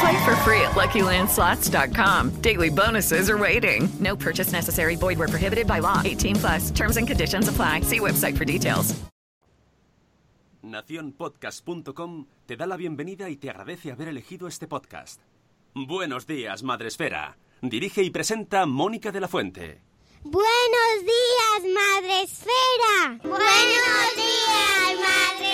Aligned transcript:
Play 0.00 0.24
for 0.24 0.34
free 0.36 0.60
at 0.62 0.72
LuckyLandSlots.com. 0.72 2.40
Daily 2.40 2.70
bonuses 2.70 3.28
are 3.28 3.38
waiting. 3.38 3.88
No 4.00 4.16
purchase 4.16 4.52
necessary. 4.52 4.96
Void 4.96 5.18
where 5.18 5.28
prohibited 5.28 5.66
by 5.66 5.80
law. 5.80 6.00
18 6.04 6.36
plus. 6.36 6.70
Terms 6.70 6.96
and 6.96 7.06
conditions 7.06 7.48
apply. 7.48 7.82
See 7.82 8.00
website 8.00 8.36
for 8.36 8.44
details. 8.44 8.94
Naciónpodcast.com 10.62 12.26
te 12.46 12.56
da 12.56 12.66
la 12.66 12.76
bienvenida 12.76 13.28
y 13.30 13.36
te 13.36 13.50
agradece 13.50 13.92
haber 13.92 14.08
elegido 14.08 14.46
este 14.46 14.66
podcast. 14.68 15.20
Buenos 15.74 16.26
días, 16.26 16.62
Madresfera. 16.62 17.38
Dirige 17.62 18.02
y 18.02 18.10
presenta 18.10 18.66
Mónica 18.66 19.10
de 19.12 19.20
la 19.20 19.28
Fuente. 19.28 19.82
Buenos 20.22 21.00
días, 21.00 21.74
Madre 21.74 22.22
Esfera. 22.22 23.18
Buenos 23.22 24.16
días, 24.16 24.98
Madre 24.98 25.50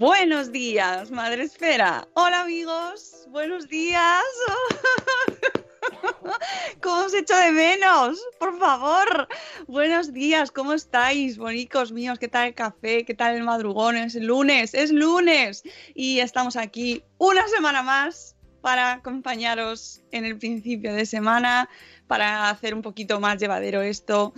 Buenos 0.00 0.50
días, 0.50 1.10
Madre 1.10 1.42
Esfera. 1.42 2.08
Hola 2.14 2.40
amigos, 2.40 3.26
buenos 3.28 3.68
días. 3.68 4.24
¿Cómo 6.82 7.04
os 7.04 7.12
echo 7.12 7.36
de 7.36 7.52
menos? 7.52 8.18
Por 8.38 8.58
favor. 8.58 9.28
Buenos 9.68 10.14
días, 10.14 10.50
¿cómo 10.50 10.72
estáis, 10.72 11.36
bonicos 11.36 11.92
míos? 11.92 12.18
¿Qué 12.18 12.28
tal 12.28 12.48
el 12.48 12.54
café? 12.54 13.04
¿Qué 13.04 13.12
tal 13.12 13.36
el 13.36 13.42
madrugón? 13.42 13.98
Es 13.98 14.14
lunes, 14.14 14.72
es 14.72 14.90
lunes. 14.90 15.64
Y 15.94 16.20
estamos 16.20 16.56
aquí 16.56 17.04
una 17.18 17.46
semana 17.48 17.82
más 17.82 18.36
para 18.62 18.92
acompañaros 18.92 20.00
en 20.12 20.24
el 20.24 20.38
principio 20.38 20.94
de 20.94 21.04
semana, 21.04 21.68
para 22.06 22.48
hacer 22.48 22.72
un 22.72 22.80
poquito 22.80 23.20
más 23.20 23.38
llevadero 23.38 23.82
esto 23.82 24.32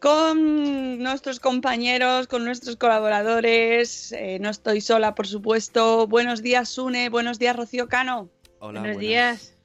con 0.00 0.98
nuestros 0.98 1.40
compañeros, 1.40 2.26
con 2.26 2.44
nuestros 2.44 2.76
colaboradores. 2.76 4.12
Eh, 4.12 4.38
no 4.40 4.48
estoy 4.48 4.80
sola, 4.80 5.14
por 5.14 5.26
supuesto. 5.26 6.06
Buenos 6.06 6.42
días, 6.42 6.70
Sune. 6.70 7.10
Buenos 7.10 7.38
días, 7.38 7.54
Rocío 7.54 7.86
Cano. 7.86 8.28
Hola, 8.58 8.80
buenos 8.80 8.96
buenas. 8.96 9.00
días. 9.00 9.58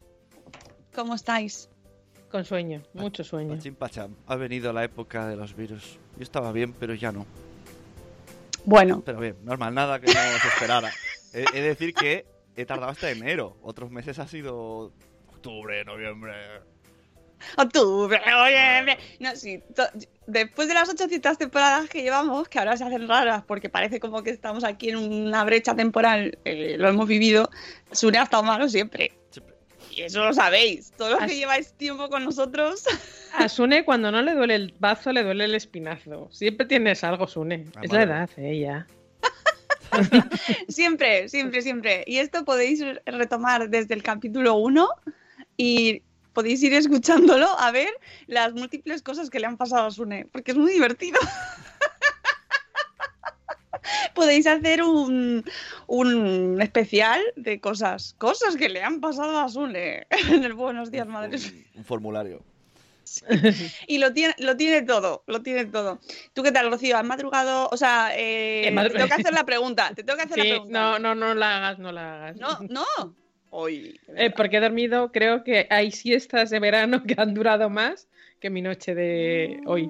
¿Cómo 0.93 1.15
estáis? 1.15 1.69
Con 2.29 2.43
sueño, 2.43 2.83
mucho 2.93 3.23
sueño. 3.23 3.55
Pachín 3.55 3.75
pacham. 3.75 4.13
Ha 4.27 4.35
venido 4.35 4.73
la 4.73 4.83
época 4.83 5.27
de 5.27 5.37
los 5.37 5.55
virus. 5.55 5.97
Yo 6.17 6.23
estaba 6.23 6.51
bien, 6.51 6.73
pero 6.73 6.93
ya 6.93 7.13
no. 7.13 7.25
Bueno. 8.65 9.03
Pero 9.05 9.19
bien, 9.19 9.37
normal, 9.43 9.73
nada 9.73 9.99
que 10.01 10.07
no 10.07 10.13
se 10.13 10.47
esperara. 10.49 10.91
De 11.31 11.61
decir 11.61 11.93
que 11.93 12.25
he 12.55 12.65
tardado 12.65 12.91
hasta 12.91 13.09
enero. 13.09 13.57
Otros 13.61 13.89
meses 13.89 14.19
ha 14.19 14.27
sido 14.27 14.91
octubre, 15.27 15.85
noviembre. 15.85 16.33
Octubre, 17.57 18.19
noviembre. 18.25 18.97
No, 19.19 19.35
sí, 19.35 19.61
después 20.27 20.67
de 20.67 20.73
las 20.73 20.89
800 20.89 21.37
temporadas 21.37 21.89
que 21.89 22.01
llevamos, 22.01 22.47
que 22.47 22.59
ahora 22.59 22.77
se 22.77 22.83
hacen 22.83 23.07
raras 23.07 23.43
porque 23.45 23.69
parece 23.69 23.99
como 23.99 24.23
que 24.23 24.31
estamos 24.31 24.63
aquí 24.63 24.89
en 24.89 24.97
una 24.97 25.43
brecha 25.43 25.75
temporal, 25.75 26.37
eh, 26.45 26.75
lo 26.77 26.89
hemos 26.89 27.07
vivido, 27.07 27.49
Sune 27.91 28.17
ha 28.17 28.23
estado 28.23 28.43
malo 28.43 28.67
siempre. 28.69 29.11
Y 29.91 30.01
eso 30.01 30.25
lo 30.25 30.33
sabéis. 30.33 30.91
Todos 30.97 31.11
los 31.11 31.29
que 31.29 31.37
lleváis 31.37 31.71
tiempo 31.73 32.09
con 32.09 32.25
nosotros. 32.25 32.83
A 33.33 33.47
Sune 33.49 33.85
cuando 33.85 34.11
no 34.11 34.21
le 34.21 34.33
duele 34.33 34.55
el 34.55 34.73
bazo, 34.77 35.13
le 35.13 35.23
duele 35.23 35.45
el 35.45 35.55
espinazo. 35.55 36.27
Siempre 36.31 36.65
tienes 36.65 37.03
algo, 37.03 37.27
Sune. 37.27 37.65
Ah, 37.75 37.81
es 37.81 37.91
la 37.93 38.03
edad, 38.03 38.29
eh, 38.35 38.59
ya. 38.59 38.87
siempre, 40.67 41.29
siempre, 41.29 41.61
siempre. 41.61 42.03
Y 42.07 42.17
esto 42.17 42.43
podéis 42.43 42.83
retomar 43.05 43.69
desde 43.69 43.93
el 43.93 44.03
capítulo 44.03 44.55
1 44.55 44.89
y 45.55 46.01
podéis 46.35 46.61
ir 46.61 46.73
escuchándolo 46.75 47.47
a 47.59 47.71
ver 47.71 47.89
las 48.27 48.53
múltiples 48.53 49.01
cosas 49.01 49.31
que 49.31 49.39
le 49.39 49.47
han 49.47 49.57
pasado 49.57 49.87
a 49.87 49.91
Sune, 49.91 50.27
porque 50.31 50.51
es 50.51 50.57
muy 50.57 50.71
divertido. 50.73 51.19
podéis 54.13 54.47
hacer 54.47 54.81
un, 54.83 55.43
un 55.87 56.61
especial 56.61 57.21
de 57.35 57.59
cosas, 57.59 58.15
cosas 58.17 58.55
que 58.55 58.69
le 58.69 58.81
han 58.83 58.99
pasado 59.01 59.39
a 59.39 59.49
Sune 59.49 60.07
en 60.29 60.43
el 60.43 60.53
Buenos 60.53 60.91
Días, 60.91 61.07
Madres. 61.07 61.53
Un 61.75 61.83
formulario. 61.83 62.43
Y 63.87 63.99
lo 63.99 64.13
tiene, 64.13 64.33
lo 64.39 64.57
tiene 64.57 64.81
todo, 64.81 65.23
lo 65.27 65.41
tiene 65.43 65.65
todo. 65.65 65.99
¿Tú 66.33 66.41
qué 66.41 66.51
tal, 66.51 66.71
Rocío? 66.71 66.97
¿Has 66.97 67.05
madrugado? 67.05 67.69
O 67.71 67.77
sea, 67.77 68.09
eh, 68.15 68.71
madru- 68.73 68.87
te 68.87 68.93
tengo 68.95 69.07
que 69.07 69.13
hacer 69.13 69.33
la 69.33 69.45
pregunta. 69.45 69.91
Te 69.95 70.03
tengo 70.03 70.17
que 70.17 70.23
hacer 70.23 70.41
Sí, 70.41 70.47
la 70.49 70.55
pregunta. 70.55 70.79
no, 70.79 70.99
no, 70.99 71.13
no 71.15 71.35
la 71.35 71.57
hagas, 71.57 71.77
no 71.79 71.91
la 71.91 72.15
hagas. 72.15 72.37
No, 72.37 72.59
no. 72.67 73.15
Hoy. 73.49 73.99
Eh, 74.15 74.31
porque 74.35 74.57
he 74.57 74.59
dormido, 74.59 75.11
creo 75.11 75.43
que 75.43 75.67
hay 75.69 75.91
siestas 75.91 76.49
de 76.49 76.59
verano 76.59 77.03
que 77.03 77.15
han 77.17 77.33
durado 77.33 77.69
más 77.69 78.07
que 78.39 78.49
mi 78.49 78.61
noche 78.61 78.93
de 78.95 79.61
hoy. 79.65 79.89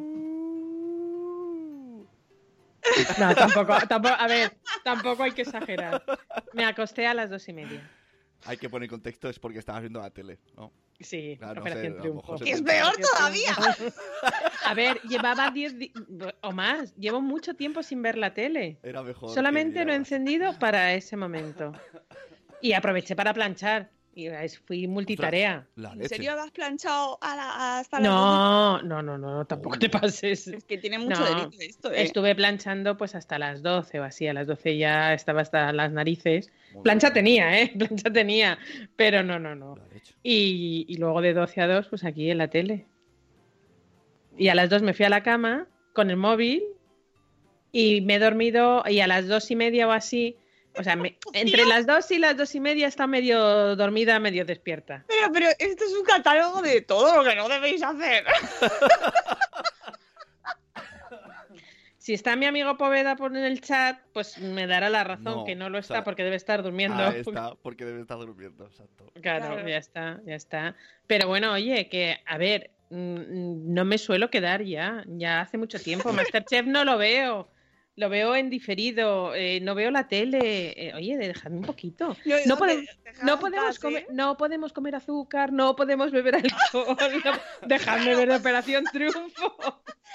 No, 3.19 3.33
tampoco, 3.35 3.75
tampoco, 3.89 4.15
a 4.17 4.27
ver, 4.27 4.53
tampoco 4.83 5.23
hay 5.23 5.31
que 5.31 5.41
exagerar. 5.41 6.03
Me 6.53 6.65
acosté 6.65 7.07
a 7.07 7.13
las 7.13 7.29
dos 7.29 7.47
y 7.49 7.53
media. 7.53 7.81
Hay 8.45 8.57
que 8.57 8.69
poner 8.69 8.88
contexto, 8.89 9.27
es 9.27 9.39
porque 9.39 9.57
estabas 9.59 9.81
viendo 9.81 9.99
la 9.99 10.11
tele, 10.11 10.38
¿no? 10.55 10.71
Sí, 10.99 11.35
Claro, 11.38 11.55
no 11.55 11.61
Operación 11.61 11.94
sé, 11.94 11.99
Triunfo. 11.99 12.35
Es 12.45 12.61
peor 12.61 12.94
todavía. 12.95 13.53
A 14.65 14.73
ver, 14.75 15.01
llevaba 15.01 15.49
10 15.51 15.77
di- 15.77 15.91
o 16.41 16.51
más. 16.53 16.95
Llevo 16.95 17.21
mucho 17.21 17.55
tiempo 17.55 17.83
sin 17.83 18.01
ver 18.01 18.17
la 18.17 18.33
tele. 18.33 18.77
Era 18.83 19.01
mejor. 19.03 19.31
Solamente 19.33 19.83
lo 19.83 19.91
he 19.91 19.95
encendido 19.95 20.57
para 20.59 20.94
ese 20.94 21.17
momento. 21.17 21.73
Y 22.61 22.73
aproveché 22.73 23.16
para 23.16 23.33
planchar. 23.33 23.89
Y 24.17 24.29
fui 24.66 24.88
multitarea. 24.88 25.67
La 25.75 25.91
¿En 25.91 26.07
serio 26.07 26.31
has 26.39 26.51
planchado 26.51 27.17
a 27.21 27.35
la- 27.35 27.79
hasta 27.79 27.99
las 27.99 28.09
No, 28.09 28.81
no, 28.81 29.01
no, 29.01 29.17
no, 29.17 29.45
tampoco 29.45 29.77
te 29.77 29.89
pases. 29.89 30.47
Es 30.47 30.63
que 30.63 30.77
tiene 30.77 30.97
mucho 30.99 31.19
No, 31.19 31.25
delito 31.25 31.59
esto, 31.59 31.91
¿eh? 31.91 32.03
Estuve 32.03 32.33
planchando 32.33 32.95
pues 32.95 33.13
hasta 33.13 33.38
las 33.38 33.61
12 33.61 33.99
o 33.99 34.05
así. 34.05 34.25
A 34.29 34.33
las 34.33 34.47
12 34.47 34.77
ya 34.77 35.13
estaba 35.13 35.41
hasta 35.41 35.73
las 35.73 35.91
narices. 35.91 36.49
Plancha 36.81 37.11
tenía, 37.11 37.59
¿eh? 37.61 37.73
Plancha 37.77 38.09
tenía. 38.09 38.57
Pero 38.95 39.21
no, 39.21 39.38
no, 39.38 39.53
no. 39.53 39.77
Y, 40.23 40.85
y 40.88 40.95
luego 40.95 41.21
de 41.21 41.33
12 41.33 41.59
a 41.59 41.67
2, 41.67 41.88
pues 41.89 42.05
aquí 42.05 42.31
en 42.31 42.38
la 42.38 42.47
tele. 42.47 42.85
Y 44.38 44.47
a 44.47 44.55
las 44.55 44.69
2 44.69 44.81
me 44.81 44.94
fui 44.94 45.03
a 45.05 45.09
la 45.09 45.23
cama 45.23 45.67
con 45.91 46.09
el 46.09 46.15
móvil 46.17 46.63
y 47.73 47.99
me 47.99 48.15
he 48.15 48.19
dormido 48.19 48.83
y 48.88 49.01
a 49.01 49.07
las 49.07 49.27
2 49.27 49.51
y 49.51 49.57
media 49.57 49.89
o 49.89 49.91
así. 49.91 50.38
O 50.78 50.84
sea, 50.84 50.96
me- 50.96 51.18
entre 51.34 51.66
las 51.66 51.86
2 51.88 52.12
y 52.12 52.19
las 52.19 52.36
2 52.38 52.53
y 52.56 52.59
media 52.59 52.88
está 52.88 53.08
medio 53.08 53.75
dormida, 53.75 54.19
medio 54.19 54.46
despierta. 54.46 55.06
Pero, 55.08 55.31
pero 55.31 55.48
esto 55.57 55.83
es 55.86 55.94
un 55.94 56.04
catálogo 56.04 56.62
de 56.62 56.81
todo 56.81 57.16
lo 57.18 57.24
que 57.30 57.36
no 57.36 57.48
debéis 57.50 57.81
hacer. 57.83 58.25
Si 61.98 62.13
está 62.13 62.36
mi 62.36 62.45
amigo 62.45 62.77
Poveda 62.77 63.16
por 63.16 63.36
en 63.36 63.44
el 63.44 63.62
chat, 63.62 63.98
pues 64.13 64.38
me 64.38 64.68
dará 64.68 64.92
la 64.92 65.04
razón 65.04 65.24
No, 65.38 65.44
que 65.44 65.56
no 65.56 65.72
lo 65.72 65.77
o 65.77 65.81
está 65.81 65.95
sea, 65.95 66.04
porque 66.04 66.24
debe 66.24 66.36
estar 66.36 66.62
durmiendo. 66.62 67.04
Ahí 67.04 67.21
está, 67.21 67.56
porque 67.56 67.83
debe 67.83 68.01
estar 68.01 68.19
durmiendo, 68.19 68.68
exacto. 68.68 69.12
Claro, 69.24 69.54
Claro. 69.56 69.68
ya 69.68 69.78
está, 69.78 70.21
ya 70.24 70.36
está. 70.36 70.75
Pero 71.07 71.28
bueno, 71.28 71.51
oye, 71.54 71.89
que, 71.89 72.19
a 72.28 72.38
ver, 72.38 72.69
mm, 72.92 73.74
no 73.74 73.86
me 73.86 73.98
suelo 73.98 74.30
quedar 74.30 74.62
ya, 74.62 75.04
ya 75.07 75.42
hace 75.42 75.57
mucho 75.57 75.80
tiempo. 75.80 76.13
Masterchef 76.44 76.68
no 76.68 76.86
lo 76.86 77.00
veo, 77.00 77.50
lo 77.97 78.09
veo 78.09 78.36
en 78.36 78.50
diferido, 78.50 79.33
eh, 79.36 79.59
no 79.62 79.74
veo 79.75 79.89
la 79.92 80.07
tele. 80.07 80.74
eh, 80.75 80.94
oye, 80.95 81.18
dejadme 81.18 81.57
un 81.59 81.63
poquito. 81.65 82.15
Yo- 82.25 82.38
No 82.45 82.56
dejad 82.57 83.24
no 83.24 83.39
podemos 83.39 83.80
comer, 83.80 84.03
¿eh? 84.03 84.07
no 84.12 84.38
podemos 84.38 84.74
comer 84.74 84.95
azúcar, 84.95 85.53
no 85.53 85.75
podemos 85.75 86.12
beber 86.12 86.36
alcohol. 86.36 86.97
no- 87.24 87.39
dejadme 87.68 88.15
ver 88.15 88.31
Operación 88.31 88.83
Triunfo. 88.92 89.56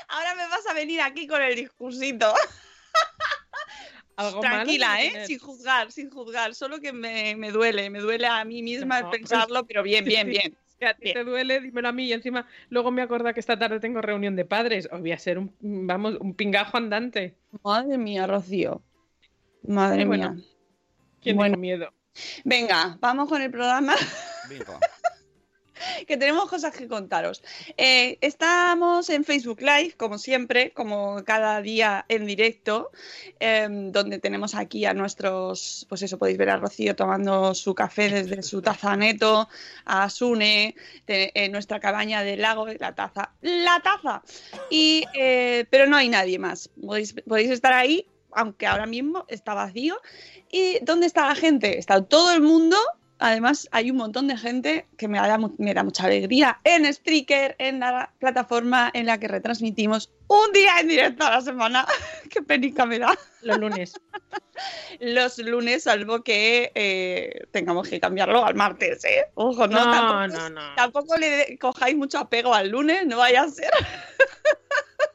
Ahora 0.09 0.35
me 0.35 0.47
vas 0.49 0.67
a 0.69 0.75
venir 0.75 1.01
aquí 1.01 1.27
con 1.27 1.41
el 1.41 1.55
discursito. 1.57 2.33
Algo 4.17 4.41
Tranquila, 4.41 5.03
¿eh? 5.03 5.25
Sin 5.27 5.39
juzgar, 5.39 5.91
sin 5.93 6.11
juzgar. 6.11 6.55
Solo 6.55 6.79
que 6.81 6.93
me, 6.93 7.35
me 7.37 7.51
duele, 7.51 7.89
me 7.89 8.01
duele 8.01 8.27
a 8.27 8.45
mí 8.45 8.63
misma 8.63 9.01
No, 9.01 9.11
pensarlo, 9.11 9.65
pero 9.67 9.83
bien, 9.83 10.05
bien, 10.05 10.29
bien. 10.29 10.55
Si 10.81 10.87
a 10.87 10.95
ti 10.95 11.13
te 11.13 11.25
duele, 11.25 11.61
dímelo 11.61 11.89
a 11.89 11.93
mí. 11.93 12.07
Y 12.07 12.13
encima, 12.15 12.47
luego 12.71 12.91
me 12.91 13.03
acuerdo 13.03 13.33
que 13.35 13.41
esta 13.41 13.59
tarde 13.59 13.81
tengo 13.81 14.01
reunión 14.01 14.35
de 14.35 14.47
padres. 14.47 14.89
Os 14.91 15.01
voy 15.01 15.13
a 15.13 15.19
ser 15.19 15.39
un, 15.39 15.55
vamos, 15.61 16.17
un 16.19 16.35
pingajo 16.35 16.79
andante. 16.79 17.37
Madre 17.63 17.99
mía, 17.99 18.27
Rocío. 18.27 18.83
Madre 19.63 20.07
Bueno, 20.07 20.33
mía. 20.33 20.45
¿Quién 21.21 21.37
Bueno. 21.37 21.53
tengo 21.53 21.61
miedo? 21.61 21.93
Venga, 22.45 22.97
vamos 23.01 23.29
con 23.29 23.43
el 23.43 23.51
programa. 23.51 23.95
Venga. 24.49 24.79
que 26.07 26.17
tenemos 26.17 26.49
cosas 26.49 26.75
que 26.75 26.89
contaros. 26.89 27.43
Eh, 27.77 28.19
estamos 28.21 29.11
en 29.11 29.25
Facebook 29.25 29.61
Live, 29.61 29.95
como 29.97 30.19
siempre, 30.19 30.73
como 30.73 31.23
cada 31.25 31.61
día 31.63 32.05
en 32.09 32.27
directo, 32.27 32.91
em, 33.39 33.93
donde 33.93 34.19
tenemos 34.19 34.55
aquí 34.55 34.85
a 34.85 34.95
nuestros, 34.95 35.87
pues 35.89 36.03
eso, 36.03 36.19
podéis 36.19 36.39
ver 36.39 36.51
a 36.51 36.57
Rocío 36.57 36.95
tomando 36.97 37.55
su 37.55 37.75
café 37.75 38.09
desde 38.09 38.43
su 38.43 38.63
taza 38.63 38.97
neto, 38.97 39.49
a 39.85 40.09
Sune, 40.11 40.75
en 41.07 41.53
nuestra 41.53 41.81
cabaña 41.81 42.23
del 42.23 42.43
lago, 42.43 42.67
la 42.67 42.95
taza, 42.95 43.33
la 43.41 43.81
taza. 43.81 44.23
Y, 44.71 45.05
eh, 45.15 45.67
pero 45.71 45.87
no 45.87 45.97
hay 45.97 46.09
nadie 46.09 46.39
más. 46.39 46.69
Podéis, 46.69 47.15
podéis 47.27 47.51
estar 47.51 47.73
ahí, 47.73 48.07
aunque 48.33 48.67
ahora 48.67 48.87
mismo 48.87 49.25
está 49.29 49.55
vacío. 49.55 50.01
¿Y 50.51 50.79
dónde 50.83 51.07
está 51.07 51.29
la 51.29 51.35
gente? 51.35 51.79
Está 51.79 52.03
todo 52.03 52.33
el 52.33 52.41
mundo 52.41 52.77
Además, 53.21 53.69
hay 53.71 53.91
un 53.91 53.99
montón 53.99 54.29
de 54.29 54.37
gente 54.37 54.87
que 54.97 55.07
me 55.07 55.19
da, 55.19 55.39
me 55.59 55.75
da 55.75 55.85
mucha 55.85 56.05
alegría 56.05 56.59
en 56.65 56.93
Spreaker, 56.93 57.55
en 57.59 57.81
la 57.81 58.11
plataforma 58.19 58.91
en 58.95 59.07
la 59.07 59.19
que 59.21 59.29
retransmitimos 59.29 60.11
un 60.27 60.53
día 60.53 60.81
en 60.81 60.89
directo 60.89 61.27
a 61.27 61.31
la 61.33 61.41
semana. 61.43 61.87
Qué 62.31 62.41
penica 62.41 62.87
me 62.87 62.99
da. 62.99 63.17
Los 63.43 63.59
lunes. 63.59 63.93
Los 65.01 65.39
lunes, 65.39 65.83
salvo 65.85 66.23
que 66.23 66.73
eh, 66.75 67.45
tengamos 67.51 67.89
que 67.89 68.01
cambiarlo 68.01 68.45
al 68.45 68.55
martes, 68.55 69.05
¿eh? 69.05 69.27
Ojo, 69.35 69.67
no, 69.67 69.85
No, 69.85 69.91
tampoco, 69.91 70.39
no, 70.39 70.51
no. 70.51 70.75
tampoco 70.75 71.17
le 71.17 71.59
cojáis 71.59 71.97
mucho 71.97 72.19
apego 72.19 72.55
al 72.55 72.71
lunes, 72.71 73.07
no 73.07 73.19
vaya 73.19 73.43
a 73.43 73.49
ser. 73.51 73.71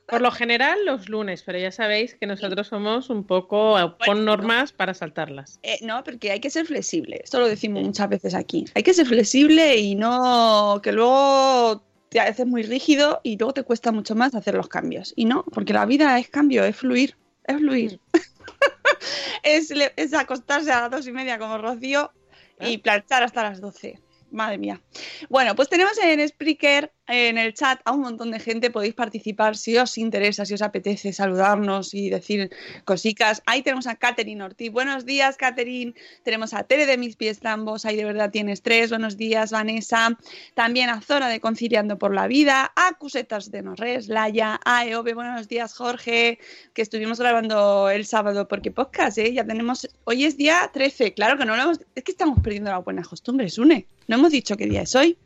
Por 0.08 0.22
lo 0.22 0.30
general, 0.32 0.78
los 0.86 1.10
lunes, 1.10 1.42
pero 1.44 1.58
ya 1.58 1.72
sabéis 1.72 2.16
que 2.16 2.28
nosotros 2.28 2.68
somos 2.68 3.10
un 3.10 3.24
poco 3.24 3.76
con 4.06 4.24
normas 4.24 4.72
para 4.72 4.94
saltarlas. 4.94 5.60
Eh, 5.64 5.80
no, 5.82 6.04
porque 6.04 6.32
hay 6.32 6.40
que 6.40 6.52
ser 6.52 6.68
flexible. 6.68 7.22
Esto 7.24 7.40
lo 7.40 7.48
decimos 7.48 7.84
muchas 7.84 8.10
veces 8.10 8.36
aquí. 8.36 8.66
Hay 8.76 8.84
que 8.84 8.94
ser 8.94 9.08
flexible 9.08 9.78
y 9.78 9.96
no 9.96 10.80
que 10.84 10.92
luego 10.92 11.84
te 12.10 12.20
haces 12.20 12.46
muy 12.46 12.62
rígido 12.62 13.20
y 13.24 13.38
luego 13.38 13.54
te 13.54 13.64
cuesta 13.64 13.92
mucho 13.92 14.16
más 14.16 14.36
hacer 14.36 14.54
los 14.54 14.68
cambios. 14.68 15.12
Y 15.16 15.26
no, 15.26 15.44
porque 15.44 15.74
la 15.74 15.86
vida 15.86 16.20
es 16.20 16.30
cambio, 16.30 16.64
es 16.64 16.76
fluir, 16.76 17.18
es 17.46 17.58
fluir. 17.58 18.00
es, 19.44 19.72
es 19.96 20.14
acostarse 20.14 20.72
a 20.72 20.82
las 20.82 20.92
dos 20.92 21.08
y 21.08 21.12
media 21.12 21.40
como 21.40 21.58
Rocío 21.58 22.12
y 22.60 22.78
planchar 22.78 23.24
hasta 23.24 23.44
las 23.44 23.60
doce. 23.60 24.00
Madre 24.32 24.58
mía. 24.58 24.82
Bueno, 25.30 25.56
pues 25.56 25.70
tenemos 25.70 25.98
en 25.98 26.28
Spreaker, 26.28 26.92
en 27.08 27.38
el 27.38 27.54
chat, 27.54 27.80
a 27.86 27.92
un 27.92 28.02
montón 28.02 28.32
de 28.32 28.40
gente. 28.40 28.72
Podéis 28.72 28.94
participar 28.94 29.56
si 29.56 29.78
os 29.78 29.98
interesa, 29.98 30.46
si 30.46 30.54
os 30.54 30.62
apetece 30.62 31.14
saludarnos 31.14 31.94
y 31.94 32.10
decir 32.10 32.52
cositas. 32.84 33.44
Ahí 33.46 33.62
tenemos 33.62 33.88
a 33.88 33.96
Catherine 33.96 34.44
Ortiz. 34.44 34.72
Buenos 34.72 35.06
días, 35.06 35.38
Catherine. 35.38 35.94
Tenemos 36.24 36.54
a 36.54 36.64
Tere 36.64 36.86
de 36.86 36.98
Mis 36.98 37.16
Pies 37.16 37.40
Tambos. 37.40 37.86
Ahí 37.86 37.96
de 37.96 38.06
verdad 38.06 38.32
tienes 38.32 38.62
tres. 38.62 38.90
Buenos 38.90 39.18
días, 39.18 39.52
Vanessa. 39.52 40.18
También 40.54 40.90
a 40.90 41.02
Zora 41.02 41.28
de 41.28 41.40
Conciliando 41.40 41.98
por 41.98 42.14
la 42.14 42.28
Vida. 42.28 42.72
A 42.76 42.94
Cusetas 42.94 43.52
de 43.52 43.62
Norres, 43.62 44.08
Laia. 44.08 44.60
A 44.66 44.86
Eove. 44.86 45.14
Buenos 45.14 45.48
días, 45.48 45.76
Jorge. 45.76 46.40
Que 46.74 46.82
estuvimos 46.82 47.20
grabando 47.20 47.90
el 47.90 48.06
sábado 48.06 48.48
porque 48.48 48.72
podcast, 48.72 49.18
¿eh? 49.18 49.32
Ya 49.34 49.46
tenemos. 49.46 49.88
Hoy 50.06 50.26
es 50.26 50.38
día 50.38 50.70
13. 50.74 51.14
Claro 51.14 51.38
que 51.38 51.46
no 51.46 51.56
lo 51.56 51.62
hemos. 51.64 51.80
Es 51.94 52.04
que 52.04 52.12
estamos 52.12 52.40
perdiendo 52.42 52.72
las 52.72 52.84
buenas 52.84 53.08
costumbres, 53.08 53.58
Une. 53.58 53.86
No 54.08 54.18
hemos 54.18 54.32
dicho 54.32 54.58
qué 54.58 54.66
día 54.66 54.82
es 54.82 54.96
hoy. 54.96 55.18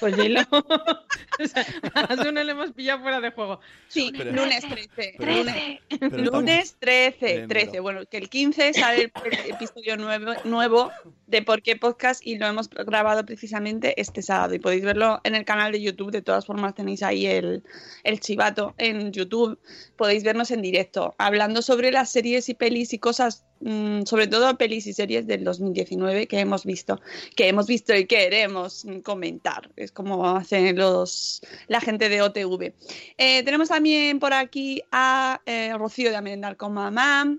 Pues 0.00 0.16
dilo. 0.16 0.40
O 1.36 1.46
sea, 1.48 1.66
a 1.94 2.14
Sune 2.16 2.44
le 2.44 2.52
hemos 2.52 2.70
pillado 2.70 3.02
fuera 3.02 3.20
de 3.20 3.32
juego. 3.32 3.58
Sí, 3.88 4.12
Pero- 4.16 4.30
lunes 4.30 4.64
13. 4.68 5.14
pero- 5.18 5.32
lunes, 5.32 5.80
pero 5.98 6.18
lunes 6.18 6.76
13, 6.78 7.26
Bien, 7.26 7.48
13. 7.48 7.70
pero- 7.72 7.82
Bueno, 7.82 8.00
que 8.08 8.18
el 8.18 8.28
15 8.28 8.72
sale 8.72 9.10
el 9.24 9.50
episodio 9.50 9.96
nuevo, 9.96 10.32
nuevo 10.44 10.92
de 11.26 11.42
Por 11.42 11.62
qué 11.62 11.76
Podcast 11.76 12.26
y 12.26 12.36
lo 12.38 12.46
hemos 12.46 12.68
grabado 12.68 13.24
precisamente 13.24 14.00
este 14.00 14.22
sábado. 14.22 14.54
Y 14.54 14.58
podéis 14.58 14.84
verlo 14.84 15.20
en 15.24 15.34
el 15.34 15.44
canal 15.44 15.72
de 15.72 15.80
YouTube. 15.80 16.10
De 16.10 16.22
todas 16.22 16.46
formas, 16.46 16.74
tenéis 16.74 17.02
ahí 17.02 17.26
el, 17.26 17.62
el 18.02 18.20
chivato 18.20 18.74
en 18.78 19.12
YouTube. 19.12 19.58
Podéis 19.96 20.24
vernos 20.24 20.50
en 20.50 20.62
directo, 20.62 21.14
hablando 21.18 21.62
sobre 21.62 21.90
las 21.92 22.10
series 22.10 22.48
y 22.48 22.54
pelis 22.54 22.92
y 22.92 22.98
cosas, 22.98 23.44
mm, 23.60 24.02
sobre 24.04 24.26
todo 24.26 24.56
pelis 24.58 24.86
y 24.86 24.92
series 24.92 25.26
del 25.26 25.44
2019 25.44 26.26
que 26.26 26.40
hemos 26.40 26.64
visto, 26.64 27.00
que 27.36 27.48
hemos 27.48 27.66
visto 27.66 27.94
y 27.94 28.06
queremos 28.06 28.86
comentar. 29.02 29.70
Es 29.76 29.92
como 29.92 30.36
hacen 30.36 30.76
los 30.76 31.40
la 31.68 31.80
gente 31.80 32.08
de 32.08 32.22
OTV. 32.22 32.74
Eh, 33.18 33.42
tenemos 33.44 33.68
también 33.68 34.18
por 34.18 34.32
aquí 34.32 34.82
a 34.92 35.40
eh, 35.46 35.72
Rocío 35.76 36.10
de 36.10 36.16
Amendar 36.16 36.56
con 36.56 36.74
Mamá, 36.74 37.38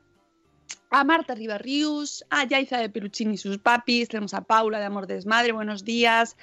a 0.90 1.04
Marta 1.04 1.36
Ribarrius, 1.36 2.24
a 2.30 2.46
Yaiza 2.46 2.78
de 2.78 2.90
Peluchín 2.90 3.34
y 3.34 3.38
sus 3.38 3.58
papis, 3.58 4.08
tenemos 4.08 4.34
a 4.34 4.42
Paula 4.42 4.80
de 4.80 4.86
Amor 4.86 5.08
Desmadre, 5.08 5.52
buenos 5.52 5.84
días, 5.84 6.38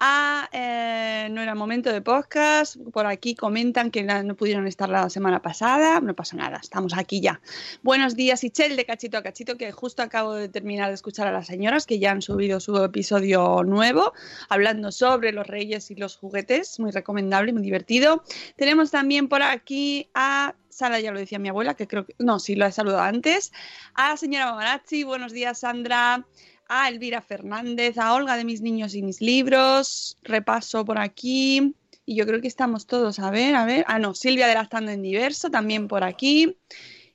a 0.00 0.48
eh, 0.52 1.28
No 1.30 1.40
era 1.40 1.54
momento 1.54 1.92
de 1.92 2.00
podcast, 2.00 2.76
por 2.92 3.06
aquí 3.06 3.36
comentan 3.36 3.92
que 3.92 4.02
no 4.02 4.34
pudieron 4.34 4.66
estar 4.66 4.88
la 4.88 5.08
semana 5.08 5.40
pasada, 5.40 6.00
no 6.00 6.16
pasa 6.16 6.36
nada, 6.36 6.58
estamos 6.60 6.94
aquí 6.96 7.20
ya. 7.20 7.40
Buenos 7.82 8.16
días, 8.16 8.42
Ichel 8.42 8.74
de 8.74 8.84
Cachito 8.84 9.18
a 9.18 9.22
Cachito, 9.22 9.56
que 9.56 9.70
justo 9.70 10.02
acabo 10.02 10.34
de 10.34 10.48
terminar 10.48 10.88
de 10.88 10.94
escuchar 10.94 11.28
a 11.28 11.32
las 11.32 11.46
señoras 11.46 11.86
que 11.86 12.00
ya 12.00 12.10
han 12.10 12.22
subido 12.22 12.58
su 12.58 12.76
episodio 12.82 13.62
nuevo, 13.62 14.12
hablando 14.48 14.90
sobre 14.90 15.30
los 15.30 15.46
reyes 15.46 15.92
y 15.92 15.94
los 15.94 16.16
juguetes, 16.16 16.80
muy 16.80 16.90
recomendable 16.90 17.52
muy 17.52 17.62
divertido. 17.62 18.24
Tenemos 18.56 18.90
también 18.90 19.28
por 19.28 19.42
aquí 19.42 20.10
a 20.14 20.56
Sara, 20.72 20.98
ya 21.00 21.12
lo 21.12 21.18
decía 21.18 21.38
mi 21.38 21.48
abuela, 21.48 21.74
que 21.74 21.86
creo 21.86 22.06
que. 22.06 22.14
No, 22.18 22.38
sí, 22.38 22.54
lo 22.54 22.66
he 22.66 22.72
saludado 22.72 23.02
antes. 23.02 23.52
A 23.94 24.16
señora 24.16 24.46
Mamarazzi, 24.46 25.04
buenos 25.04 25.32
días, 25.32 25.60
Sandra. 25.60 26.26
A 26.68 26.88
Elvira 26.88 27.20
Fernández, 27.20 27.98
a 27.98 28.14
Olga 28.14 28.36
de 28.36 28.44
Mis 28.44 28.62
Niños 28.62 28.94
y 28.94 29.02
Mis 29.02 29.20
Libros. 29.20 30.16
Repaso 30.22 30.84
por 30.84 30.98
aquí. 30.98 31.74
Y 32.06 32.16
yo 32.16 32.26
creo 32.26 32.40
que 32.40 32.48
estamos 32.48 32.86
todos. 32.86 33.18
A 33.18 33.30
ver, 33.30 33.54
a 33.54 33.66
ver. 33.66 33.84
Ah, 33.86 33.98
no, 33.98 34.14
Silvia 34.14 34.46
de 34.46 34.54
Lactando 34.54 34.90
en 34.90 35.02
Diverso, 35.02 35.50
también 35.50 35.86
por 35.86 36.02
aquí. 36.02 36.56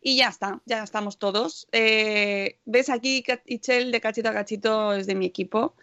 Y 0.01 0.18
ya 0.18 0.27
está, 0.27 0.62
ya 0.65 0.83
estamos 0.83 1.18
todos. 1.18 1.68
Eh, 1.71 2.59
¿Ves 2.65 2.89
aquí, 2.89 3.24
Ichel, 3.45 3.92
de 3.92 4.00
cachito 4.00 4.30
a 4.30 4.33
cachito 4.33 4.94
es 4.94 5.07
de 5.07 5.15
mi 5.15 5.25
equipo? 5.25 5.75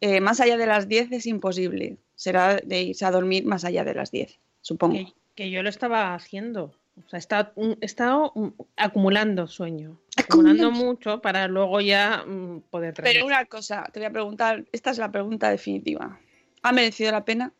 Eh, 0.00 0.20
más 0.20 0.40
allá 0.40 0.56
de 0.56 0.66
las 0.66 0.88
10 0.88 1.12
es 1.12 1.26
imposible. 1.26 1.98
Será 2.14 2.56
de 2.56 2.82
irse 2.82 3.04
a 3.04 3.10
dormir 3.10 3.44
más 3.44 3.64
allá 3.64 3.84
de 3.84 3.94
las 3.94 4.10
10, 4.10 4.38
supongo. 4.60 5.12
Que 5.34 5.50
yo 5.50 5.62
lo 5.62 5.68
estaba 5.68 6.14
haciendo. 6.14 6.74
O 7.06 7.08
sea, 7.08 7.16
he 7.16 7.20
estado, 7.20 7.52
he 7.56 7.84
estado, 7.84 8.32
acumulando 8.76 9.46
sueño. 9.46 10.00
Acumulando 10.16 10.70
mucho 10.70 11.20
para 11.20 11.48
luego 11.48 11.80
ya 11.80 12.24
mm, 12.26 12.62
poder 12.70 12.94
Pero 12.94 13.06
dormir. 13.08 13.24
una 13.24 13.44
cosa, 13.46 13.84
te 13.92 14.00
voy 14.00 14.06
a 14.06 14.10
preguntar, 14.12 14.64
esta 14.72 14.90
es 14.90 14.98
la 14.98 15.10
pregunta 15.10 15.50
definitiva. 15.50 16.18
¿Ha 16.62 16.72
merecido 16.72 17.10
la 17.12 17.24
pena? 17.24 17.52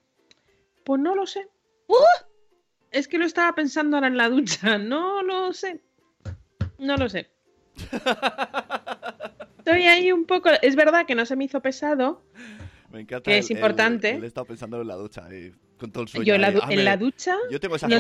Pues 0.85 1.01
no 1.01 1.15
lo 1.15 1.27
sé. 1.27 1.49
Es 2.91 3.07
que 3.09 3.19
lo 3.19 3.25
estaba 3.25 3.55
pensando 3.55 3.97
ahora 3.97 4.09
en 4.09 4.17
la 4.17 4.29
ducha. 4.29 4.79
No 4.79 5.23
lo 5.23 5.53
sé. 5.53 5.81
No 6.79 6.97
lo 6.97 7.09
sé. 7.09 7.31
Estoy 9.59 9.83
ahí 9.83 10.13
un 10.13 10.25
poco. 10.25 10.51
Es 10.63 10.75
verdad 10.77 11.07
que 11.07 11.15
no 11.15 11.25
se 11.27 11.37
me 11.37 11.45
hizo 11.45 11.61
pesado. 11.61 12.23
Me 12.91 13.01
encanta. 13.01 13.23
Que 13.31 13.35
el- 13.35 13.41
es 13.41 13.51
importante. 13.51 14.11
Él, 14.11 14.25
está 14.25 14.45
pensando 14.45 14.81
en 14.81 14.89
la 14.89 14.97
ducha 14.97 15.33
y 15.33 15.53
con 15.81 15.91
todo 15.91 16.05
el 16.05 16.09
sueño. 16.09 16.27
Yo 16.27 16.39
la, 16.39 16.49
ahí. 16.49 16.59
Ah, 16.63 16.67
en 16.71 16.85
la 16.85 16.97
ducha. 16.97 17.37
Yo 17.51 17.59
tengo 17.59 17.77
esa 17.77 17.89
no, 17.89 17.99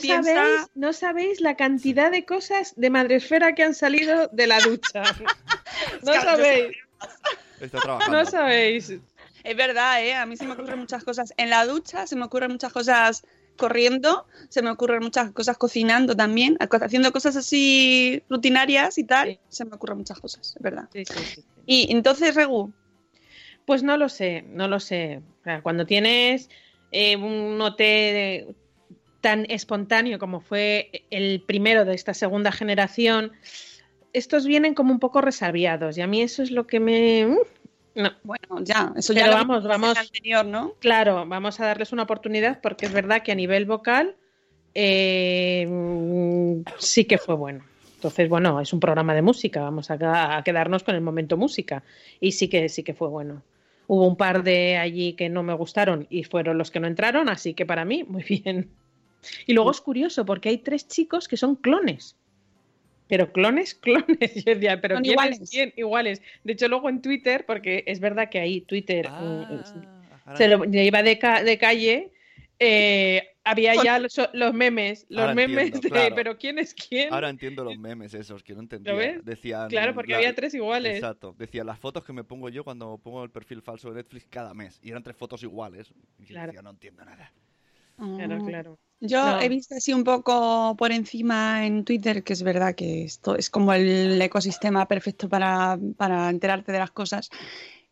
sabéis, 0.00 0.70
no 0.74 0.92
sabéis 0.92 1.40
la 1.40 1.54
cantidad 1.56 2.10
de 2.10 2.24
cosas 2.24 2.74
de 2.76 2.90
madresfera 2.90 3.54
que 3.54 3.62
han 3.62 3.74
salido 3.74 4.28
de 4.32 4.46
la 4.46 4.58
ducha. 4.60 5.02
no 6.02 6.14
sabéis. 6.14 6.76
Está 7.60 7.78
trabajando. 7.78 8.18
No 8.18 8.24
sabéis. 8.24 8.92
Es 9.44 9.56
verdad, 9.56 10.04
¿eh? 10.04 10.14
A 10.14 10.26
mí 10.26 10.36
se 10.36 10.46
me 10.46 10.52
ocurren 10.54 10.78
muchas 10.78 11.04
cosas. 11.04 11.32
En 11.36 11.50
la 11.50 11.64
ducha 11.66 12.06
se 12.06 12.16
me 12.16 12.24
ocurren 12.24 12.50
muchas 12.50 12.72
cosas 12.72 13.22
corriendo, 13.56 14.26
se 14.48 14.62
me 14.62 14.70
ocurren 14.70 15.02
muchas 15.02 15.30
cosas 15.32 15.58
cocinando 15.58 16.16
también, 16.16 16.56
haciendo 16.58 17.12
cosas 17.12 17.36
así 17.36 18.22
rutinarias 18.28 18.98
y 18.98 19.04
tal. 19.04 19.38
Se 19.48 19.64
me 19.64 19.74
ocurren 19.74 19.98
muchas 19.98 20.18
cosas, 20.18 20.54
es 20.56 20.62
verdad. 20.62 20.88
Sí, 20.92 21.04
sí, 21.04 21.24
sí. 21.34 21.44
Y 21.66 21.92
entonces, 21.92 22.34
Regu, 22.34 22.72
Pues 23.66 23.82
no 23.82 23.96
lo 23.96 24.08
sé, 24.08 24.42
no 24.48 24.66
lo 24.66 24.80
sé. 24.80 25.22
O 25.40 25.44
sea, 25.44 25.62
cuando 25.62 25.86
tienes 25.86 26.48
eh, 26.92 27.16
un 27.16 27.60
OT 27.60 27.80
tan 29.20 29.46
espontáneo 29.48 30.18
como 30.18 30.40
fue 30.40 31.04
el 31.10 31.42
primero 31.42 31.84
de 31.84 31.94
esta 31.94 32.14
segunda 32.14 32.52
generación, 32.52 33.32
estos 34.12 34.46
vienen 34.46 34.74
como 34.74 34.92
un 34.92 34.98
poco 34.98 35.20
resabiados 35.20 35.98
y 35.98 36.00
a 36.00 36.06
mí 36.06 36.22
eso 36.22 36.42
es 36.42 36.50
lo 36.50 36.66
que 36.66 36.80
me... 36.80 37.26
uf, 37.26 37.48
no. 37.94 38.10
Bueno, 38.22 38.64
ya, 38.64 38.92
eso 38.96 39.12
Pero 39.12 39.26
ya 39.26 39.30
lo 39.30 39.36
vamos, 39.36 39.64
vamos. 39.64 39.96
anterior, 39.96 40.44
¿no? 40.46 40.74
Claro, 40.78 41.26
vamos 41.26 41.60
a 41.60 41.66
darles 41.66 41.92
una 41.92 42.04
oportunidad 42.04 42.60
porque 42.60 42.86
es 42.86 42.92
verdad 42.92 43.22
que 43.22 43.32
a 43.32 43.34
nivel 43.34 43.66
vocal 43.66 44.16
eh, 44.74 45.66
mm, 45.68 46.62
sí 46.78 47.04
que 47.04 47.18
fue 47.18 47.34
bueno. 47.34 47.64
Entonces, 47.96 48.28
bueno, 48.30 48.60
es 48.60 48.72
un 48.72 48.80
programa 48.80 49.14
de 49.14 49.20
música, 49.20 49.60
vamos 49.60 49.90
a, 49.90 50.36
a 50.36 50.42
quedarnos 50.42 50.82
con 50.84 50.94
el 50.94 51.02
momento 51.02 51.36
música. 51.36 51.82
Y 52.18 52.32
sí 52.32 52.48
que, 52.48 52.70
sí 52.70 52.82
que 52.82 52.94
fue 52.94 53.08
bueno. 53.08 53.42
Hubo 53.92 54.06
un 54.06 54.14
par 54.14 54.44
de 54.44 54.76
allí 54.76 55.14
que 55.14 55.28
no 55.28 55.42
me 55.42 55.52
gustaron 55.52 56.06
y 56.10 56.22
fueron 56.22 56.58
los 56.58 56.70
que 56.70 56.78
no 56.78 56.86
entraron, 56.86 57.28
así 57.28 57.54
que 57.54 57.66
para 57.66 57.84
mí, 57.84 58.04
muy 58.04 58.22
bien. 58.22 58.70
Y 59.48 59.52
luego 59.52 59.72
es 59.72 59.80
curioso 59.80 60.24
porque 60.24 60.48
hay 60.48 60.58
tres 60.58 60.86
chicos 60.86 61.26
que 61.26 61.36
son 61.36 61.56
clones. 61.56 62.14
Pero 63.08 63.32
clones, 63.32 63.74
clones. 63.74 64.06
Yo 64.46 64.54
decía, 64.54 64.80
pero 64.80 64.94
Son 64.94 65.02
¿quién 65.02 65.14
iguales. 65.14 65.40
es 65.40 65.50
quién? 65.50 65.72
Iguales. 65.76 66.22
De 66.44 66.52
hecho, 66.52 66.68
luego 66.68 66.88
en 66.88 67.02
Twitter, 67.02 67.44
porque 67.44 67.82
es 67.84 67.98
verdad 67.98 68.28
que 68.30 68.38
ahí 68.38 68.60
Twitter 68.60 69.08
Ah, 69.10 69.20
mm, 69.20 70.36
se 70.36 70.46
lo 70.46 70.62
lleva 70.66 71.02
de, 71.02 71.18
ca- 71.18 71.42
de 71.42 71.58
calle, 71.58 72.12
eh, 72.60 73.29
había 73.44 73.74
ya 73.82 73.98
los, 73.98 74.20
los 74.32 74.54
memes, 74.54 75.06
los 75.08 75.20
Ahora 75.22 75.34
memes 75.34 75.64
entiendo, 75.66 75.80
de, 75.80 75.88
claro. 75.90 76.14
pero 76.14 76.38
¿quién 76.38 76.58
es 76.58 76.74
quién? 76.74 77.12
Ahora 77.12 77.28
entiendo 77.30 77.64
los 77.64 77.78
memes 77.78 78.14
esos 78.14 78.42
que 78.42 78.54
no 78.54 78.60
entendía. 78.60 78.92
¿Lo 78.92 78.98
ves? 78.98 79.24
Decían, 79.24 79.68
Claro, 79.68 79.94
porque 79.94 80.12
la- 80.12 80.18
había 80.18 80.34
tres 80.34 80.54
iguales. 80.54 80.94
Exacto. 80.96 81.34
Decía 81.38 81.64
las 81.64 81.78
fotos 81.78 82.04
que 82.04 82.12
me 82.12 82.24
pongo 82.24 82.48
yo 82.48 82.64
cuando 82.64 82.98
pongo 82.98 83.24
el 83.24 83.30
perfil 83.30 83.62
falso 83.62 83.88
de 83.90 83.96
Netflix 83.96 84.26
cada 84.28 84.54
mes. 84.54 84.78
Y 84.82 84.90
eran 84.90 85.02
tres 85.02 85.16
fotos 85.16 85.42
iguales. 85.42 85.92
Y 86.18 86.24
yo 86.26 86.34
Claro. 86.34 86.46
decía, 86.48 86.62
no 86.62 86.70
entiendo 86.70 87.04
nada. 87.04 87.32
Claro, 87.96 88.44
claro. 88.44 88.78
Yo 89.00 89.22
No. 89.22 89.40
he 89.40 89.48
visto 89.48 89.74
así 89.74 89.92
un 89.92 90.04
poco 90.04 90.74
por 90.78 90.90
encima 90.92 91.66
en 91.66 91.84
Twitter 91.84 92.22
que 92.22 92.32
es 92.32 92.42
verdad 92.42 92.74
que 92.74 93.04
esto 93.04 93.36
es 93.36 93.50
como 93.50 93.72
el 93.74 94.20
ecosistema 94.20 94.86
perfecto 94.88 95.28
para, 95.28 95.78
para 95.96 96.28
enterarte 96.30 96.72
de 96.72 96.78
las 96.78 96.90
cosas. 96.90 97.28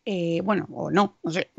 Eh, 0.05 0.41
bueno, 0.43 0.67
o 0.71 0.89
no, 0.89 1.19
no 1.21 1.29
sé. 1.31 1.51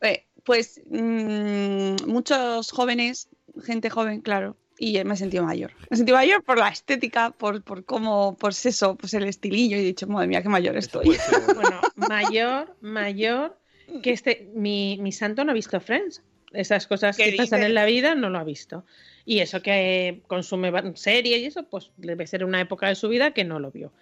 Eh, 0.00 0.28
pues 0.50 0.82
mm, 0.90 2.08
muchos 2.08 2.72
jóvenes, 2.72 3.28
gente 3.62 3.88
joven, 3.88 4.20
claro, 4.20 4.56
y 4.80 5.00
me 5.04 5.14
he 5.14 5.16
sentido 5.16 5.44
mayor. 5.44 5.70
Me 5.88 5.94
he 5.94 5.96
sentido 5.96 6.18
mayor 6.18 6.42
por 6.42 6.58
la 6.58 6.70
estética, 6.70 7.30
por, 7.30 7.62
por 7.62 7.84
cómo, 7.84 8.36
pues 8.36 8.66
eso, 8.66 8.96
pues 8.96 9.14
el 9.14 9.22
estilillo, 9.22 9.76
y 9.76 9.80
he 9.82 9.84
dicho, 9.84 10.08
madre 10.08 10.26
mía, 10.26 10.42
qué 10.42 10.48
mayor 10.48 10.76
estoy. 10.76 11.16
Bueno, 11.54 11.80
mayor, 11.94 12.76
mayor, 12.80 13.56
que 14.02 14.10
este, 14.10 14.50
mi, 14.52 14.98
mi 15.00 15.12
santo 15.12 15.44
no 15.44 15.52
ha 15.52 15.54
visto 15.54 15.80
Friends. 15.80 16.20
Esas 16.52 16.88
cosas 16.88 17.16
¿Qué 17.16 17.30
que 17.30 17.36
pasan 17.36 17.62
en 17.62 17.74
la 17.74 17.84
vida 17.84 18.16
no 18.16 18.28
lo 18.28 18.40
ha 18.40 18.44
visto. 18.44 18.84
Y 19.24 19.38
eso 19.38 19.62
que 19.62 20.20
consume 20.26 20.72
series 20.96 21.42
y 21.42 21.44
eso, 21.44 21.62
pues 21.68 21.92
debe 21.96 22.26
ser 22.26 22.44
una 22.44 22.60
época 22.60 22.88
de 22.88 22.96
su 22.96 23.08
vida 23.08 23.30
que 23.34 23.44
no 23.44 23.60
lo 23.60 23.70
vio. 23.70 23.92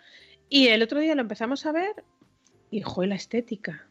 Y 0.49 0.69
el 0.69 0.81
otro 0.83 0.99
día 0.99 1.14
lo 1.14 1.21
empezamos 1.21 1.67
a 1.67 1.73
ver 1.73 2.05
y, 2.71 2.81
joder, 2.81 3.11
la 3.11 3.17
estética. 3.17 3.88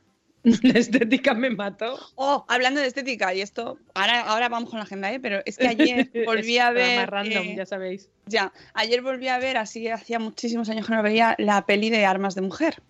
La 0.63 0.79
estética 0.79 1.33
me 1.33 1.49
mató. 1.49 1.99
Oh, 2.15 2.45
hablando 2.47 2.79
de 2.79 2.87
estética, 2.87 3.33
y 3.33 3.41
esto, 3.41 3.77
ahora, 3.93 4.21
ahora 4.21 4.49
vamos 4.49 4.69
con 4.69 4.79
la 4.79 4.83
agenda, 4.85 5.11
¿eh? 5.11 5.19
pero 5.19 5.41
es 5.45 5.57
que 5.57 5.67
ayer 5.67 6.09
volví 6.25 6.57
a 6.57 6.71
ver. 6.71 7.09
random, 7.09 7.43
eh, 7.47 7.55
ya 7.57 7.65
sabéis. 7.65 8.09
Ya, 8.25 8.53
ayer 8.73 9.01
volví 9.01 9.27
a 9.27 9.39
ver, 9.39 9.57
así 9.57 9.87
hacía 9.89 10.19
muchísimos 10.19 10.69
años 10.69 10.87
que 10.87 10.93
no 10.93 11.03
veía, 11.03 11.35
la 11.37 11.65
peli 11.65 11.89
de 11.89 12.05
Armas 12.05 12.35
de 12.35 12.41
Mujer. 12.41 12.81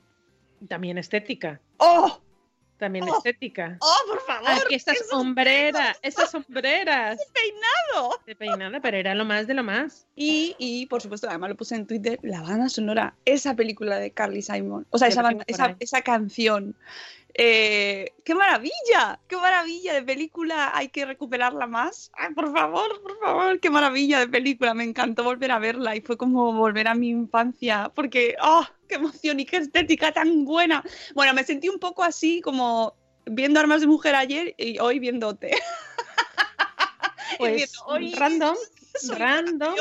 También 0.67 0.97
estética. 0.97 1.59
¡Oh! 1.77 2.21
También 2.77 3.05
Oh. 3.09 3.17
estética. 3.17 3.77
¡Oh, 3.81 4.07
por 4.07 4.21
favor! 4.21 4.49
Aquí 4.65 4.75
estas 4.75 4.97
¡Esos 4.97 5.09
sombreras, 5.09 5.97
esas 6.03 6.29
sombreras. 6.29 7.19
peinado! 7.33 8.19
De 8.27 8.35
peinada, 8.35 8.79
pero 8.81 8.97
era 8.97 9.15
lo 9.15 9.25
más 9.25 9.47
de 9.47 9.55
lo 9.55 9.63
más. 9.63 10.05
Y, 10.15 10.55
y, 10.59 10.85
por 10.85 11.01
supuesto, 11.01 11.27
además 11.27 11.49
lo 11.49 11.55
puse 11.57 11.73
en 11.75 11.87
Twitter, 11.87 12.19
la 12.21 12.41
banda 12.43 12.69
sonora, 12.69 13.15
esa 13.25 13.55
película 13.55 13.97
de 13.97 14.11
Carly 14.11 14.43
Simon, 14.43 14.85
o 14.91 14.97
sea, 14.99 15.07
esa, 15.07 15.23
banda- 15.23 15.43
esa, 15.47 15.65
ahí. 15.65 15.75
esa 15.79 16.01
canción. 16.03 16.75
Eh, 17.33 18.13
¡Qué 18.23 18.33
maravilla! 18.33 19.19
¡Qué 19.27 19.37
maravilla 19.37 19.93
de 19.93 20.01
película! 20.01 20.71
Hay 20.75 20.89
que 20.89 21.05
recuperarla 21.05 21.67
más. 21.67 22.09
Ay, 22.13 22.33
por 22.33 22.51
favor, 22.51 23.01
por 23.01 23.19
favor, 23.19 23.59
qué 23.59 23.69
maravilla 23.69 24.19
de 24.19 24.27
película. 24.27 24.73
Me 24.73 24.83
encantó 24.83 25.23
volver 25.23 25.51
a 25.51 25.59
verla 25.59 25.95
y 25.95 26.01
fue 26.01 26.17
como 26.17 26.53
volver 26.53 26.87
a 26.87 26.95
mi 26.95 27.09
infancia. 27.09 27.91
Porque, 27.93 28.35
¡oh! 28.41 28.65
¡Qué 28.87 28.95
emoción 28.95 29.39
y 29.39 29.45
qué 29.45 29.57
estética 29.57 30.11
tan 30.11 30.45
buena! 30.45 30.83
Bueno, 31.13 31.33
me 31.33 31.43
sentí 31.43 31.69
un 31.69 31.79
poco 31.79 32.03
así 32.03 32.41
como 32.41 32.95
viendo 33.25 33.59
Armas 33.59 33.81
de 33.81 33.87
Mujer 33.87 34.15
ayer 34.15 34.55
y 34.57 34.79
hoy 34.79 34.99
viéndote. 34.99 35.51
Pues 37.37 37.55
viendo, 37.55 37.85
hoy 37.85 38.15
random, 38.15 38.55
random, 39.15 39.75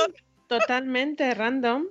totalmente 0.47 1.33
random. 1.33 1.87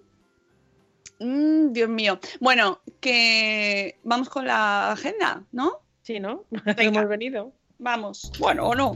Mm, 1.20 1.72
Dios 1.72 1.90
mío. 1.90 2.20
Bueno, 2.40 2.82
que 3.00 4.00
vamos 4.04 4.30
con 4.30 4.46
la 4.46 4.92
agenda, 4.92 5.44
¿no? 5.52 5.80
Sí, 6.02 6.20
¿no? 6.20 6.46
Venga. 6.50 6.84
Hemos 6.84 7.08
venido. 7.08 7.54
Vamos. 7.78 8.32
Bueno, 8.40 8.68
o 8.68 8.76
no. 8.76 8.96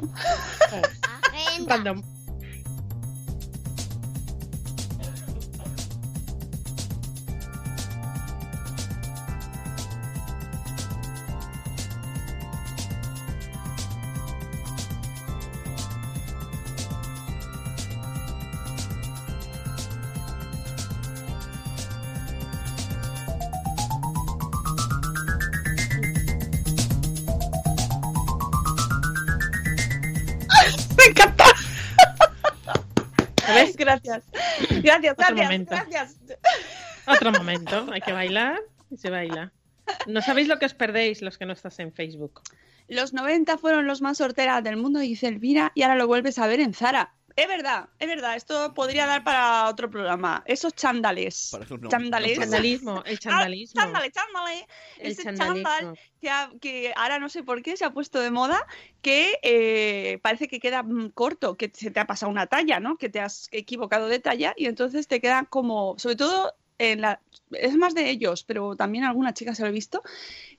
Agenda. 1.23 1.75
Random. 1.75 2.03
Gracias, 34.89 35.13
Otro 35.13 35.25
gracias, 35.35 35.45
momento. 35.45 35.75
gracias. 35.75 36.17
Otro 37.07 37.31
momento. 37.31 37.87
Hay 37.91 38.01
que 38.01 38.11
bailar 38.11 38.59
y 38.89 38.97
se 38.97 39.09
baila. 39.09 39.51
No 40.07 40.21
sabéis 40.21 40.47
lo 40.47 40.59
que 40.59 40.65
os 40.65 40.73
perdéis 40.73 41.21
los 41.21 41.37
que 41.37 41.45
no 41.45 41.53
estás 41.53 41.79
en 41.79 41.91
Facebook. 41.93 42.41
Los 42.87 43.13
90 43.13 43.57
fueron 43.57 43.87
los 43.87 44.01
más 44.01 44.17
sorteras 44.17 44.63
del 44.63 44.77
mundo, 44.77 44.99
dice 44.99 45.27
Elvira, 45.27 45.71
y 45.75 45.83
ahora 45.83 45.95
lo 45.95 46.07
vuelves 46.07 46.39
a 46.39 46.47
ver 46.47 46.59
en 46.59 46.73
Zara. 46.73 47.13
Es 47.41 47.47
verdad, 47.47 47.87
es 47.99 48.07
verdad. 48.07 48.35
Esto 48.35 48.73
podría 48.73 49.05
dar 49.05 49.23
para 49.23 49.69
otro 49.69 49.89
programa. 49.89 50.43
Esos 50.45 50.73
chándales. 50.75 51.51
Chándales. 51.89 52.37
¿no? 52.37 52.43
Chandalismo, 52.43 53.03
el 53.05 53.17
chandalismo. 53.19 53.79
Ah, 53.81 53.85
chándale, 53.85 54.11
chándale. 54.11 54.67
El 54.97 55.11
Ese 55.11 55.23
chandalismo. 55.23 55.69
chándal 55.69 55.99
que, 56.19 56.29
ha- 56.29 56.51
que 56.59 56.93
ahora 56.97 57.17
no 57.19 57.29
sé 57.29 57.43
por 57.43 57.61
qué 57.61 57.77
se 57.77 57.85
ha 57.85 57.91
puesto 57.91 58.19
de 58.19 58.29
moda, 58.31 58.65
que 59.01 59.39
eh, 59.41 60.19
parece 60.21 60.47
que 60.49 60.59
queda 60.59 60.83
mm, 60.83 61.11
corto, 61.11 61.55
que 61.55 61.71
se 61.73 61.91
te 61.91 61.99
ha 62.01 62.07
pasado 62.07 62.29
una 62.29 62.47
talla, 62.47 62.79
¿no? 62.81 62.97
Que 62.97 63.07
te 63.07 63.21
has 63.21 63.47
equivocado 63.51 64.07
de 64.07 64.19
talla 64.19 64.53
y 64.57 64.65
entonces 64.65 65.07
te 65.07 65.21
queda 65.21 65.45
como, 65.45 65.95
sobre 65.97 66.17
todo 66.17 66.53
en 66.77 67.01
la, 67.01 67.21
es 67.51 67.75
más 67.75 67.93
de 67.93 68.09
ellos, 68.09 68.43
pero 68.43 68.75
también 68.75 69.03
alguna 69.03 69.33
chica 69.33 69.53
se 69.53 69.63
lo 69.63 69.67
he 69.67 69.71
visto, 69.71 70.01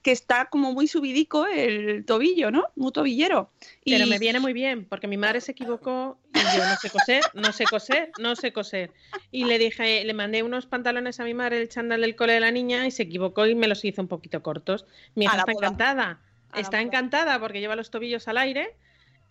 que 0.03 0.13
está 0.13 0.47
como 0.47 0.73
muy 0.73 0.87
subidico 0.87 1.47
el 1.47 2.05
tobillo, 2.07 2.51
¿no? 2.51 2.69
Muy 2.75 2.93
tobillero. 2.93 3.51
Y 3.85 3.93
Pero 3.93 4.07
me 4.07 4.19
viene 4.19 4.41
muy 4.41 4.53
bien, 4.53 4.87
porque 4.87 5.07
mi 5.07 5.19
madre 5.19 5.41
se 5.41 5.53
equivocó 5.53 6.19
y 6.35 6.39
yo 6.39 6.65
no 6.65 6.77
sé 6.77 6.91
coser, 6.91 7.23
no 7.35 7.53
sé 7.53 7.65
coser, 7.65 8.11
no 8.19 8.35
sé 8.35 8.53
coser. 8.53 8.93
Y 9.31 9.45
le 9.45 9.59
dije, 9.59 10.05
le 10.05 10.15
mandé 10.15 10.43
unos 10.43 10.67
pantalones 10.67 11.21
a 11.21 11.25
mi 11.25 11.35
madre, 11.35 11.61
el 11.61 11.69
chándal 11.69 12.01
del 12.01 12.17
cole 12.17 12.33
de 12.33 12.41
la 12.41 12.51
niña, 12.51 12.87
y 12.87 12.91
se 12.91 13.03
equivocó 13.03 13.47
y 13.47 13.55
me 13.55 13.69
los 13.69 13.85
hizo 13.85 14.01
un 14.01 14.09
poquito 14.09 14.43
cortos. 14.43 14.87
Mi 15.15 15.27
hija 15.27 15.37
está 15.37 15.53
boda. 15.53 15.67
encantada, 15.67 16.21
A 16.53 16.61
está 16.61 16.81
encantada 16.81 17.39
porque 17.39 17.61
lleva 17.61 17.77
los 17.77 17.91
tobillos 17.91 18.27
al 18.29 18.39
aire. 18.39 18.75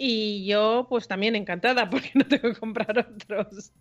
Y 0.02 0.46
yo, 0.46 0.86
pues 0.88 1.10
también 1.10 1.36
encantada 1.36 1.90
porque 1.90 2.12
no 2.14 2.26
tengo 2.26 2.54
que 2.54 2.60
comprar 2.60 2.98
otros. 3.00 3.72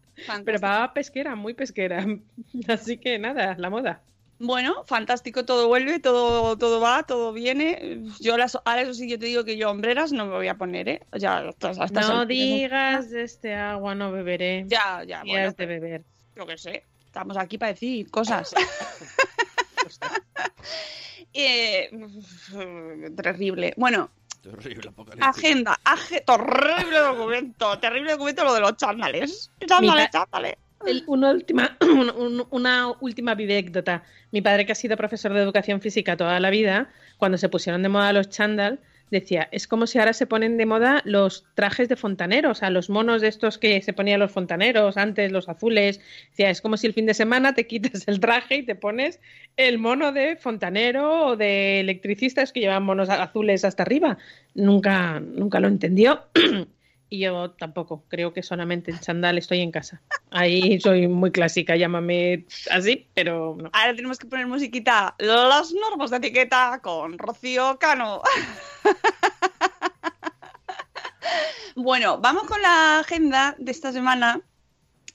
Pero 0.45 0.59
va 0.59 0.93
pesquera, 0.95 1.37
muy 1.37 1.53
pesquera. 1.53 2.05
Así 2.69 2.97
que 2.97 3.19
nada, 3.19 3.57
la 3.59 3.69
moda. 3.69 4.03
Bueno, 4.41 4.85
fantástico, 4.85 5.45
todo 5.45 5.67
vuelve, 5.67 5.99
todo, 5.99 6.57
todo 6.57 6.81
va, 6.81 7.03
todo 7.03 7.33
viene. 7.33 8.03
Yo 8.21 8.37
las, 8.37 8.57
ahora 8.65 8.83
eso 8.83 8.95
sí 8.95 9.09
yo 9.11 9.19
te 9.19 9.27
digo 9.27 9.45
que 9.45 9.57
yo 9.57 9.69
hombreras 9.71 10.13
no 10.13 10.27
me 10.27 10.35
voy 10.37 10.47
a 10.49 10.57
poner, 10.57 10.89
¿eh? 10.89 11.01
Ya, 11.19 11.39
hasta, 11.39 11.71
hasta 11.71 12.01
No 12.03 12.25
digas 12.25 13.11
de 13.11 13.23
este 13.25 13.55
agua 13.55 13.95
no 13.97 14.13
beberé. 14.13 14.65
Ya, 14.69 15.03
ya, 15.05 15.23
Y 15.25 15.31
bueno, 15.31 15.49
has 15.49 15.57
de 15.57 15.67
beber. 15.67 16.05
yo 16.37 16.47
qué 16.47 16.57
sé. 16.57 16.85
Estamos 17.05 17.37
aquí 17.37 17.59
para 17.59 17.73
decir 17.73 18.11
cosas. 18.11 18.55
Eh, 21.35 21.91
terrible. 23.17 23.75
Bueno, 23.77 24.11
Terrible 24.43 24.89
apocalipsis. 24.89 25.29
agenda, 25.45 25.79
age- 25.85 26.23
terrible 26.23 26.99
documento, 27.01 27.79
terrible 27.79 28.13
documento 28.13 28.45
lo 28.45 28.55
de 28.55 28.61
los 28.61 28.77
chándales. 28.77 29.51
Chándales, 29.67 30.09
chándales. 30.11 30.57
El- 30.87 31.05
una 31.07 31.31
última, 31.33 31.77
un- 31.83 32.11
un- 32.11 32.47
una 32.51 32.93
última 33.01 33.33
anécdota. 33.33 34.03
Mi 34.31 34.43
padre, 34.43 34.67
que 34.67 34.73
ha 34.73 34.75
sido 34.75 34.97
profesor 34.97 35.33
de 35.33 35.41
educación 35.43 35.81
física 35.81 36.17
toda 36.17 36.39
la 36.41 36.51
vida, 36.51 36.89
cuando 37.17 37.39
se 37.39 37.49
pusieron 37.49 37.83
de 37.83 37.89
moda 37.89 38.13
los 38.13 38.29
chándal, 38.29 38.81
decía, 39.11 39.49
es 39.53 39.67
como 39.67 39.87
si 39.87 39.99
ahora 39.99 40.13
se 40.13 40.27
ponen 40.27 40.59
de 40.59 40.67
moda 40.67 41.01
los 41.07 41.47
trajes 41.55 41.89
de 41.89 41.97
fontaneros, 41.97 42.59
o 42.59 42.61
sea, 42.61 42.69
los 42.71 42.91
monos 42.91 43.23
de 43.23 43.29
estos 43.29 43.57
que 43.57 43.81
se 43.81 43.95
ponían 43.95 44.21
los 44.21 44.31
fontaneros 44.31 44.99
antes, 44.99 45.33
los 45.33 45.49
azules. 45.49 46.01
Decía, 46.31 46.51
es 46.51 46.61
como 46.61 46.77
si 46.77 46.87
el 46.87 46.93
fin 46.93 47.07
de 47.07 47.15
semana 47.15 47.55
te 47.55 47.67
quitas 47.67 48.07
el 48.07 48.21
traje 48.21 48.57
y 48.57 48.63
te 48.65 48.75
pones 48.75 49.19
el 49.57 49.79
mono 49.79 50.13
de 50.13 50.37
fontanero 50.37 51.29
o 51.29 51.37
de 51.37 51.81
electricista, 51.81 52.43
es 52.43 52.53
que 52.53 52.61
llevan 52.61 52.83
monos 52.85 53.09
azules 53.09 53.65
hasta 53.65 53.83
arriba. 53.83 54.19
Nunca, 54.55 55.21
nunca 55.21 55.59
lo 55.61 55.69
entendió. 55.69 56.25
Y 57.11 57.21
yo 57.21 57.53
tampoco, 57.53 58.05
creo 58.09 58.35
que 58.35 58.43
solamente 58.43 58.91
en 58.91 59.01
chandal 59.01 59.39
estoy 59.39 59.61
en 59.61 59.71
casa. 59.71 60.03
Ahí 60.31 60.79
soy 60.81 61.09
muy 61.09 61.31
clásica, 61.31 61.75
llámame 61.75 62.45
así, 62.71 63.09
pero 63.15 63.57
no. 63.59 63.71
Ahora 63.73 63.97
tenemos 63.97 64.19
que 64.19 64.27
poner 64.27 64.47
musiquita 64.47 65.15
Las 65.19 65.73
normas 65.73 66.11
de 66.11 66.19
etiqueta 66.19 66.81
con 66.83 67.19
Rocío 67.19 67.79
Cano. 67.79 68.21
bueno, 71.77 72.19
vamos 72.19 72.43
con 72.45 72.61
la 72.61 73.01
agenda 73.01 73.57
de 73.59 73.71
esta 73.71 73.91
semana, 73.91 74.43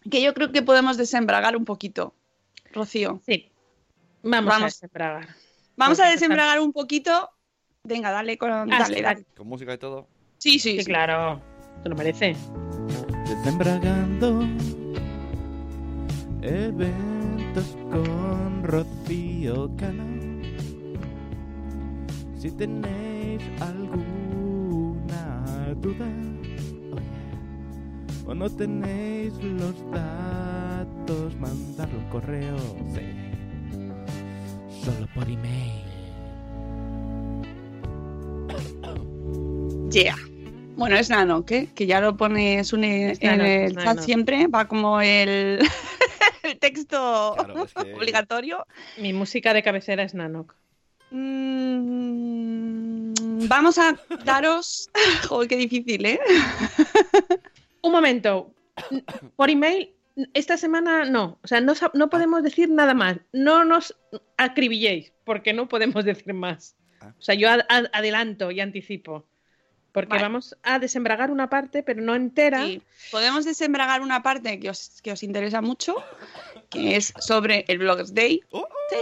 que 0.10 0.24
yo 0.24 0.34
creo 0.34 0.52
que 0.52 0.64
podemos 0.64 0.98
desembragar 0.98 1.56
un 1.56 1.66
poquito. 1.66 2.16
Rocío. 2.72 3.22
Sí. 3.24 3.52
Vamos, 4.24 4.56
a 4.56 4.66
desembragar. 4.66 5.28
Vamos 5.76 6.00
a 6.00 6.10
desembragar 6.10 6.60
un 6.60 6.74
poquito. 6.74 7.30
Venga, 7.84 8.10
dale 8.10 8.40
con, 8.40 8.52
Ah, 8.52 8.66
dale, 8.66 8.96
sí, 8.96 9.02
dale. 9.02 9.26
Con 9.38 9.48
música 9.48 9.74
y 9.74 9.78
todo. 9.78 10.08
Sí, 10.40 10.58
sí, 10.58 10.72
Sí, 10.72 10.80
sí. 10.80 10.86
claro, 10.86 11.40
te 11.84 11.90
lo 11.90 11.96
merece. 11.96 12.36
Desembragando 13.28 14.44
eventos 16.42 17.78
con 17.92 18.64
Rocío 18.64 19.70
Cano. 19.76 20.04
Si 22.38 22.52
tenéis 22.52 23.42
alguna 23.60 23.84
duda 25.82 26.06
oh 26.92 26.98
yeah, 26.98 28.32
o 28.32 28.34
no 28.34 28.50
tenéis 28.50 29.34
los 29.44 29.76
datos, 29.92 31.36
mandarlo 31.40 32.00
un 32.00 32.06
correo, 32.10 32.58
sí. 32.94 33.02
Solo 34.84 35.08
por 35.14 35.30
email. 35.30 35.84
Yeah. 39.90 40.33
Bueno, 40.76 40.96
es 40.98 41.10
Nano, 41.10 41.46
¿qué? 41.46 41.68
Que 41.74 41.86
ya 41.86 42.02
lo 42.02 42.18
pones 42.18 42.74
un- 42.74 42.84
en 42.84 43.14
Nano, 43.22 43.44
el 43.46 43.76
chat 43.76 44.00
siempre, 44.00 44.48
va 44.48 44.68
como 44.68 45.00
el, 45.02 45.60
el 46.44 46.58
texto 46.60 47.36
Claro, 47.38 47.66
es 47.66 47.74
que- 47.74 47.94
obligatorio. 47.94 48.66
Mi 48.98 49.14
música 49.14 49.54
de 49.54 49.62
cabecera 49.64 50.04
es 50.04 50.14
Nanok. 50.14 50.56
Mm, 52.14 53.14
vamos 53.48 53.78
a 53.78 53.96
daros... 54.26 54.90
Joder, 55.30 55.48
qué 55.48 55.58
difícil, 55.58 56.06
¿eh? 56.06 56.20
Un 57.82 57.92
momento. 57.92 58.52
Por 59.36 59.50
email, 59.52 59.92
esta 60.34 60.58
semana 60.58 61.06
no. 61.06 61.38
O 61.44 61.48
sea, 61.48 61.62
no, 61.62 61.74
no 61.94 62.10
podemos 62.10 62.42
decir 62.44 62.70
nada 62.70 62.94
más. 62.96 63.18
No 63.32 63.64
nos 63.64 63.96
acribilléis, 64.38 65.14
porque 65.24 65.54
no 65.54 65.70
podemos 65.70 66.04
decir 66.12 66.34
más. 66.34 66.76
Ah. 67.00 67.14
O 67.18 67.22
sea, 67.22 67.36
yo 67.36 67.50
ad- 67.50 67.66
ad- 67.70 67.90
adelanto 67.94 68.50
y 68.52 68.60
anticipo. 68.60 69.26
Porque 69.94 70.10
Vale. 70.10 70.24
vamos 70.24 70.58
a 70.64 70.80
desembragar 70.80 71.30
una 71.30 71.50
parte, 71.50 71.84
pero 71.84 72.02
no 72.02 72.16
entera. 72.16 72.66
Sí, 72.66 72.82
podemos 73.12 73.46
desembragar 73.46 74.02
una 74.02 74.24
parte 74.24 74.60
que 74.60 74.70
os, 74.72 75.00
que 75.04 75.12
os 75.12 75.22
interesa 75.22 75.62
mucho, 75.62 75.96
que 76.70 76.96
es 76.98 77.14
sobre 77.20 77.64
el 77.68 77.78
Blogs 77.78 78.14
Day. 78.14 78.42
Oh, 78.50 78.68
Sí. 78.90 78.98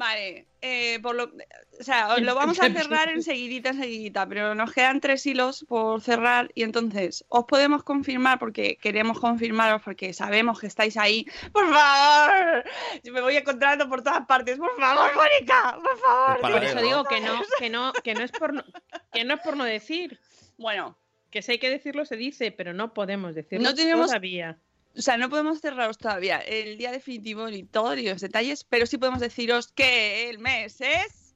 Vale, 0.00 0.46
eh, 0.62 0.98
por 1.02 1.14
lo, 1.14 1.24
o 1.24 1.82
sea, 1.84 2.14
os 2.14 2.22
lo 2.22 2.34
vamos 2.34 2.58
a 2.58 2.70
cerrar 2.70 3.10
enseguidita, 3.10 3.68
enseguidita, 3.68 4.26
pero 4.26 4.54
nos 4.54 4.72
quedan 4.72 4.98
tres 4.98 5.26
hilos 5.26 5.66
por 5.68 6.00
cerrar 6.00 6.50
y 6.54 6.62
entonces 6.62 7.22
os 7.28 7.44
podemos 7.44 7.82
confirmar 7.84 8.38
porque 8.38 8.76
queremos 8.78 9.20
confirmaros 9.20 9.82
porque 9.82 10.14
sabemos 10.14 10.58
que 10.58 10.68
estáis 10.68 10.96
ahí. 10.96 11.26
Por 11.52 11.70
favor, 11.70 12.64
yo 13.04 13.12
me 13.12 13.20
voy 13.20 13.36
encontrando 13.36 13.90
por 13.90 14.02
todas 14.02 14.24
partes. 14.24 14.56
Por 14.56 14.74
favor, 14.80 15.10
Mónica, 15.14 15.76
por 15.82 15.98
favor. 15.98 16.40
Por 16.40 16.64
eso 16.64 16.80
digo 16.80 17.04
que 17.04 17.20
no, 17.20 17.42
que 17.58 17.68
no, 17.68 17.92
que 17.92 18.14
no 18.14 18.22
es 18.24 18.32
por 18.32 18.54
no, 18.54 18.64
que 19.12 19.24
no 19.24 19.34
es 19.34 19.40
por 19.40 19.54
no 19.58 19.64
decir. 19.64 20.18
Bueno, 20.56 20.96
Que 21.30 21.42
si 21.42 21.52
hay 21.52 21.58
que 21.58 21.68
decirlo 21.68 22.06
se 22.06 22.16
dice, 22.16 22.52
pero 22.52 22.72
no 22.72 22.94
podemos 22.94 23.34
decirlo 23.34 23.68
No 23.68 23.74
tenemos- 23.74 24.06
todavía. 24.06 24.56
O 24.96 25.02
sea, 25.02 25.16
no 25.16 25.30
podemos 25.30 25.60
cerraros 25.60 25.98
todavía 25.98 26.38
el 26.38 26.76
día 26.76 26.90
definitivo 26.90 27.48
ni 27.48 27.62
todo 27.62 27.94
ni 27.94 28.08
los 28.08 28.20
detalles, 28.20 28.64
pero 28.64 28.86
sí 28.86 28.98
podemos 28.98 29.20
deciros 29.20 29.72
que 29.72 30.28
el 30.28 30.38
mes 30.38 30.80
es 30.80 31.34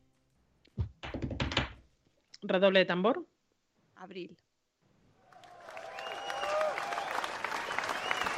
Redoble 2.42 2.80
de 2.80 2.84
tambor. 2.84 3.24
abril. 3.96 4.36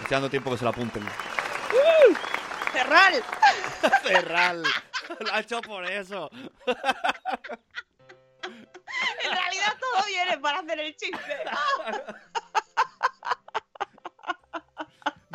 Estoy 0.02 0.10
dando 0.10 0.30
tiempo 0.30 0.50
que 0.52 0.58
se 0.58 0.64
lo 0.64 0.70
apunten. 0.70 1.02
¡Cerral! 2.72 3.24
Cerral. 4.06 4.62
Lo 5.18 5.32
ha 5.32 5.40
hecho 5.40 5.60
por 5.62 5.84
eso. 5.90 6.30
En 8.44 9.32
realidad 9.32 9.76
todo 9.80 10.04
viene 10.06 10.38
para 10.38 10.60
hacer 10.60 10.78
el 10.78 10.96
chiste. 10.96 11.18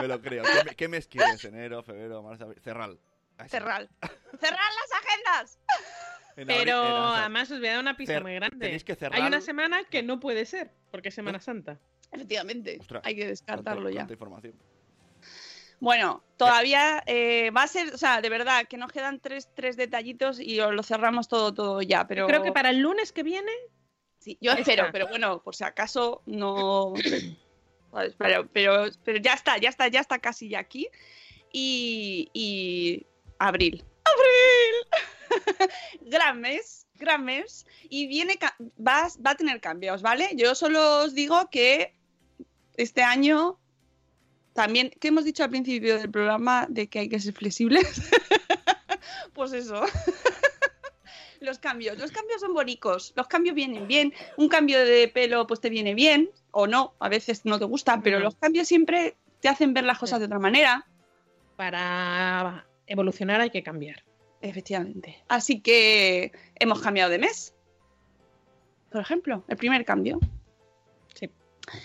Me 0.02 0.08
lo 0.08 0.22
creo. 0.22 0.44
¿Qué, 0.44 0.64
me- 0.70 0.76
qué 0.76 0.88
mes 0.88 1.08
quieres? 1.08 1.44
Enero, 1.46 1.84
febrero, 1.84 2.22
marzo, 2.24 2.46
abril. 2.46 2.62
Cerral. 2.62 3.00
Cerral. 3.48 3.90
¡Cerrar 4.40 4.60
las 4.60 5.04
agendas! 5.04 5.60
En 6.36 6.44
abril- 6.50 6.58
Pero 6.66 6.84
en- 6.84 7.20
además 7.22 7.52
os 7.52 7.60
voy 7.60 7.68
a 7.68 7.72
dar 7.72 7.80
una 7.82 7.98
pista 7.98 8.14
cer- 8.20 8.22
muy 8.22 8.36
grande. 8.36 8.58
tenéis 8.66 8.84
que 8.84 8.92
Hay 8.94 8.98
cerrar- 8.98 9.28
una 9.28 9.42
semana 9.42 9.84
que 9.86 10.04
no 10.04 10.20
puede 10.20 10.46
ser, 10.46 10.72
porque 10.92 11.10
es 11.10 11.16
Semana 11.16 11.40
Santa. 11.40 11.80
Efectivamente, 12.12 12.78
Ostras, 12.80 13.02
hay 13.06 13.16
que 13.16 13.28
descartarlo 13.28 13.84
cuánta- 13.84 13.92
ya. 13.92 14.00
cuánta 14.02 14.14
información. 14.14 14.54
Bueno, 15.80 16.24
todavía 16.38 17.02
eh, 17.08 17.50
va 17.50 17.64
a 17.64 17.68
ser, 17.68 17.94
o 17.94 17.98
sea, 17.98 18.22
de 18.22 18.30
verdad, 18.30 18.68
que 18.68 18.78
nos 18.78 18.92
quedan 18.92 19.20
tres, 19.20 19.50
tres 19.56 19.78
detallitos 19.78 20.40
y 20.40 20.60
os 20.60 20.72
lo 20.74 20.84
cerramos 20.84 21.28
todo, 21.28 21.54
todo 21.54 21.82
ya, 21.82 22.06
pero... 22.06 22.28
Creo 22.28 22.44
que 22.44 22.52
para 22.52 22.70
el 22.70 22.80
lunes 22.80 23.12
que 23.12 23.24
viene 23.24 23.52
Sí, 24.20 24.38
yo 24.40 24.52
Está. 24.52 24.62
espero, 24.62 24.90
pero 24.92 25.08
bueno, 25.08 25.42
por 25.42 25.56
si 25.56 25.64
acaso 25.64 26.22
no. 26.28 26.94
¿sabes? 27.92 28.16
Pero, 28.18 28.48
pero, 28.52 28.86
pero 29.04 29.20
ya 29.20 29.34
está, 29.34 29.58
ya 29.58 29.70
está, 29.70 29.88
ya 29.88 30.00
está 30.00 30.20
casi 30.20 30.50
ya 30.50 30.60
aquí. 30.60 30.88
Y, 31.54 32.30
y 32.34 33.06
abril. 33.40 33.84
¡Abril! 34.04 35.70
gran 36.10 36.42
mes, 36.42 36.88
gran 36.96 37.26
mes. 37.26 37.66
Y 37.90 38.08
viene, 38.08 38.38
va, 38.80 39.08
va 39.26 39.32
a 39.32 39.36
tener 39.36 39.60
cambios, 39.62 40.02
¿vale? 40.02 40.30
Yo 40.36 40.56
solo 40.56 41.04
os 41.04 41.14
digo 41.14 41.50
que 41.50 41.94
este 42.78 43.04
año 43.04 43.60
también, 44.54 44.92
que 45.00 45.10
hemos 45.10 45.26
dicho 45.26 45.44
al 45.44 45.50
principio 45.50 45.98
del 45.98 46.12
programa 46.12 46.66
de 46.70 46.88
que 46.88 47.00
hay 47.00 47.10
que 47.10 47.20
ser 47.20 47.34
flexibles. 47.34 48.02
pues 49.34 49.54
eso. 49.54 49.82
Los 51.42 51.60
cambios. 51.60 51.98
Los 51.98 52.12
cambios 52.12 52.42
son 52.42 52.54
bonicos, 52.54 53.14
los 53.16 53.28
cambios 53.28 53.56
vienen 53.56 53.88
bien. 53.88 54.14
Un 54.38 54.48
cambio 54.48 54.80
de 54.80 55.08
pelo 55.08 55.48
pues 55.48 55.60
te 55.60 55.70
viene 55.70 55.94
bien 55.94 56.30
o 56.52 56.68
no, 56.68 56.94
a 57.00 57.10
veces 57.10 57.46
no 57.46 57.60
te 57.60 57.66
gusta, 57.66 58.02
pero 58.02 58.20
los 58.20 58.36
cambios 58.36 58.68
siempre 58.68 59.16
te 59.42 59.50
hacen 59.50 59.74
ver 59.74 59.84
las 59.84 60.00
cosas 60.00 60.20
de 60.20 60.26
otra 60.26 60.40
manera. 60.40 60.86
para 61.56 62.66
evolucionar 62.88 63.40
hay 63.42 63.52
que 63.52 63.62
cambiar. 63.62 64.04
Efectivamente. 64.42 65.24
Así 65.28 65.62
que 65.62 66.32
hemos 66.56 66.82
cambiado 66.82 67.12
de 67.12 67.20
mes. 67.20 67.54
Por 68.90 69.02
ejemplo, 69.02 69.44
el 69.48 69.58
primer 69.58 69.86
cambio. 69.86 70.20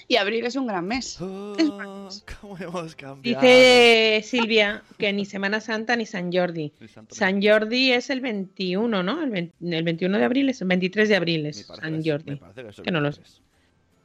Y 0.08 0.16
abril 0.16 0.44
es 0.46 0.56
un 0.56 0.66
gran 0.66 0.86
mes. 0.86 1.20
Oh, 1.20 2.08
¿Cómo 2.40 2.58
hemos 2.58 2.96
cambiado? 2.96 3.40
Dice 3.42 4.22
Silvia 4.24 4.82
que 4.98 5.12
ni 5.12 5.24
Semana 5.24 5.60
Santa 5.60 5.96
ni 5.96 6.06
San 6.06 6.32
Jordi. 6.32 6.72
San 7.10 7.42
Jordi 7.42 7.92
es 7.92 8.10
el 8.10 8.20
21, 8.20 9.02
¿no? 9.02 9.22
El, 9.22 9.30
20 9.30 9.76
el 9.76 9.84
21 9.84 10.18
de 10.18 10.24
abril 10.24 10.48
es 10.48 10.60
el 10.60 10.68
23 10.68 11.08
de 11.08 11.16
abril 11.16 11.46
es 11.46 11.66
San 11.66 12.02
Jordi. 12.04 12.40
que 12.82 12.90
no 12.90 13.00
lo 13.00 13.12
sé. 13.12 13.20
23. 13.20 13.42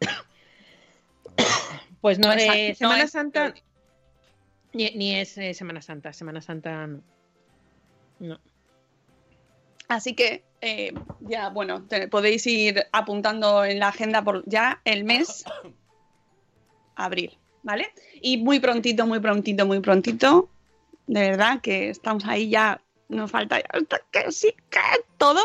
Pues 2.01 2.17
no, 2.17 2.29
No 2.29 2.33
es 2.33 2.43
eh, 2.43 2.47
San- 2.47 2.87
no 2.89 2.89
Semana 2.89 3.03
es 3.03 3.11
Santa 3.11 3.53
ni 4.73 5.15
es 5.15 5.37
eh, 5.37 5.53
Semana 5.53 5.81
Santa. 5.81 6.13
Semana 6.13 6.41
Santa 6.41 6.87
no. 6.87 7.01
No. 8.19 8.39
Así 9.91 10.13
que 10.15 10.43
eh, 10.61 10.93
ya, 11.19 11.49
bueno, 11.49 11.85
te- 11.87 12.07
podéis 12.07 12.45
ir 12.47 12.85
apuntando 12.93 13.65
en 13.65 13.79
la 13.79 13.89
agenda 13.89 14.23
por 14.23 14.43
ya 14.45 14.81
el 14.85 15.03
mes 15.03 15.43
abril, 16.95 17.37
¿vale? 17.63 17.91
Y 18.21 18.37
muy 18.37 18.59
prontito, 18.59 19.05
muy 19.05 19.19
prontito, 19.19 19.65
muy 19.65 19.79
prontito, 19.81 20.49
de 21.07 21.31
verdad 21.31 21.59
que 21.61 21.89
estamos 21.89 22.23
ahí 22.25 22.49
ya, 22.49 22.81
nos 23.09 23.31
falta 23.31 23.59
ya 23.59 23.65
hasta 23.73 23.99
que 24.11 24.31
sí, 24.31 24.53
que 24.69 24.79
todo. 25.17 25.41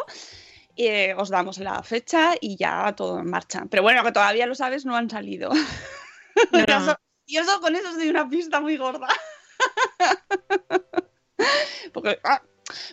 eh, 0.77 1.15
os 1.17 1.31
damos 1.31 1.59
la 1.59 1.83
fecha 1.83 2.35
y 2.41 2.57
ya 2.57 2.95
todo 2.95 3.19
en 3.19 3.31
marcha. 3.31 3.65
Pero 3.71 3.83
bueno, 3.83 4.05
que 4.05 4.13
todavía 4.13 4.47
lo 4.47 4.55
sabes, 4.55 4.85
no 4.85 4.97
han 4.97 5.11
salido. 5.11 5.51
No, 6.53 6.59
Y 6.61 6.65
no. 6.69 6.77
eso- 6.77 6.99
y 7.25 7.39
eso 7.39 7.61
con 7.63 7.75
eso 7.75 7.89
os 7.89 7.97
doy 7.97 8.11
una 8.11 8.29
pista 8.29 8.61
muy 8.61 8.77
gorda. 8.77 9.09
Porque, 11.95 12.19
ah, 12.25 12.43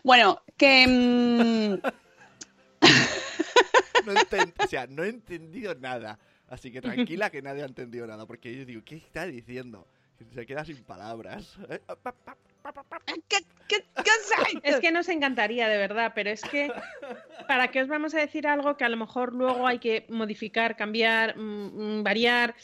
bueno, 0.04 0.41
que... 0.58 0.88
mm, 0.88 1.88
No 4.06 4.13
enten- 4.13 4.54
o 4.63 4.67
sea, 4.67 4.88
no 4.88 5.04
he 5.04 5.10
entendido 5.10 5.74
nada. 5.76 6.19
Así 6.50 6.72
que 6.72 6.82
tranquila 6.82 7.30
que 7.30 7.41
nadie 7.41 7.63
ha 7.63 7.67
entendido 7.67 8.06
nada. 8.06 8.26
Porque 8.26 8.56
yo 8.56 8.65
digo, 8.65 8.82
¿qué 8.84 8.98
está 8.98 9.26
diciendo? 9.26 9.88
Se 10.34 10.46
queda 10.46 10.65
sin 10.65 10.84
palabras. 10.84 11.58
¿eh? 11.69 11.80
¿Qué, 13.28 13.38
qué, 13.67 13.86
qué? 14.04 14.12
Es 14.63 14.80
que 14.80 14.91
nos 14.91 15.10
encantaría, 15.10 15.67
de 15.67 15.78
verdad, 15.78 16.12
pero 16.15 16.30
es 16.30 16.41
que 16.41 16.72
¿para 17.48 17.69
qué 17.69 17.82
os 17.82 17.88
vamos 17.88 18.13
a 18.13 18.19
decir 18.19 18.48
algo 18.48 18.78
que 18.78 18.86
a 18.86 18.89
lo 18.89 18.98
mejor 18.98 19.34
luego 19.34 19.67
hay 19.67 19.80
que 19.80 20.06
modificar, 20.10 20.76
cambiar, 20.76 21.38
mm, 21.38 22.00
mm, 22.00 22.04
variar? 22.04 22.56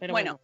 Pero 0.00 0.12
bueno, 0.12 0.40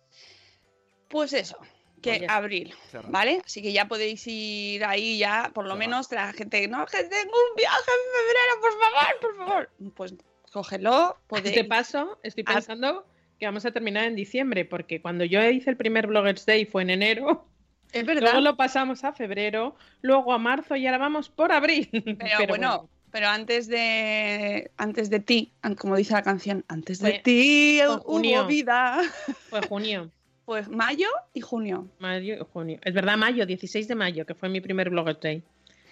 pues 1.09 1.33
eso, 1.33 1.59
que 2.01 2.27
abril, 2.29 2.75
Cerrado. 2.91 3.13
¿vale? 3.13 3.43
Así 3.45 3.63
que 3.63 3.73
ya 3.73 3.87
podéis 3.89 4.27
ir 4.27 4.85
ahí 4.85 5.19
ya, 5.19 5.51
por 5.55 5.67
lo 5.67 5.77
menos 5.77 6.11
la 6.13 6.33
gente, 6.33 6.67
no, 6.69 6.87
que 6.87 7.05
tengo 7.05 7.33
un 7.51 7.57
viaje 7.57 7.91
en 7.91 8.19
febrero, 8.19 8.61
por 8.61 8.73
favor, 8.81 9.21
por 9.21 9.37
favor. 9.37 9.71
Pues 9.95 10.15
cógelo, 10.53 11.19
podéis... 11.27 11.55
De 11.55 11.65
paso, 11.65 12.19
estoy 12.23 12.45
pensando 12.45 13.07
que 13.39 13.47
vamos 13.47 13.65
a 13.65 13.71
terminar 13.71 14.05
en 14.05 14.17
diciembre, 14.17 14.65
porque 14.65 15.01
cuando 15.01 15.25
yo 15.25 15.43
hice 15.43 15.71
el 15.71 15.77
primer 15.77 16.07
Bloggers 16.07 16.47
Day 16.47 16.67
fue 16.67 16.83
en 16.83 16.91
enero. 16.91 17.47
Es 17.93 18.05
verdad. 18.05 18.23
Luego 18.23 18.41
lo 18.41 18.57
pasamos 18.57 19.03
a 19.03 19.13
febrero, 19.13 19.75
luego 20.03 20.33
a 20.33 20.39
marzo 20.39 20.77
y 20.77 20.87
ahora 20.87 20.99
vamos 20.99 21.29
por 21.29 21.51
abril. 21.51 21.89
Pero, 22.21 22.47
bueno, 22.47 22.89
pero 23.11 23.27
antes 23.27 23.67
de 23.67 24.71
antes 24.77 25.11
de 25.11 25.19
ti, 25.19 25.53
como 25.79 25.97
dice 25.97 26.15
la 26.15 26.23
canción, 26.23 26.65
antes 26.69 27.01
de 27.01 27.19
ti 27.19 27.81
hubo 27.85 27.99
junio. 27.99 28.47
vida. 28.47 29.01
Fue 29.49 29.63
junio. 29.63 30.11
Pues 30.51 30.69
mayo 30.69 31.07
y 31.33 31.43
junio. 31.43 31.87
Mayo 32.01 32.35
y 32.35 32.39
junio. 32.53 32.81
Es 32.83 32.93
verdad, 32.93 33.17
mayo, 33.17 33.47
16 33.47 33.87
de 33.87 33.95
mayo, 33.95 34.27
que 34.27 34.35
fue 34.35 34.49
mi 34.49 34.61
primer 34.61 34.91
Bloggers 34.91 35.21
Day 35.21 35.45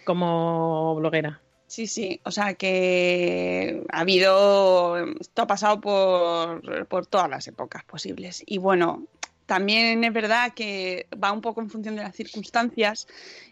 como 0.02 0.96
bloguera. 0.96 1.40
Sí, 1.68 1.86
sí, 1.86 2.20
o 2.24 2.32
sea 2.32 2.54
que 2.54 3.84
ha 3.92 4.00
habido, 4.00 4.98
esto 5.20 5.42
ha 5.42 5.46
pasado 5.46 5.80
por, 5.80 6.88
por 6.88 7.06
todas 7.06 7.30
las 7.30 7.46
épocas 7.46 7.84
posibles. 7.84 8.42
Y 8.46 8.58
bueno, 8.58 9.06
también 9.48 10.04
es 10.04 10.12
verdad 10.12 10.52
que 10.54 11.06
va 11.24 11.32
un 11.32 11.40
poco 11.40 11.62
en 11.62 11.70
función 11.70 11.96
de 11.96 12.02
las 12.02 12.14
circunstancias 12.14 13.08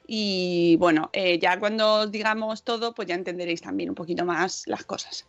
y 0.07 0.77
bueno, 0.79 1.09
eh, 1.15 1.39
ya 1.39 1.59
cuando 1.59 2.03
os 2.03 2.13
digamos 2.13 2.63
todo, 2.63 2.95
pues 2.95 3.09
ya 3.09 3.15
entenderéis 3.15 3.63
también 3.63 3.89
un 3.89 3.95
poquito 3.95 4.25
más 4.27 4.65
las 4.67 4.85
cosas. 4.85 5.27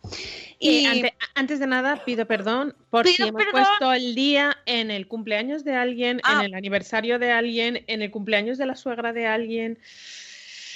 Y 0.58 0.80
Y 0.80 0.86
ante- 0.86 1.14
antes 1.34 1.58
de 1.58 1.66
nada, 1.66 2.04
pido 2.04 2.26
perdón 2.26 2.76
por 2.90 3.04
Pido 3.06 3.16
si 3.16 3.22
hemos 3.22 3.42
perdón. 3.42 3.64
puesto 3.64 3.92
el 3.94 4.14
día 4.14 4.58
en 4.66 4.90
el 4.90 5.08
cumpleaños 5.08 5.64
de 5.64 5.74
alguien, 5.74 6.20
Ah. 6.22 6.34
en 6.40 6.44
el 6.46 6.54
aniversario 6.54 7.18
de 7.18 7.32
alguien, 7.32 7.82
en 7.86 8.02
el 8.02 8.10
cumpleaños 8.10 8.58
de 8.58 8.66
la 8.66 8.76
suegra 8.76 9.12
de 9.14 9.26
alguien. 9.26 9.78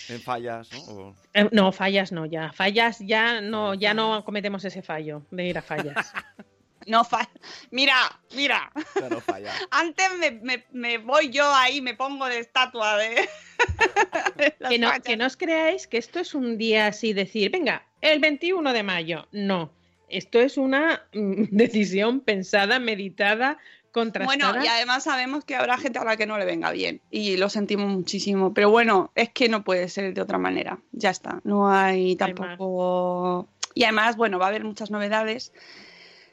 En 0.09 0.21
fallas, 0.21 0.69
¿no? 0.73 0.81
O- 0.95 1.17
Eh, 1.35 1.49
no, 1.53 1.71
fallas 1.71 2.11
no, 2.13 2.25
ya. 2.27 2.51
Fallas 2.53 2.99
ya 2.99 3.41
no, 3.43 3.75
ya 3.75 3.93
no 3.95 4.25
cometemos 4.25 4.65
ese 4.65 4.81
fallo 4.83 5.23
de 5.31 5.47
ir 5.49 5.59
a 5.59 5.63
fallas. 5.63 5.95
no 6.87 7.05
fa- 7.05 7.29
mira, 7.71 7.95
mira, 8.35 8.71
Ya 9.01 9.09
no 9.09 9.21
falla. 9.21 9.53
antes 9.71 10.07
me, 10.19 10.31
me- 10.43 10.65
me 10.73 10.99
voy 10.99 11.31
yo 11.31 11.53
ahí, 11.55 11.81
me 11.81 11.95
pongo 11.95 12.27
de 12.27 12.39
estatua 12.39 12.97
de... 12.99 13.29
que, 14.69 14.79
no, 14.79 14.91
que 15.05 15.17
no 15.17 15.27
os 15.27 15.37
creáis 15.37 15.87
que 15.87 15.99
esto 15.99 16.21
es 16.21 16.35
un 16.35 16.59
día 16.59 16.87
así, 16.89 17.13
decir, 17.13 17.51
venga, 17.51 17.87
el 18.01 18.19
21 18.21 18.73
de 18.73 18.83
mayo. 18.83 19.29
No, 19.33 19.73
esto 20.09 20.41
es 20.41 20.57
una 20.57 21.03
mm, 21.13 21.45
decisión 21.51 22.21
pensada, 22.21 22.79
meditada, 22.79 23.59
contrastada. 23.93 24.53
Bueno, 24.53 24.65
y 24.65 24.69
además 24.69 25.05
sabemos 25.05 25.45
que 25.45 25.55
habrá 25.55 25.77
gente 25.79 25.99
a 25.99 26.05
la 26.05 26.17
que 26.17 26.27
no 26.27 26.39
le 26.39 26.45
venga 26.47 26.71
bien 26.71 27.01
y 27.11 27.37
lo 27.37 27.49
sentimos 27.51 27.91
muchísimo, 27.91 28.55
pero 28.55 28.71
bueno, 28.71 29.13
es 29.15 29.29
que 29.31 29.49
no 29.49 29.65
puede 29.65 29.89
ser 29.89 30.15
de 30.15 30.21
otra 30.23 30.39
manera, 30.39 30.79
ya 30.93 31.11
está, 31.11 31.41
no 31.45 31.71
hay 31.71 32.17
tampoco... 32.17 33.49
Y 33.75 33.85
además, 33.85 34.17
bueno, 34.17 34.39
va 34.39 34.47
a 34.47 34.49
haber 34.49 34.65
muchas 34.65 34.91
novedades, 34.91 35.53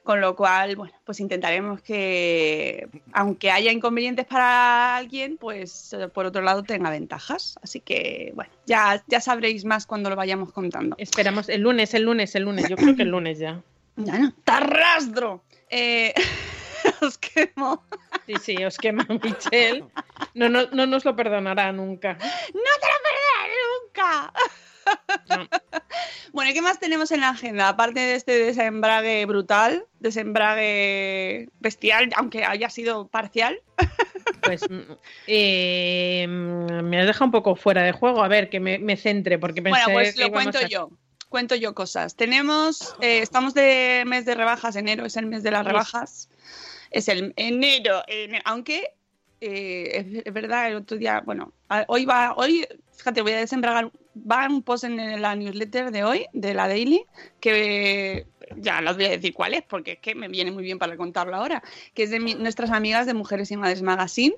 con 0.10 0.22
lo 0.22 0.36
cual, 0.36 0.76
bueno, 0.76 0.96
pues 1.06 1.20
intentaremos 1.20 1.84
que, 1.84 2.90
aunque 3.14 3.52
haya 3.52 3.72
inconvenientes 3.72 4.26
para 4.26 4.96
alguien, 4.96 5.38
pues 5.38 5.96
por 6.16 6.26
otro 6.26 6.42
lado 6.42 6.64
tenga 6.64 6.90
ventajas, 6.90 7.60
así 7.62 7.80
que, 7.80 8.32
bueno, 8.34 8.52
ya, 8.66 9.04
ya 9.06 9.22
sabréis 9.22 9.66
más 9.66 9.86
cuando 9.86 10.10
lo 10.10 10.16
vayamos 10.16 10.52
contando. 10.52 10.96
Esperamos 10.98 11.48
el 11.48 11.62
lunes, 11.62 11.94
el 11.94 12.06
lunes, 12.06 12.34
el 12.34 12.42
lunes. 12.42 12.68
Yo 12.68 12.76
creo 12.76 12.96
que 12.96 13.04
el 13.04 13.10
lunes 13.10 13.38
ya. 13.38 13.62
Ya 13.98 14.18
no, 14.18 14.34
¡Tarrastro! 14.46 15.44
Eh, 15.70 16.16
os 17.02 17.20
quemo. 17.20 17.84
Sí, 18.26 18.34
sí, 18.42 18.66
os 18.66 18.80
quema 18.80 19.06
Michelle. 19.08 19.86
No, 20.34 20.50
no, 20.50 20.66
no 20.72 20.88
nos 20.88 21.06
lo 21.06 21.16
perdonará 21.16 21.72
nunca. 21.72 22.14
¡No 22.14 22.18
te 22.18 22.88
lo 22.88 22.98
perderé 23.04 23.54
nunca! 23.86 24.34
Bueno, 26.32 26.52
¿y 26.52 26.54
qué 26.54 26.62
más 26.62 26.80
tenemos 26.80 27.12
en 27.12 27.22
la 27.22 27.30
agenda? 27.30 27.70
Aparte 27.70 28.00
de 28.00 28.16
este 28.16 28.34
desembrague 28.38 29.26
brutal, 29.26 29.86
desembrague 30.00 31.50
bestial, 31.60 32.10
aunque 32.16 32.46
haya 32.46 32.70
sido 32.70 33.08
parcial. 33.08 33.60
Pues 34.44 34.70
mm, 34.70 34.80
eh, 35.28 36.26
me 36.28 37.00
has 37.02 37.08
dejado 37.08 37.26
un 37.26 37.32
poco 37.32 37.56
fuera 37.56 37.82
de 37.84 37.92
juego. 37.92 38.24
A 38.24 38.28
ver, 38.28 38.50
que 38.50 38.60
me, 38.60 38.78
me 38.80 38.96
centre, 38.96 39.38
porque 39.40 39.62
pensé 39.62 39.82
Bueno, 39.82 39.94
pues 39.94 40.16
que 40.16 40.22
lo 40.22 40.32
cuento 40.32 40.60
a- 40.60 40.68
yo. 40.68 40.90
Cuento 41.30 41.56
yo 41.56 41.76
cosas. 41.76 42.16
Tenemos, 42.16 42.96
eh, 43.02 43.20
estamos 43.20 43.54
de 43.54 44.04
mes 44.08 44.26
de 44.26 44.34
rebajas, 44.34 44.76
enero 44.76 45.06
es 45.06 45.16
el 45.16 45.28
mes 45.28 45.44
de 45.44 45.52
las 45.52 45.64
rebajas. 45.66 46.28
Es 46.90 47.08
el 47.08 47.34
enero, 47.38 48.02
ene- 48.08 48.42
aunque 48.46 48.96
eh, 49.42 50.22
es, 50.26 50.34
verdad, 50.34 50.70
el 50.70 50.78
otro 50.78 50.98
día, 50.98 51.22
bueno, 51.24 51.54
hoy 51.88 52.06
va, 52.06 52.34
hoy, 52.36 52.68
fíjate, 53.00 53.22
voy 53.22 53.32
a 53.34 53.38
desembragar, 53.40 53.92
va 54.16 54.48
un 54.48 54.62
post 54.62 54.84
en 54.84 55.22
la 55.22 55.36
newsletter 55.36 55.92
de 55.92 56.04
hoy, 56.04 56.26
de 56.34 56.54
la 56.54 56.68
Daily, 56.68 57.04
que 57.40 58.28
ya 58.58 58.82
no 58.82 58.92
os 58.92 58.98
voy 58.98 59.06
a 59.06 59.10
decir 59.10 59.34
cuál 59.34 59.54
es, 59.54 59.64
porque 59.64 59.94
es 59.94 60.00
que 60.00 60.16
me 60.16 60.28
viene 60.28 60.52
muy 60.52 60.64
bien 60.64 60.78
para 60.80 60.96
contarlo 60.98 61.36
ahora, 61.36 61.64
que 61.94 62.04
es 62.04 62.10
de 62.12 62.20
mi- 62.20 62.36
nuestras 62.36 62.72
amigas 62.72 63.06
de 63.06 63.14
Mujeres 63.14 63.50
y 63.52 63.58
Madres 63.58 63.82
Magazine. 63.82 64.36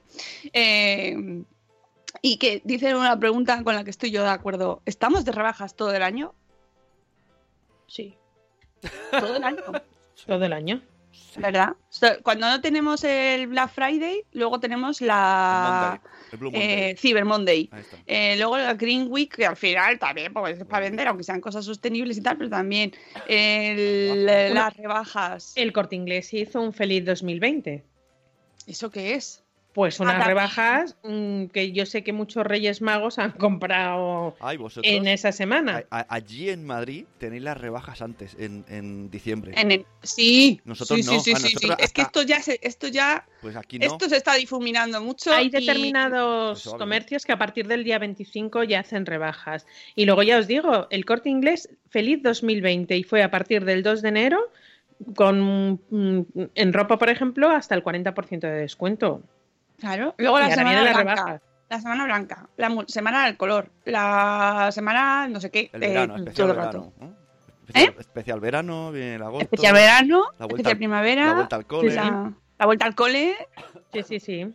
eh, 0.54 1.44
y 2.22 2.38
que 2.38 2.62
dicen 2.66 2.96
una 2.98 3.18
pregunta 3.18 3.64
con 3.64 3.74
la 3.74 3.84
que 3.86 3.90
estoy 3.90 4.12
yo 4.12 4.22
de 4.22 4.30
acuerdo. 4.30 4.82
¿Estamos 4.86 5.24
de 5.26 5.32
rebajas 5.32 5.76
todo 5.76 5.94
el 5.94 6.04
año? 6.04 6.34
Sí. 7.88 8.16
Todo 9.12 9.38
el 9.38 9.44
año. 9.44 9.62
Todo 10.28 10.46
el 10.46 10.54
año. 10.54 10.82
¿Verdad? 11.38 11.74
Cuando 12.22 12.48
no 12.48 12.62
tenemos 12.62 13.04
el 13.04 13.48
Black 13.48 13.72
Friday, 13.72 14.24
luego 14.34 14.60
tenemos 14.60 15.02
la 15.02 16.00
Monday, 16.00 16.12
el 16.32 16.40
Blue 16.40 16.52
Monday. 16.52 16.70
eh, 16.92 16.96
Cyber 16.98 17.26
Monday. 17.26 17.70
Eh, 18.08 18.36
luego 18.38 18.58
la 18.58 18.74
Green 18.74 19.08
Week, 19.10 19.36
que 19.36 19.46
al 19.46 19.56
final 19.58 20.00
también 20.00 20.34
pues, 20.34 20.58
es 20.60 20.66
para 20.66 20.86
vender, 20.86 21.08
aunque 21.08 21.24
sean 21.24 21.42
cosas 21.42 21.66
sostenibles 21.66 22.18
y 22.18 22.22
tal, 22.22 22.38
pero 22.38 22.50
también 22.50 22.94
el- 23.28 24.26
las 24.54 24.76
rebajas. 24.78 25.54
El 25.56 25.72
corte 25.74 25.96
inglés 25.96 26.34
hizo 26.34 26.62
un 26.62 26.74
feliz 26.74 27.06
2020. 27.06 27.84
¿Eso 28.68 28.90
qué 28.92 29.16
es? 29.16 29.41
Pues 29.74 30.02
unas 30.02 30.28
rebajas 30.28 30.98
mm, 31.04 31.46
que 31.46 31.72
yo 31.72 31.86
sé 31.86 32.04
que 32.04 32.12
muchos 32.12 32.46
Reyes 32.46 32.82
Magos 32.82 33.18
han 33.20 33.32
comprado 33.32 34.36
Ay, 34.42 34.58
vosotros. 34.58 34.92
en 34.92 35.08
esa 35.08 35.32
semana. 35.32 35.86
a- 35.90 36.00
a- 36.02 36.06
allí 36.10 36.50
en 36.50 36.66
Madrid 36.66 37.06
tenéis 37.20 37.44
las 37.44 37.58
rebajas 37.58 38.02
antes, 38.02 38.36
en, 38.38 38.66
en 38.68 39.10
diciembre. 39.10 39.54
En 39.56 39.72
el- 39.72 39.86
Sí, 40.04 40.60
Nosotros 40.66 41.00
sí, 41.00 41.06
no, 41.06 41.14
sí, 41.14 41.20
sí, 41.22 41.32
a 41.32 41.36
sí, 41.38 41.48
sí. 41.48 41.54
nosotros 41.54 41.78
Es 41.80 41.94
que 41.94 42.02
esto 42.02 42.22
ya, 42.24 42.42
se- 42.42 42.60
esto 42.62 42.88
ya, 42.90 43.26
Pues 43.42 43.56
aquí 43.56 43.80
no. 43.80 43.86
esto 43.86 44.10
se 44.10 44.18
está 44.18 44.34
difuminando 44.36 45.00
mucho. 45.02 45.32
Hay 45.34 45.46
y- 45.48 45.50
determinados 45.50 46.64
comercios 46.78 47.26
que 47.26 47.32
a 47.32 47.38
partir 47.38 47.68
del 47.68 47.86
día 47.86 47.98
25 47.98 48.64
ya 48.66 48.82
hacen 48.82 49.06
rebajas. 49.06 49.66
Y 49.96 50.06
luego 50.06 50.24
ya 50.24 50.38
os 50.38 50.48
digo, 50.48 50.88
el 50.90 51.06
corte 51.06 51.30
inglés, 51.30 51.70
feliz 51.90 52.22
2020, 52.22 52.98
y 52.98 53.04
fue 53.04 53.24
a 53.24 53.32
partir 53.32 53.64
del 53.64 53.84
2 53.84 54.02
de 54.02 54.10
enero, 54.10 54.52
con 55.16 55.80
mm, 55.90 56.26
en 56.56 56.74
ropa, 56.74 56.98
por 56.98 57.10
ejemplo, 57.10 57.50
hasta 57.50 57.74
el 57.74 57.84
40% 57.84 58.48
de 58.48 58.52
descuento. 58.62 59.24
Claro. 59.82 60.16
Luego 60.18 60.40
la 60.40 60.46
ahora 60.46 60.56
semana 60.56 60.84
la 60.84 60.92
blanca. 60.94 61.00
rebaja. 61.16 61.42
La 61.70 61.80
semana 61.82 62.04
blanca, 62.06 62.50
la 62.58 62.70
mu- 62.70 62.84
semana 62.88 63.26
del 63.26 63.36
color, 63.38 63.70
la 63.86 64.70
semana 64.74 65.28
no 65.30 65.40
sé 65.42 65.50
qué. 65.52 65.70
El 65.74 65.84
eh, 65.84 65.88
verano, 65.90 66.16
todo 66.34 66.52
el 66.52 66.56
rato. 66.56 66.82
verano. 66.82 66.94
¿no? 67.00 67.16
Especial, 67.68 67.96
especial 68.00 68.40
verano, 68.42 68.92
viene 68.92 69.16
el 69.16 69.22
agosto. 69.24 69.44
Especial 69.44 69.74
verano, 69.74 70.24
la 70.38 70.46
vuelta 70.46 70.46
especial 70.48 70.72
al- 70.72 70.78
primavera, 70.78 71.26
la 71.28 71.34
vuelta 71.34 71.56
al 71.56 71.66
cole. 71.66 71.94
la, 71.96 72.34
la 72.60 72.66
vuelta 72.66 72.86
al 72.86 72.96
cole. 72.96 73.36
Sí, 73.94 74.04
sí, 74.04 74.20
sí. 74.20 74.54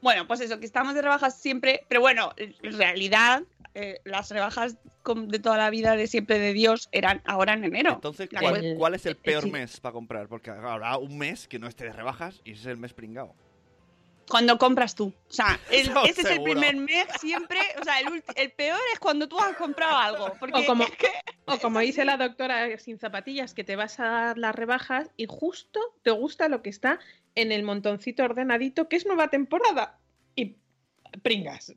Bueno, 0.00 0.26
pues 0.26 0.40
eso, 0.40 0.58
que 0.58 0.64
estamos 0.64 0.94
de 0.94 1.02
rebajas 1.02 1.38
siempre, 1.38 1.84
pero 1.88 2.00
bueno, 2.00 2.30
en 2.38 2.78
realidad 2.78 3.42
eh, 3.74 4.00
las 4.04 4.30
rebajas 4.30 4.76
de 5.04 5.38
toda 5.40 5.56
la 5.58 5.68
vida 5.70 5.96
de 5.96 6.06
siempre 6.06 6.38
de 6.38 6.52
Dios 6.54 6.88
eran 6.92 7.20
ahora 7.26 7.52
en 7.54 7.64
enero. 7.64 7.92
Entonces, 7.94 8.32
La 8.32 8.40
¿cuál, 8.40 8.74
cuál 8.78 8.94
es 8.94 9.04
el 9.04 9.16
peor 9.16 9.42
sí. 9.44 9.50
mes 9.50 9.80
para 9.80 9.92
comprar? 9.92 10.28
Porque 10.28 10.50
habrá 10.50 10.96
un 10.96 11.18
mes 11.18 11.46
que 11.46 11.58
no 11.58 11.66
esté 11.66 11.84
de 11.84 11.92
rebajas 11.92 12.40
y 12.44 12.52
ese 12.52 12.60
es 12.62 12.66
el 12.68 12.76
mes 12.78 12.94
pringado. 12.94 13.34
Cuando 14.28 14.58
compras 14.58 14.94
tú. 14.94 15.06
O 15.28 15.32
sea, 15.32 15.58
el- 15.70 15.90
ese 16.04 16.20
es 16.20 16.30
el 16.30 16.42
primer 16.42 16.76
mes 16.76 17.06
siempre. 17.20 17.58
O 17.80 17.84
sea, 17.84 18.00
el, 18.00 18.06
ulti- 18.08 18.32
el 18.36 18.52
peor 18.52 18.80
es 18.92 18.98
cuando 18.98 19.28
tú 19.28 19.38
has 19.40 19.56
comprado 19.56 19.96
algo. 19.96 20.34
Porque 20.38 20.60
O 20.60 20.66
como, 20.66 20.84
es 20.84 20.90
que- 20.90 21.10
o 21.46 21.58
como 21.58 21.78
dice 21.80 22.04
la 22.04 22.16
doctora 22.16 22.76
sin 22.78 22.98
zapatillas, 22.98 23.54
que 23.54 23.64
te 23.64 23.76
vas 23.76 23.98
a 24.00 24.04
dar 24.08 24.38
las 24.38 24.54
rebajas 24.54 25.10
y 25.16 25.26
justo 25.28 25.80
te 26.02 26.10
gusta 26.10 26.48
lo 26.48 26.62
que 26.62 26.70
está 26.70 26.98
en 27.34 27.52
el 27.52 27.62
montoncito 27.62 28.22
ordenadito, 28.24 28.88
que 28.88 28.96
es 28.96 29.06
nueva 29.06 29.28
temporada. 29.28 29.98
Y 30.36 30.56
pringas. 31.22 31.72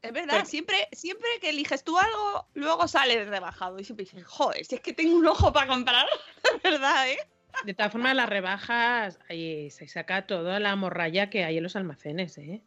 Es 0.00 0.12
verdad, 0.12 0.44
siempre, 0.44 0.88
siempre 0.92 1.28
que 1.40 1.50
eliges 1.50 1.82
tú 1.82 1.98
algo, 1.98 2.46
luego 2.54 2.86
sale 2.86 3.24
rebajado. 3.24 3.78
Y 3.80 3.84
siempre 3.84 4.04
dices, 4.04 4.24
joder, 4.24 4.64
si 4.64 4.76
es 4.76 4.80
que 4.80 4.92
tengo 4.92 5.16
un 5.16 5.26
ojo 5.26 5.52
para 5.52 5.66
comprar, 5.66 6.06
¿verdad, 6.62 7.08
eh? 7.10 7.18
De 7.64 7.74
todas 7.74 7.90
formas, 7.92 8.14
las 8.14 8.28
rebajas, 8.28 9.18
ahí 9.28 9.70
se 9.70 9.88
saca 9.88 10.26
toda 10.26 10.60
la 10.60 10.76
morralla 10.76 11.28
que 11.30 11.44
hay 11.44 11.56
en 11.56 11.62
los 11.62 11.76
almacenes, 11.76 12.38
¿eh? 12.38 12.62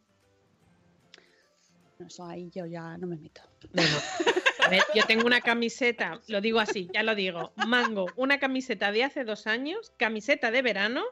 Eso 2.06 2.24
ahí 2.26 2.50
yo 2.50 2.66
ya 2.66 2.96
no 2.98 3.06
me 3.06 3.16
meto. 3.16 3.42
No, 3.72 3.82
no. 3.82 4.66
A 4.66 4.68
ver, 4.68 4.82
yo 4.94 5.04
tengo 5.06 5.26
una 5.26 5.40
camiseta, 5.40 6.20
lo 6.28 6.40
digo 6.40 6.60
así, 6.60 6.88
ya 6.92 7.02
lo 7.02 7.14
digo. 7.14 7.52
Mango, 7.66 8.06
una 8.16 8.38
camiseta 8.38 8.92
de 8.92 9.04
hace 9.04 9.24
dos 9.24 9.46
años, 9.46 9.92
camiseta 9.96 10.50
de 10.50 10.62
verano, 10.62 11.04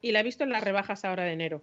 y 0.00 0.12
la 0.12 0.20
he 0.20 0.22
visto 0.22 0.44
en 0.44 0.50
las 0.50 0.64
rebajas 0.64 1.04
ahora 1.04 1.24
de 1.24 1.32
enero. 1.32 1.62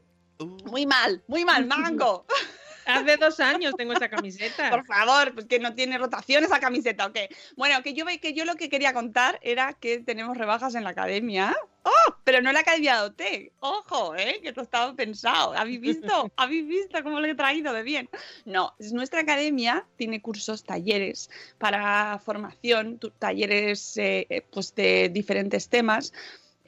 Muy 0.65 0.85
mal, 0.85 1.23
muy 1.27 1.45
mal, 1.45 1.65
mango. 1.65 2.25
Hace 2.87 3.17
dos 3.17 3.39
años 3.39 3.73
tengo 3.77 3.93
esa 3.93 4.09
camiseta. 4.09 4.69
Por 4.69 4.85
favor, 4.85 5.33
pues 5.33 5.45
que 5.45 5.59
no 5.59 5.73
tiene 5.73 5.97
rotación 5.97 6.43
esa 6.43 6.59
camiseta, 6.59 7.05
¿o 7.05 7.11
qué? 7.11 7.29
Bueno, 7.55 7.81
que 7.83 7.93
yo, 7.93 8.05
que 8.21 8.33
yo 8.33 8.45
lo 8.45 8.55
que 8.55 8.69
quería 8.69 8.93
contar 8.93 9.39
era 9.41 9.73
que 9.73 9.99
tenemos 9.99 10.37
rebajas 10.37 10.75
en 10.75 10.83
la 10.83 10.91
academia. 10.91 11.55
¡Oh! 11.83 12.15
Pero 12.23 12.41
no 12.41 12.49
en 12.49 12.55
la 12.55 12.61
academia 12.61 13.01
de 13.01 13.01
OT. 13.01 13.53
Ojo, 13.59 14.15
¿eh? 14.15 14.39
Que 14.41 14.49
esto 14.49 14.61
estaba 14.61 14.93
pensado. 14.93 15.53
¿Habéis 15.53 15.79
visto? 15.79 16.31
¿Habéis 16.35 16.67
visto 16.67 17.01
cómo 17.03 17.19
lo 17.19 17.27
he 17.27 17.35
traído 17.35 17.71
de 17.73 17.83
bien? 17.83 18.09
No, 18.45 18.73
es 18.79 18.91
nuestra 18.91 19.21
academia 19.21 19.85
tiene 19.95 20.21
cursos, 20.21 20.63
talleres 20.63 21.29
para 21.57 22.19
formación, 22.19 22.99
talleres 23.19 23.97
eh, 23.97 24.27
eh, 24.29 24.41
pues 24.51 24.75
de 24.75 25.09
diferentes 25.09 25.69
temas 25.69 26.13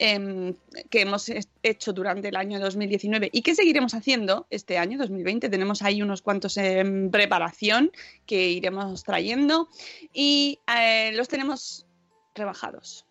em, 0.02 0.54
que 0.88 1.02
hemos 1.02 1.30
hecho 1.62 1.92
durante 1.92 2.28
el 2.28 2.36
año 2.36 2.58
2019 2.58 3.28
y 3.32 3.42
que 3.42 3.54
seguiremos 3.54 3.92
haciendo 3.92 4.46
este 4.48 4.78
año 4.78 4.96
2020. 4.96 5.50
Tenemos 5.50 5.82
ahí 5.82 6.00
unos 6.00 6.22
cuantos 6.22 6.56
en 6.56 7.10
preparación 7.10 7.92
que 8.24 8.48
iremos 8.48 9.04
trayendo 9.04 9.68
y 10.14 10.58
eh, 10.74 11.12
los 11.14 11.28
tenemos 11.28 11.86
rebajados. 12.34 13.04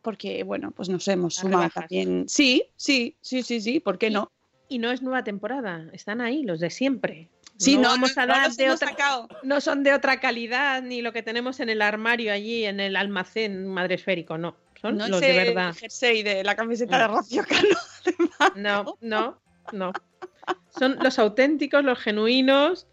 Porque, 0.00 0.42
bueno, 0.42 0.70
pues 0.70 0.88
nos 0.88 1.06
hemos 1.08 1.34
Las 1.34 1.40
sumado 1.42 1.62
rebajas. 1.64 1.82
también. 1.82 2.24
Sí, 2.28 2.64
sí, 2.76 3.14
sí, 3.20 3.42
sí, 3.42 3.60
sí, 3.60 3.78
¿por 3.78 3.98
qué 3.98 4.08
no? 4.08 4.32
Y 4.68 4.78
no 4.78 4.90
es 4.90 5.02
nueva 5.02 5.22
temporada, 5.22 5.86
están 5.92 6.22
ahí, 6.22 6.44
los 6.44 6.60
de 6.60 6.70
siempre. 6.70 7.28
Sí, 7.58 7.76
no, 7.76 7.90
vamos 7.90 8.16
a 8.16 8.24
no 8.24 8.40
los 8.40 8.56
de 8.56 8.70
otra. 8.70 8.88
sacado. 8.88 9.28
No 9.42 9.60
son 9.60 9.82
de 9.82 9.92
otra 9.92 10.18
calidad, 10.18 10.82
ni 10.82 11.02
lo 11.02 11.12
que 11.12 11.22
tenemos 11.22 11.60
en 11.60 11.68
el 11.68 11.82
armario 11.82 12.32
allí, 12.32 12.64
en 12.64 12.80
el 12.80 12.96
almacén 12.96 13.66
madresférico, 13.66 14.38
no. 14.38 14.56
Son 14.82 14.96
No 14.96 15.08
los 15.08 15.20
de 15.20 15.30
el 15.30 15.54
verdad. 15.54 15.74
jersey 15.74 16.22
de 16.22 16.44
la 16.44 16.54
camiseta 16.56 16.98
de 16.98 17.08
No. 17.08 17.16
Rocío 17.16 17.44
Cano. 17.48 17.68
No, 18.56 18.98
no, 19.00 19.38
no. 19.72 19.92
Son 20.76 20.98
los 21.00 21.18
auténticos, 21.18 21.84
los 21.84 21.98
genuinos, 21.98 22.86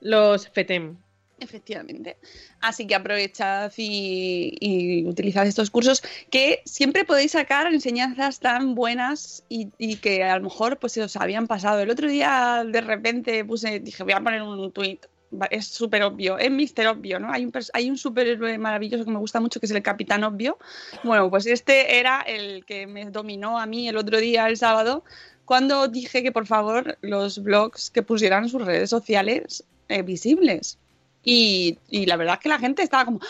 los 0.00 0.48
FETEM. 0.48 0.96
Efectivamente. 1.38 2.16
Así 2.60 2.86
que 2.86 2.94
aprovechad 2.94 3.70
y, 3.76 4.56
y 4.58 5.06
utilizad 5.06 5.46
estos 5.46 5.70
cursos 5.70 6.02
que 6.30 6.62
siempre 6.64 7.04
podéis 7.04 7.32
sacar 7.32 7.66
enseñanzas 7.72 8.40
tan 8.40 8.74
buenas 8.74 9.44
y, 9.48 9.68
y 9.78 9.96
que 9.96 10.24
a 10.24 10.36
lo 10.38 10.44
mejor 10.44 10.78
pues 10.78 10.94
se 10.94 11.02
os 11.02 11.14
habían 11.16 11.46
pasado. 11.46 11.78
El 11.80 11.90
otro 11.90 12.08
día 12.08 12.64
de 12.66 12.80
repente 12.80 13.44
puse, 13.44 13.80
dije, 13.80 14.02
voy 14.02 14.14
a 14.14 14.20
poner 14.20 14.42
un 14.42 14.72
tuit. 14.72 15.04
Es 15.50 15.66
súper 15.66 16.02
obvio, 16.04 16.38
es 16.38 16.50
Mister 16.50 16.86
Obvio, 16.88 17.18
¿no? 17.18 17.30
Hay 17.32 17.44
un, 17.44 17.52
hay 17.72 17.90
un 17.90 17.98
superhéroe 17.98 18.56
maravilloso 18.58 19.04
que 19.04 19.10
me 19.10 19.18
gusta 19.18 19.40
mucho 19.40 19.58
que 19.60 19.66
es 19.66 19.72
el 19.72 19.82
Capitán 19.82 20.22
Obvio. 20.24 20.56
Bueno, 21.02 21.28
pues 21.30 21.46
este 21.46 21.98
era 21.98 22.20
el 22.22 22.64
que 22.64 22.86
me 22.86 23.06
dominó 23.06 23.58
a 23.58 23.66
mí 23.66 23.88
el 23.88 23.96
otro 23.96 24.18
día, 24.18 24.46
el 24.48 24.56
sábado, 24.56 25.04
cuando 25.44 25.88
dije 25.88 26.22
que 26.22 26.32
por 26.32 26.46
favor 26.46 26.96
los 27.02 27.42
blogs 27.42 27.90
que 27.90 28.02
pusieran 28.02 28.48
sus 28.48 28.62
redes 28.64 28.88
sociales 28.90 29.64
eh, 29.88 30.02
visibles. 30.02 30.78
Y, 31.24 31.78
y 31.90 32.06
la 32.06 32.16
verdad 32.16 32.34
es 32.34 32.40
que 32.40 32.48
la 32.48 32.58
gente 32.60 32.82
estaba 32.82 33.04
como, 33.04 33.20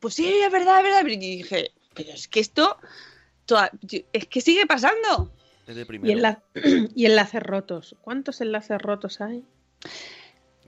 pues 0.00 0.14
sí, 0.14 0.28
es 0.28 0.52
verdad, 0.52 0.78
es 0.78 0.82
verdad. 0.84 1.06
Y 1.06 1.16
dije, 1.16 1.70
pero 1.94 2.10
es 2.12 2.28
que 2.28 2.40
esto, 2.40 2.76
toda- 3.46 3.70
es 4.12 4.26
que 4.26 4.40
sigue 4.42 4.66
pasando. 4.66 5.32
Desde 5.66 5.82
Y, 5.82 5.84
primero. 5.86 6.18
enla- 6.18 6.42
y 6.94 7.06
enlaces 7.06 7.42
rotos. 7.42 7.96
¿Cuántos 8.02 8.42
enlaces 8.42 8.80
rotos 8.80 9.20
hay? 9.22 9.44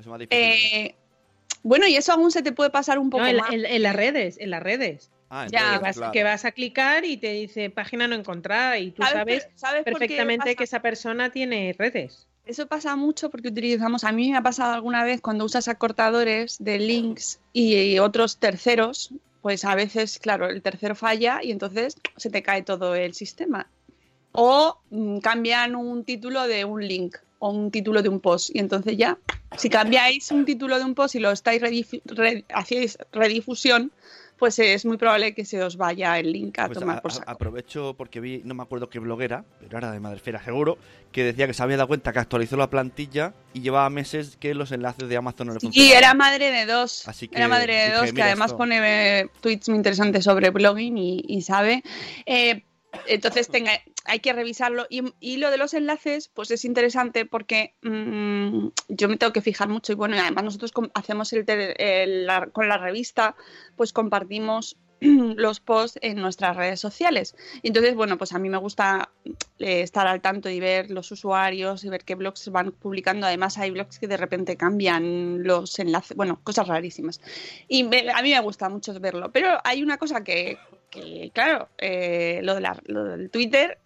Es 0.01 0.07
más 0.07 0.19
difícil. 0.19 0.45
Eh, 0.45 0.95
bueno, 1.63 1.87
y 1.87 1.97
eso 1.97 2.13
aún 2.13 2.31
se 2.31 2.43
te 2.43 2.53
puede 2.53 2.71
pasar 2.71 2.99
un 2.99 3.11
poco 3.11 3.25
No, 3.25 3.29
en, 3.31 3.37
más. 3.37 3.53
en- 3.53 3.67
en 3.67 3.83
las 3.83 3.95
redes, 3.95 4.39
en 4.41 4.51
las 4.51 4.63
redes. 4.63 5.11
Ah, 5.29 5.47
ya, 5.49 5.51
que, 5.51 5.57
entonces, 5.59 5.81
vas, 5.83 5.97
claro. 5.97 6.13
que 6.13 6.25
vas 6.25 6.45
a 6.45 6.51
clicar 6.53 7.05
y 7.05 7.17
te 7.17 7.33
dice 7.33 7.71
página 7.71 8.09
no 8.09 8.17
encontrada 8.17 8.79
y 8.79 8.91
tú 8.91 9.03
¿Sabes 9.05 9.47
perfectamente 9.85 10.57
que 10.57 10.65
esa 10.65 10.81
persona 10.83 11.31
tiene 11.31 11.73
redes. 11.79 12.27
Eso 12.47 12.67
pasa 12.67 12.97
mucho 12.97 13.31
porque 13.31 13.49
utilizamos, 13.49 14.03
a 14.03 14.11
mí 14.11 14.31
me 14.31 14.37
ha 14.39 14.43
pasado 14.43 14.73
alguna 14.75 15.05
vez 15.05 15.21
cuando 15.21 15.45
usas 15.45 15.69
acortadores 15.69 16.57
de 16.59 16.81
links 16.81 17.39
y 17.53 17.99
otros 18.01 18.39
terceros, 18.39 19.13
pues 19.41 19.65
a 19.65 19.77
veces, 19.77 20.19
claro, 20.19 20.49
el 20.49 20.63
tercero 20.63 20.97
falla 20.97 21.41
y 21.45 21.53
entonces 21.53 21.95
se 22.17 22.31
te 22.31 22.43
cae 22.43 22.63
todo 22.63 22.97
el 22.97 23.15
sistema. 23.15 23.69
O 24.33 24.81
mm, 24.91 25.19
cambian 25.19 25.77
un 25.77 26.05
título 26.05 26.49
de 26.49 26.65
un 26.65 26.87
link 26.87 27.17
o 27.41 27.51
un 27.51 27.71
título 27.73 28.03
de 28.03 28.09
un 28.09 28.21
post 28.21 28.51
y 28.55 28.59
entonces 28.61 28.97
ya, 28.97 29.19
si 29.57 29.69
cambiáis 29.69 30.31
un 30.31 30.45
título 30.45 30.79
de 30.79 30.85
un 30.85 30.95
post 30.95 31.17
y 31.17 31.19
lo 31.19 31.31
estáis 31.33 31.61
redifu- 31.61 32.01
re- 32.05 32.45
hacéis 32.55 32.97
redifusión, 33.13 33.91
pues 34.39 34.59
es 34.59 34.87
muy 34.87 34.97
probable 34.97 35.35
que 35.35 35.45
se 35.45 35.63
os 35.63 35.77
vaya 35.77 36.19
el 36.19 36.33
link 36.33 36.59
a 36.61 36.67
Pues 36.67 36.79
tomar 36.79 36.99
a- 36.99 37.03
por 37.03 37.13
saco. 37.13 37.31
aprovecho 37.31 37.95
porque 37.99 38.21
vi, 38.21 38.41
no 38.45 38.55
me 38.55 38.63
acuerdo 38.63 38.89
qué 38.89 38.99
bloguera, 38.99 39.45
pero 39.61 39.77
era 39.77 39.91
de 39.93 40.01
Madresfera 40.01 40.43
seguro, 40.43 40.79
que 41.13 41.25
decía 41.25 41.47
que 41.47 41.53
se 41.53 41.63
había 41.63 41.77
dado 41.77 41.89
cuenta 41.89 42.13
que 42.13 42.21
actualizó 42.21 42.57
la 42.57 42.71
plantilla 42.71 43.35
y 43.53 43.61
llevaba 43.61 43.91
meses 43.91 44.37
que 44.39 44.55
los 44.55 44.73
enlaces 44.73 45.09
de 45.11 45.17
Amazon 45.17 45.49
no 45.49 45.53
le 45.55 45.59
Y 45.59 45.67
funcionaban. 45.67 45.99
era 45.99 46.15
madre 46.15 46.51
de 46.53 46.65
dos. 46.67 47.07
Así 47.09 47.29
que 47.29 47.37
era 47.37 47.49
madre 47.49 47.75
de 47.75 47.85
dije, 47.87 47.97
dos, 47.97 48.07
que 48.07 48.13
"Mira 48.13 48.27
además 48.27 48.47
esto". 48.47 48.57
pone 48.59 49.21
eh, 49.21 49.29
tweets 49.43 49.69
muy 49.69 49.77
interesantes 49.77 50.25
sobre 50.25 50.49
blogging 50.51 50.97
y, 50.97 51.23
y 51.27 51.43
sabe. 51.43 51.83
Eh, 52.25 52.65
entonces 53.09 53.47
tenga, 53.53 53.73
hay 54.05 54.21
que 54.21 54.33
revisarlo. 54.33 54.87
Y, 54.91 55.03
y 55.21 55.37
lo 55.37 55.51
de 55.51 55.59
los 55.59 55.75
enlaces, 55.75 56.29
pues 56.29 56.51
es 56.51 56.65
interesante 56.65 57.27
porque 57.27 57.75
mm, 57.83 58.69
yo 58.89 59.09
me 59.09 59.17
tengo 59.17 59.33
que 59.33 59.43
fijar 59.43 59.69
mucho. 59.69 59.93
Y 59.93 59.97
bueno, 59.97 60.17
además 60.21 60.45
nosotros 60.45 60.73
hacemos 60.95 61.33
el, 61.33 61.45
el- 61.49 62.29
con 62.53 62.69
la 62.69 62.79
revista, 62.79 63.37
pues 63.77 63.93
compartimos 63.93 64.77
los 65.01 65.61
posts 65.61 65.99
en 66.03 66.17
nuestras 66.21 66.57
redes 66.57 66.81
sociales. 66.81 67.35
Entonces, 67.63 67.95
bueno, 67.95 68.19
pues 68.19 68.33
a 68.33 68.39
mí 68.39 68.49
me 68.51 68.59
gusta 68.59 69.11
eh, 69.59 69.81
estar 69.83 70.07
al 70.07 70.21
tanto 70.21 70.49
y 70.51 70.61
ver 70.61 70.91
los 70.91 71.11
usuarios 71.11 71.85
y 71.85 71.89
ver 71.89 72.05
qué 72.05 72.15
blogs 72.15 72.49
van 72.51 72.73
publicando. 72.73 73.27
Además, 73.27 73.59
hay 73.59 73.71
blogs 73.71 73.99
que 73.99 74.09
de 74.09 74.17
repente 74.17 74.57
cambian 74.57 75.43
los 75.45 75.79
enlaces, 75.79 76.17
bueno, 76.17 76.41
cosas 76.43 76.69
rarísimas. 76.69 77.21
Y 77.69 77.85
me- 77.85 78.11
a 78.11 78.23
mí 78.23 78.31
me 78.31 78.41
gusta 78.41 78.69
mucho 78.69 78.99
verlo. 79.01 79.31
Pero 79.33 79.59
hay 79.65 79.83
una 79.83 79.97
cosa 79.99 80.23
que, 80.25 80.59
que, 80.91 81.31
claro, 81.33 81.69
eh, 81.79 82.41
lo, 82.43 82.55
de 82.55 82.61
la- 82.61 82.81
lo 82.87 83.05
del 83.05 83.31
Twitter 83.31 83.79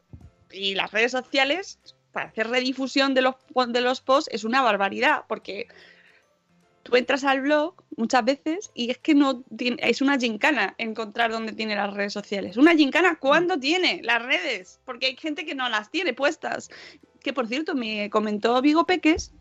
y 0.55 0.75
las 0.75 0.93
redes 0.93 1.13
sociales 1.13 1.79
para 2.13 2.29
hacer 2.29 2.49
redifusión 2.49 3.13
de 3.15 3.23
los, 3.23 3.35
de 3.69 3.81
los 3.81 4.01
posts 4.01 4.31
es 4.33 4.45
una 4.45 4.63
barbaridad, 4.63 5.25
porque 5.29 5.67
tú 6.85 6.97
entras 6.97 7.25
al 7.25 7.41
blog 7.41 7.75
muchas 7.97 8.25
veces 8.25 8.71
y 8.75 8.91
es 8.91 8.99
que 8.99 9.15
no 9.15 9.43
tiene, 9.43 9.79
es 9.81 10.01
una 10.01 10.19
gincana 10.19 10.75
encontrar 10.79 11.33
dónde 11.33 11.53
tiene 11.53 11.75
las 11.75 11.93
redes 11.93 12.13
sociales. 12.13 12.57
Una 12.57 12.77
gincana 12.77 13.17
cuándo 13.17 13.59
tiene 13.59 14.01
las 14.05 14.23
redes, 14.23 14.79
porque 14.85 15.07
hay 15.07 15.17
gente 15.17 15.45
que 15.45 15.55
no 15.55 15.69
las 15.69 15.91
tiene 15.91 16.15
puestas. 16.15 16.71
Que 17.21 17.33
por 17.33 17.49
cierto, 17.49 17.75
me 17.75 18.11
comentó 18.11 18.61
Vigo 18.63 18.87
Peques, 18.87 19.33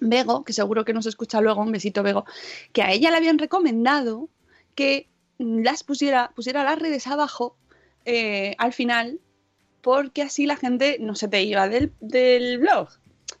Bego, 0.00 0.44
que 0.44 0.52
seguro 0.52 0.84
que 0.84 0.94
nos 0.94 1.06
escucha 1.06 1.40
luego, 1.40 1.60
un 1.60 1.72
besito 1.72 2.02
Bego, 2.02 2.24
que 2.72 2.82
a 2.82 2.90
ella 2.92 3.10
le 3.10 3.16
habían 3.16 3.38
recomendado 3.38 4.28
que 4.74 5.08
las 5.38 5.84
pusiera, 5.84 6.32
pusiera 6.34 6.64
las 6.64 6.78
redes 6.78 7.06
abajo 7.06 7.56
eh, 8.04 8.54
al 8.58 8.72
final, 8.72 9.20
porque 9.82 10.22
así 10.22 10.46
la 10.46 10.56
gente 10.56 10.96
no 11.00 11.14
se 11.14 11.28
te 11.28 11.42
iba 11.42 11.68
del, 11.68 11.92
del 12.00 12.58
blog. 12.58 12.88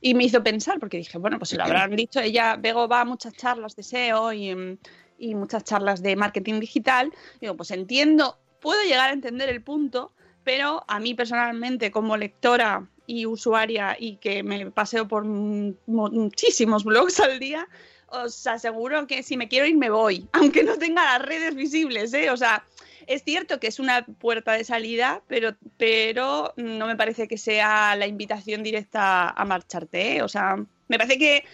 Y 0.00 0.14
me 0.14 0.24
hizo 0.24 0.42
pensar, 0.42 0.78
porque 0.80 0.96
dije, 0.98 1.16
bueno, 1.18 1.38
pues 1.38 1.50
se 1.50 1.56
lo 1.56 1.62
habrán 1.64 1.94
dicho, 1.96 2.20
ella, 2.20 2.56
Bego 2.56 2.88
va 2.88 3.02
a 3.02 3.04
muchas 3.04 3.32
charlas 3.34 3.76
de 3.76 3.82
SEO 3.84 4.32
y, 4.32 4.54
mm, 4.54 4.78
y 5.18 5.34
muchas 5.36 5.62
charlas 5.64 6.02
de 6.02 6.16
marketing 6.16 6.58
digital. 6.60 7.12
Digo, 7.40 7.56
pues 7.56 7.70
entiendo, 7.70 8.36
puedo 8.60 8.82
llegar 8.82 9.10
a 9.10 9.12
entender 9.12 9.48
el 9.48 9.62
punto, 9.62 10.12
pero 10.42 10.84
a 10.88 10.98
mí 10.98 11.14
personalmente 11.14 11.92
como 11.92 12.16
lectora 12.16 12.88
y 13.06 13.26
usuaria 13.26 13.96
y 13.98 14.16
que 14.16 14.42
me 14.42 14.70
paseo 14.72 15.06
por 15.06 15.24
mu- 15.24 15.74
muchísimos 15.86 16.82
blogs 16.84 17.20
al 17.20 17.38
día, 17.38 17.68
os 18.08 18.44
aseguro 18.46 19.06
que 19.06 19.22
si 19.22 19.36
me 19.36 19.48
quiero 19.48 19.66
ir 19.66 19.76
me 19.76 19.90
voy, 19.90 20.26
aunque 20.32 20.64
no 20.64 20.78
tenga 20.78 21.04
las 21.04 21.22
redes 21.22 21.54
visibles, 21.54 22.12
¿eh? 22.14 22.30
O 22.30 22.36
sea, 22.36 22.64
es 23.06 23.22
cierto 23.24 23.60
que 23.60 23.66
es 23.66 23.78
una 23.78 24.04
puerta 24.04 24.52
de 24.52 24.64
salida, 24.64 25.22
pero, 25.26 25.56
pero 25.76 26.52
no 26.56 26.86
me 26.86 26.96
parece 26.96 27.28
que 27.28 27.38
sea 27.38 27.94
la 27.96 28.06
invitación 28.06 28.62
directa 28.62 29.30
a 29.30 29.44
marcharte, 29.44 30.16
¿eh? 30.16 30.22
O 30.22 30.28
sea, 30.28 30.56
me 30.88 30.98
parece 30.98 31.18
que, 31.18 31.44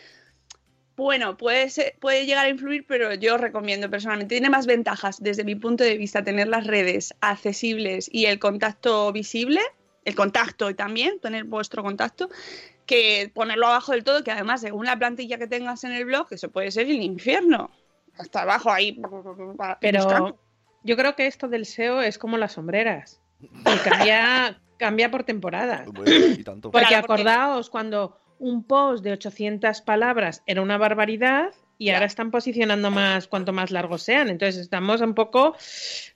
bueno, 0.97 1.37
puede, 1.37 1.71
ser- 1.71 1.95
puede 2.01 2.27
llegar 2.27 2.47
a 2.47 2.49
influir, 2.49 2.85
pero 2.87 3.15
yo 3.15 3.39
recomiendo 3.39 3.89
personalmente, 3.89 4.35
tiene 4.35 4.51
más 4.51 4.67
ventajas 4.67 5.23
desde 5.23 5.45
mi 5.45 5.55
punto 5.55 5.85
de 5.85 5.97
vista 5.97 6.25
tener 6.25 6.49
las 6.49 6.67
redes 6.67 7.15
accesibles 7.21 8.09
y 8.13 8.27
el 8.27 8.39
contacto 8.39 9.13
visible, 9.13 9.61
el 10.05 10.15
contacto 10.15 10.71
y 10.71 10.75
también 10.75 11.21
tener 11.21 11.45
vuestro 11.45 11.83
contacto, 11.83 12.29
que 12.87 13.31
ponerlo 13.35 13.67
abajo 13.67 13.93
del 13.93 14.03
todo, 14.03 14.25
que 14.25 14.33
además 14.33 14.63
según 14.63 14.87
la 14.87 14.99
plantilla 14.99 15.39
que 15.39 15.47
tengas 15.47 15.85
en 15.85 15.93
el 15.93 16.07
blog, 16.07 16.27
eso 16.31 16.51
puede 16.51 16.71
ser 16.71 16.87
el 16.87 17.03
infierno. 17.03 17.71
Hasta 18.17 18.43
abajo 18.43 18.73
ahí. 18.73 19.01
Pero 19.81 20.03
buscando. 20.03 20.41
Yo 20.89 20.97
creo 20.97 21.15
que 21.15 21.27
esto 21.27 21.47
del 21.49 21.67
SEO 21.67 22.03
es 22.03 22.19
como 22.19 22.37
las 22.39 22.53
sombreras. 22.53 23.21
Y 23.41 23.79
cambia, 23.89 24.61
cambia 24.79 25.11
por 25.11 25.23
temporada. 25.25 25.85
Bueno, 25.93 26.11
y 26.11 26.43
tanto. 26.43 26.71
Porque 26.71 26.87
Claro, 26.89 27.07
porque- 27.07 27.23
acordaos 27.23 27.71
cuando 27.71 28.19
un 28.41 28.65
post 28.65 29.05
de 29.05 29.13
800 29.13 29.81
palabras 29.83 30.43
era 30.47 30.63
una 30.63 30.79
barbaridad 30.79 31.51
y 31.77 31.91
ahora 31.91 32.07
están 32.07 32.31
posicionando 32.33 32.91
más 32.91 33.29
cuanto 33.29 33.53
más 33.53 33.71
largos 33.71 34.03
sean. 34.03 34.29
Entonces 34.29 34.61
estamos 34.61 35.01
un 35.01 35.15
poco... 35.15 35.55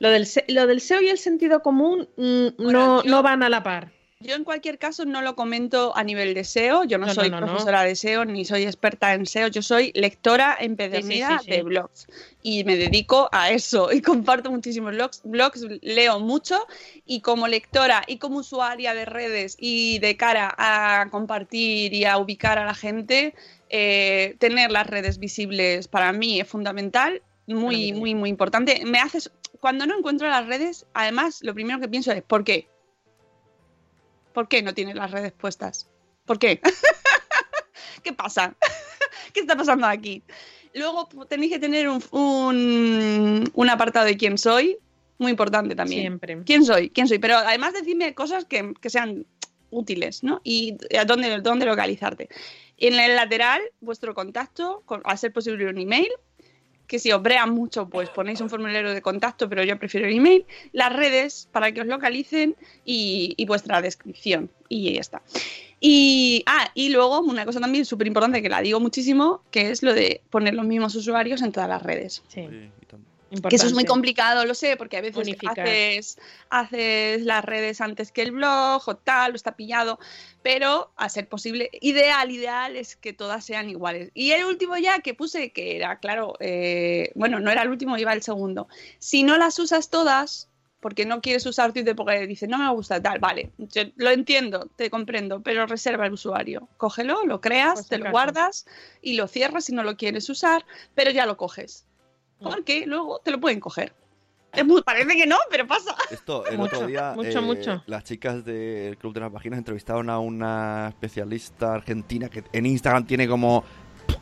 Lo 0.01 0.11
del, 0.11 0.27
se- 0.27 0.45
lo 0.49 0.67
del 0.67 0.81
SEO 0.81 1.01
y 1.03 1.09
el 1.09 1.19
sentido 1.19 1.63
común 1.63 2.09
mm, 2.17 2.47
no, 2.59 3.03
yo- 3.03 3.09
no 3.11 3.23
van 3.23 3.43
a 3.45 3.49
la 3.49 3.63
par. 3.63 3.93
Yo 4.23 4.35
en 4.35 4.45
cualquier 4.45 4.79
caso 4.79 5.05
no 5.05 5.23
lo 5.23 5.35
comento 5.35 5.97
a 5.97 6.05
nivel 6.05 6.35
de 6.35 6.45
SEO, 6.45 6.85
yo 6.85 6.99
no, 6.99 7.13
soy 7.13 7.31
no, 7.31 7.41
no. 7.41 7.47
profesora 7.47 7.83
de 7.83 7.97
SEO 7.97 8.25
ni 8.25 8.45
soy 8.45 8.63
experta 8.65 9.15
en 9.15 9.27
SEO, 9.27 9.49
yo 9.49 9.63
soy 9.63 9.93
lectora 9.95 10.57
empedernida 10.61 11.39
sí, 11.41 11.45
sí. 11.45 11.51
de 11.51 11.63
blogs 11.63 12.07
y 12.43 12.65
me 12.65 12.77
dedico 12.77 13.29
a 13.33 13.51
eso 13.51 13.93
y 13.93 14.01
comparto 14.01 14.51
muchísimos 14.51 14.93
blogs, 14.93 15.23
blogs, 15.25 15.67
leo 15.81 16.21
mucho 16.21 16.67
y 17.07 17.21
como 17.21 17.49
lectora 17.49 18.03
y 18.07 18.19
como 18.19 18.39
usuaria 18.39 18.95
de 18.95 19.05
redes 19.05 19.57
y 19.59 19.99
de 19.99 20.17
cara 20.17 20.55
a 20.57 21.09
compartir 21.11 21.93
y 21.93 22.05
a 22.05 22.19
ubicar 22.19 22.59
a 22.59 22.65
la 22.65 22.75
gente, 22.75 23.35
eh, 23.71 24.37
tener 24.39 24.71
las 24.71 24.87
redes 24.87 25.19
visibles 25.19 25.89
para 25.89 26.13
mí 26.13 26.41
es 26.41 26.49
fundamental, 26.49 27.23
muy, 27.47 27.93
muy, 27.93 28.15
muy 28.15 28.31
importante. 28.31 28.83
Me 28.85 28.99
haces, 28.99 29.31
cuando 29.61 29.87
no 29.87 29.97
encuentro 29.97 30.29
las 30.29 30.47
redes, 30.47 30.87
además 30.95 31.41
lo 31.43 31.55
primero 31.55 31.81
que 31.81 31.89
pienso 31.89 32.13
es, 32.13 32.23
¿por 32.23 32.45
qué? 32.45 32.69
¿Por 34.33 34.49
qué 34.49 34.63
no 34.63 34.75
tienes 34.75 34.95
las 34.95 35.11
redes 35.11 35.33
puestas? 35.33 35.89
¿Por 36.25 36.39
qué? 36.39 36.61
¿Qué 38.03 38.13
pasa? 38.13 38.55
¿Qué 39.33 39.41
está 39.41 39.57
pasando 39.57 39.87
aquí? 39.87 40.23
Luego 40.75 41.09
tenéis 41.29 41.53
que 41.53 41.59
tener 41.59 41.89
un, 41.89 42.03
un, 42.11 43.51
un 43.53 43.71
apartado 43.71 44.07
de 44.07 44.17
quién 44.17 44.39
soy, 44.39 44.79
muy 45.19 45.31
importante 45.31 45.75
también. 45.75 46.01
Siempre. 46.03 46.43
¿Quién 46.45 46.65
soy? 46.65 46.91
¿Quién 46.91 47.07
soy? 47.09 47.19
Pero 47.19 47.37
además 47.37 47.75
decidme 47.75 48.15
cosas 48.15 48.45
que, 48.45 48.73
que 48.81 48.91
sean 48.91 49.27
útiles, 49.71 50.23
¿no? 50.23 50.41
Y 50.45 50.77
a 50.99 51.05
dónde, 51.05 51.41
dónde 51.41 51.67
localizarte. 51.67 52.29
En 52.79 52.99
el 52.99 53.15
lateral, 53.17 53.61
vuestro 53.81 54.15
contacto, 54.15 54.83
con- 54.87 55.03
a 55.05 55.17
ser 55.17 55.33
posible 55.33 55.69
un 55.69 55.79
email, 55.79 56.09
que 56.93 56.99
si 56.99 57.11
os 57.11 57.23
brean 57.23 57.49
mucho, 57.55 57.89
pues 57.89 58.11
ponéis 58.11 58.43
un 58.43 58.51
formulario 58.51 58.93
de 58.93 59.01
contacto, 59.01 59.49
pero 59.49 59.65
yo 59.65 59.79
prefiero 59.79 60.07
el 60.07 60.15
email, 60.15 60.45
las 60.73 60.93
redes 60.93 61.49
para 61.51 61.73
que 61.73 61.81
os 61.81 61.87
localicen 61.87 62.55
y, 62.85 63.33
y 63.39 63.47
vuestra 63.47 63.81
descripción. 63.81 64.51
Y 64.69 64.93
ya 64.93 65.01
está. 65.01 65.23
Y, 65.81 66.43
ah, 66.45 66.71
y 66.75 66.91
luego 66.91 67.21
una 67.21 67.47
cosa 67.47 67.61
también 67.61 67.87
súper 67.87 68.09
importante 68.09 68.43
que 68.43 68.51
la 68.51 68.61
digo 68.61 68.79
muchísimo, 68.79 69.41
que 69.51 69.71
es 69.71 69.83
lo 69.83 69.95
de 69.95 70.21
poner 70.29 70.53
los 70.53 70.67
mismos 70.67 70.95
usuarios 70.95 71.41
en 71.41 71.53
todas 71.53 71.71
las 71.71 71.83
redes. 71.83 72.23
Sí. 72.29 72.47
Que 73.49 73.57
eso 73.57 73.67
es 73.67 73.73
muy 73.73 73.85
complicado, 73.85 74.45
lo 74.45 74.55
sé, 74.55 74.77
porque 74.77 74.99
a 74.99 75.01
veces 75.01 75.27
haces, 75.47 76.19
haces 76.51 77.23
las 77.23 77.45
redes 77.45 77.81
antes 77.81 78.13
que 78.13 78.23
el 78.23 78.33
blog 78.33 78.83
o 78.87 78.97
tal, 78.97 79.33
o 79.33 79.37
está 79.37 79.57
pillado, 79.57 79.99
pero 80.43 80.93
a 80.97 81.09
ser 81.09 81.29
posible, 81.29 81.71
ideal, 81.81 82.31
ideal 82.31 82.77
es 82.77 82.97
que 82.97 83.13
todas 83.13 83.45
sean 83.45 83.71
iguales. 83.71 84.11
Y 84.15 84.33
el 84.33 84.45
último 84.45 84.77
ya 84.77 85.01
que 85.01 85.15
puse, 85.15 85.51
que 85.51 85.77
era, 85.77 85.99
claro, 85.99 86.35
eh, 86.41 87.11
bueno, 87.15 87.41
no 87.41 87.51
era 87.51 87.63
el 87.63 87.71
último, 87.71 87.97
iba 87.97 88.13
el 88.13 88.23
segundo. 88.23 88.69
Si 88.99 89.23
no 89.23 89.39
las 89.39 89.59
usas 89.59 89.89
todas, 89.89 90.49
porque 90.81 91.07
no 91.07 91.21
quieres 91.21 91.47
usar 91.47 91.73
Twitter 91.73 91.95
porque 91.95 92.27
dices, 92.27 92.49
no 92.49 92.59
me 92.59 92.69
gusta 92.71 93.01
tal, 93.01 93.21
vale, 93.21 93.53
yo 93.57 93.83
lo 93.97 94.11
entiendo, 94.11 94.69
te 94.77 94.91
comprendo, 94.91 95.41
pero 95.41 95.65
reserva 95.67 96.07
el 96.07 96.13
usuario. 96.13 96.69
Cógelo, 96.77 97.25
lo 97.25 97.41
creas, 97.41 97.85
si 97.85 97.89
te 97.89 97.99
lo 97.99 98.11
guardas 98.11 98.67
y 99.01 99.15
lo 99.15 99.29
cierras 99.29 99.67
si 99.67 99.73
no 99.73 99.85
lo 99.85 99.97
quieres 99.97 100.29
usar, 100.29 100.67
pero 100.95 101.13
ya 101.13 101.25
lo 101.25 101.37
coges. 101.37 101.87
Porque 102.43 102.87
luego 102.87 103.21
te 103.25 103.31
lo 103.31 103.41
pueden 103.41 103.61
coger. 103.61 103.93
Es 104.53 104.65
muy- 104.67 104.83
parece 104.83 105.17
que 105.17 105.27
no, 105.27 105.37
pero 105.51 105.67
pasa. 105.67 105.95
Esto, 106.11 106.45
el 106.47 106.59
Mucho, 106.59 106.77
otro 106.77 106.87
día, 106.89 107.13
mucho, 107.17 107.39
eh, 107.39 107.41
mucho. 107.41 107.83
las 107.87 108.05
chicas 108.05 108.45
del 108.45 108.99
Club 108.99 109.15
de 109.15 109.21
las 109.21 109.31
Páginas 109.33 109.59
entrevistaron 109.59 110.11
a 110.11 110.19
una 110.19 110.89
especialista 110.89 111.75
argentina 111.75 112.29
que 112.29 112.45
en 112.53 112.67
Instagram 112.67 113.07
tiene 113.07 113.27
como 113.27 113.65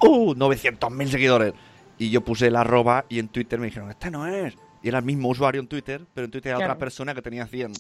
uh, 0.02 0.34
900.000 0.34 1.08
seguidores. 1.08 1.52
Y 1.98 2.10
yo 2.10 2.20
puse 2.22 2.46
el 2.46 2.56
arroba 2.56 3.04
y 3.08 3.18
en 3.18 3.28
Twitter 3.28 3.58
me 3.58 3.66
dijeron, 3.66 3.90
esta 3.90 4.08
no 4.10 4.26
es. 4.26 4.54
Y 4.82 4.88
era 4.88 4.98
el 5.00 5.04
mismo 5.04 5.28
usuario 5.28 5.60
en 5.60 5.66
Twitter, 5.66 6.06
pero 6.14 6.24
en 6.26 6.30
Twitter 6.30 6.50
era 6.50 6.58
Claro. 6.58 6.72
otra 6.72 6.78
persona 6.78 7.14
que 7.14 7.20
tenía 7.22 7.46
100. 7.46 7.72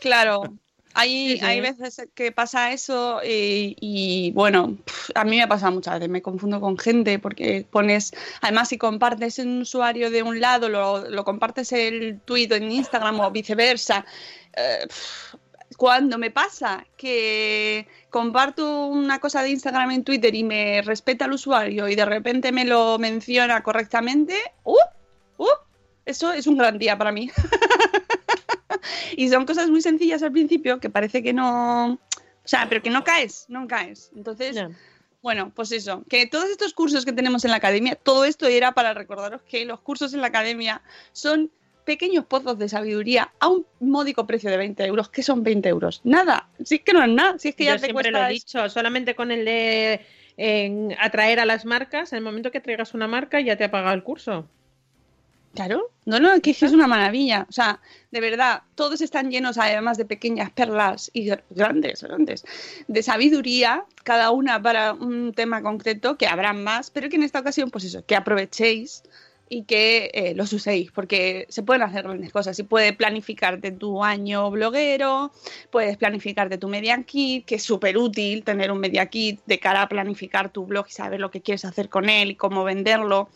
Claro. 0.00 0.42
Hay, 0.94 1.32
Sí, 1.32 1.38
sí. 1.38 1.44
hay 1.44 1.60
veces 1.60 2.08
que 2.14 2.32
pasa 2.32 2.72
eso 2.72 3.20
y, 3.24 3.76
y, 3.80 4.30
bueno, 4.32 4.78
a 5.14 5.24
mí 5.24 5.36
me 5.38 5.48
pasa 5.48 5.70
muchas 5.70 5.94
veces, 5.94 6.08
me 6.08 6.22
confundo 6.22 6.60
con 6.60 6.78
gente 6.78 7.18
porque 7.18 7.66
pones, 7.68 8.12
además 8.40 8.68
si 8.68 8.78
compartes 8.78 9.38
un 9.40 9.62
usuario 9.62 10.10
de 10.10 10.22
un 10.22 10.40
lado, 10.40 10.68
lo, 10.68 11.10
lo 11.10 11.24
compartes 11.24 11.72
el 11.72 12.20
tweet 12.24 12.48
en 12.52 12.70
Instagram 12.70 13.20
o 13.20 13.30
viceversa, 13.30 14.06
eh, 14.56 14.86
cuando 15.76 16.18
me 16.18 16.30
pasa 16.30 16.86
que 16.96 17.86
comparto 18.10 18.86
una 18.86 19.18
cosa 19.18 19.42
de 19.42 19.50
Instagram 19.50 19.90
en 19.90 20.04
Twitter 20.04 20.34
y 20.34 20.44
me 20.44 20.82
respeta 20.82 21.24
el 21.24 21.32
usuario 21.32 21.88
y 21.88 21.96
de 21.96 22.04
repente 22.04 22.52
me 22.52 22.64
lo 22.64 22.98
menciona 22.98 23.62
correctamente, 23.62 24.36
¡uh! 24.62 24.76
¡uh! 25.38 25.48
Eso 26.06 26.32
es 26.32 26.46
un 26.46 26.58
gran 26.58 26.78
día 26.78 26.96
para 26.96 27.12
mí. 27.12 27.30
y 29.16 29.28
son 29.28 29.46
cosas 29.46 29.70
muy 29.70 29.82
sencillas 29.82 30.22
al 30.22 30.32
principio 30.32 30.80
que 30.80 30.90
parece 30.90 31.22
que 31.22 31.32
no. 31.32 31.92
O 31.92 32.48
sea, 32.48 32.68
pero 32.68 32.82
que 32.82 32.90
no 32.90 33.04
caes, 33.04 33.46
no 33.48 33.66
caes. 33.66 34.10
Entonces, 34.14 34.56
bueno, 35.22 35.50
pues 35.54 35.72
eso, 35.72 36.04
que 36.08 36.26
todos 36.26 36.50
estos 36.50 36.74
cursos 36.74 37.06
que 37.06 37.12
tenemos 37.12 37.44
en 37.44 37.50
la 37.50 37.56
academia, 37.56 37.96
todo 37.96 38.26
esto 38.26 38.46
era 38.46 38.72
para 38.72 38.92
recordaros 38.92 39.42
que 39.42 39.64
los 39.64 39.80
cursos 39.80 40.12
en 40.12 40.20
la 40.20 40.26
academia 40.26 40.82
son 41.12 41.50
pequeños 41.84 42.24
pozos 42.26 42.58
de 42.58 42.68
sabiduría 42.68 43.32
a 43.40 43.48
un 43.48 43.66
módico 43.80 44.26
precio 44.26 44.50
de 44.50 44.56
20 44.56 44.84
euros. 44.84 45.08
¿Qué 45.08 45.22
son 45.22 45.42
20 45.42 45.68
euros? 45.68 46.00
Nada, 46.04 46.48
si 46.62 46.76
es 46.76 46.80
que 46.82 46.92
no 46.92 47.02
es 47.02 47.10
nada, 47.10 47.38
si 47.38 47.50
es 47.50 47.56
que 47.56 47.64
ya 47.64 47.76
te 47.76 47.86
siempre 47.86 48.10
lo 48.10 48.24
he 48.24 48.28
dicho, 48.30 48.68
solamente 48.68 49.14
con 49.14 49.30
el 49.30 49.44
de 49.44 50.00
en 50.36 50.96
atraer 50.98 51.40
a 51.40 51.44
las 51.44 51.64
marcas, 51.64 52.12
en 52.12 52.18
el 52.18 52.24
momento 52.24 52.50
que 52.50 52.60
traigas 52.60 52.94
una 52.94 53.06
marca 53.06 53.40
ya 53.40 53.56
te 53.56 53.64
ha 53.64 53.70
pagado 53.70 53.94
el 53.94 54.02
curso. 54.02 54.48
Claro, 55.54 55.92
no, 56.04 56.18
no, 56.18 56.40
que 56.40 56.50
es 56.50 56.62
una 56.62 56.88
maravilla. 56.88 57.46
O 57.48 57.52
sea, 57.52 57.80
de 58.10 58.20
verdad, 58.20 58.62
todos 58.74 59.00
están 59.00 59.30
llenos 59.30 59.56
además 59.56 59.96
de 59.96 60.04
pequeñas 60.04 60.50
perlas 60.50 61.10
y 61.12 61.26
gr- 61.28 61.44
grandes, 61.50 62.02
grandes, 62.02 62.44
de 62.88 63.02
sabiduría, 63.04 63.84
cada 64.02 64.32
una 64.32 64.60
para 64.60 64.94
un 64.94 65.32
tema 65.32 65.62
concreto, 65.62 66.16
que 66.18 66.26
habrá 66.26 66.52
más, 66.54 66.90
pero 66.90 67.08
que 67.08 67.14
en 67.16 67.22
esta 67.22 67.38
ocasión, 67.38 67.70
pues 67.70 67.84
eso, 67.84 68.04
que 68.04 68.16
aprovechéis 68.16 69.04
y 69.48 69.62
que 69.62 70.10
eh, 70.14 70.34
los 70.34 70.52
uséis, 70.52 70.90
porque 70.90 71.46
se 71.50 71.62
pueden 71.62 71.82
hacer 71.82 72.02
grandes 72.02 72.32
cosas. 72.32 72.58
Y 72.58 72.64
puedes 72.64 72.96
planificarte 72.96 73.70
tu 73.70 74.02
año 74.02 74.50
bloguero, 74.50 75.30
puedes 75.70 75.96
planificarte 75.96 76.58
tu 76.58 76.66
media 76.68 77.00
kit, 77.04 77.44
que 77.44 77.54
es 77.56 77.62
súper 77.62 77.96
útil 77.96 78.42
tener 78.42 78.72
un 78.72 78.80
media 78.80 79.06
kit 79.06 79.40
de 79.46 79.60
cara 79.60 79.82
a 79.82 79.88
planificar 79.88 80.50
tu 80.50 80.66
blog 80.66 80.86
y 80.88 80.92
saber 80.92 81.20
lo 81.20 81.30
que 81.30 81.42
quieres 81.42 81.64
hacer 81.64 81.88
con 81.88 82.08
él 82.08 82.32
y 82.32 82.34
cómo 82.34 82.64
venderlo 82.64 83.28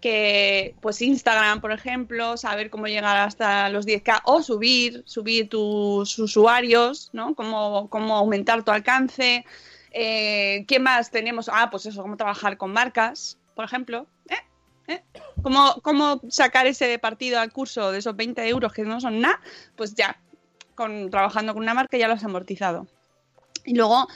que 0.00 0.74
pues 0.80 1.02
Instagram, 1.02 1.60
por 1.60 1.72
ejemplo, 1.72 2.36
saber 2.36 2.70
cómo 2.70 2.86
llegar 2.86 3.16
hasta 3.16 3.68
los 3.68 3.86
10K 3.86 4.22
o 4.24 4.42
subir, 4.42 5.02
subir 5.06 5.48
tus 5.48 6.18
usuarios, 6.18 7.10
¿no? 7.12 7.34
Cómo, 7.34 7.88
cómo 7.90 8.16
aumentar 8.16 8.62
tu 8.62 8.70
alcance. 8.70 9.44
Eh, 9.90 10.64
¿Qué 10.68 10.78
más 10.78 11.10
tenemos? 11.10 11.50
Ah, 11.52 11.68
pues 11.70 11.86
eso, 11.86 12.02
cómo 12.02 12.16
trabajar 12.16 12.56
con 12.56 12.72
marcas, 12.72 13.38
por 13.54 13.64
ejemplo. 13.64 14.06
¿Eh? 14.28 14.94
¿Eh? 14.94 15.02
¿Cómo, 15.42 15.80
cómo 15.82 16.20
sacar 16.28 16.66
ese 16.66 16.98
partido 16.98 17.40
al 17.40 17.52
curso 17.52 17.92
de 17.92 17.98
esos 17.98 18.16
20 18.16 18.48
euros 18.48 18.72
que 18.72 18.82
no 18.82 19.00
son 19.00 19.20
nada, 19.20 19.40
pues 19.76 19.94
ya, 19.94 20.18
con, 20.74 21.10
trabajando 21.10 21.54
con 21.54 21.62
una 21.62 21.74
marca 21.74 21.98
ya 21.98 22.08
lo 22.08 22.14
has 22.14 22.24
amortizado. 22.24 22.86
Y 23.64 23.74
luego, 23.74 24.08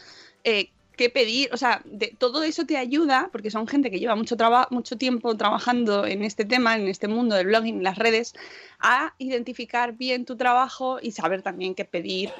eh, 0.45 0.71
qué 1.03 1.11
pedir, 1.11 1.49
o 1.53 1.57
sea, 1.57 1.83
de, 1.85 2.15
todo 2.17 2.43
eso 2.45 2.65
te 2.65 2.77
ayuda, 2.77 3.29
porque 3.33 3.51
son 3.51 3.67
gente 3.67 3.91
que 3.91 3.99
lleva 3.99 4.15
mucho, 4.15 4.37
traba- 4.37 4.69
mucho 4.71 4.97
tiempo 4.97 5.37
trabajando 5.37 6.07
en 6.07 6.23
este 6.23 6.45
tema, 6.45 6.77
en 6.77 6.87
este 6.89 7.09
mundo 7.09 7.35
del 7.35 7.47
blogging, 7.49 7.79
en 7.79 7.83
las 7.83 7.99
redes, 7.99 8.35
a 8.79 9.15
identificar 9.19 9.95
bien 9.95 10.25
tu 10.25 10.37
trabajo 10.37 10.99
y 11.03 11.11
saber 11.11 11.43
también 11.43 11.75
qué 11.75 11.85
pedir 11.85 12.31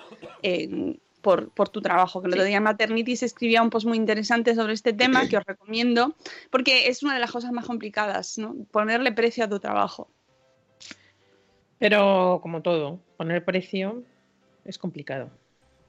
en- 0.43 1.01
por, 1.23 1.51
por 1.51 1.69
tu 1.69 1.81
trabajo. 1.81 2.21
Que 2.21 2.29
el 2.29 2.35
otro 2.35 2.45
día 2.45 2.57
en 2.57 2.63
Maternity 2.63 3.17
se 3.17 3.27
escribía 3.27 3.63
un 3.63 3.71
post 3.71 3.87
muy 3.87 3.97
interesante 3.97 4.55
sobre 4.55 4.73
este 4.73 4.93
tema 4.93 5.29
que 5.29 5.37
os 5.37 5.45
recomiendo, 5.45 6.15
porque 6.51 6.89
es 6.89 7.03
una 7.03 7.15
de 7.15 7.21
las 7.21 7.31
cosas 7.31 7.53
más 7.53 7.67
complicadas, 7.67 8.39
¿no? 8.39 8.55
Ponerle 8.71 9.13
precio 9.13 9.45
a 9.45 9.49
tu 9.49 9.59
trabajo. 9.61 10.09
Pero 11.79 12.41
como 12.43 12.63
todo, 12.63 13.01
poner 13.17 13.45
precio 13.45 14.03
es 14.65 14.79
complicado. 14.79 15.31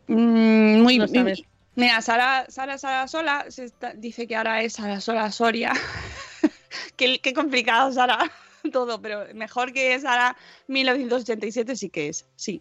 Mm, 0.07 0.81
muy 0.81 0.97
No 0.97 1.07
sabes. 1.07 1.43
Mira, 1.75 2.01
Sara, 2.01 2.45
Sara, 2.49 2.77
Sara 2.77 3.07
Sola 3.07 3.45
se 3.49 3.71
dice 3.95 4.27
que 4.27 4.35
ahora 4.35 4.61
es 4.61 4.73
Sara 4.73 5.01
Sola 5.01 5.31
Soria. 5.31 5.73
qué, 6.95 7.33
complicado, 7.33 7.91
Sara, 7.91 8.31
todo, 8.71 9.01
pero 9.01 9.25
mejor 9.33 9.73
que 9.73 9.99
Sara 9.99 10.37
1987 10.67 11.75
sí 11.75 11.89
que 11.89 12.09
es, 12.09 12.27
sí. 12.35 12.59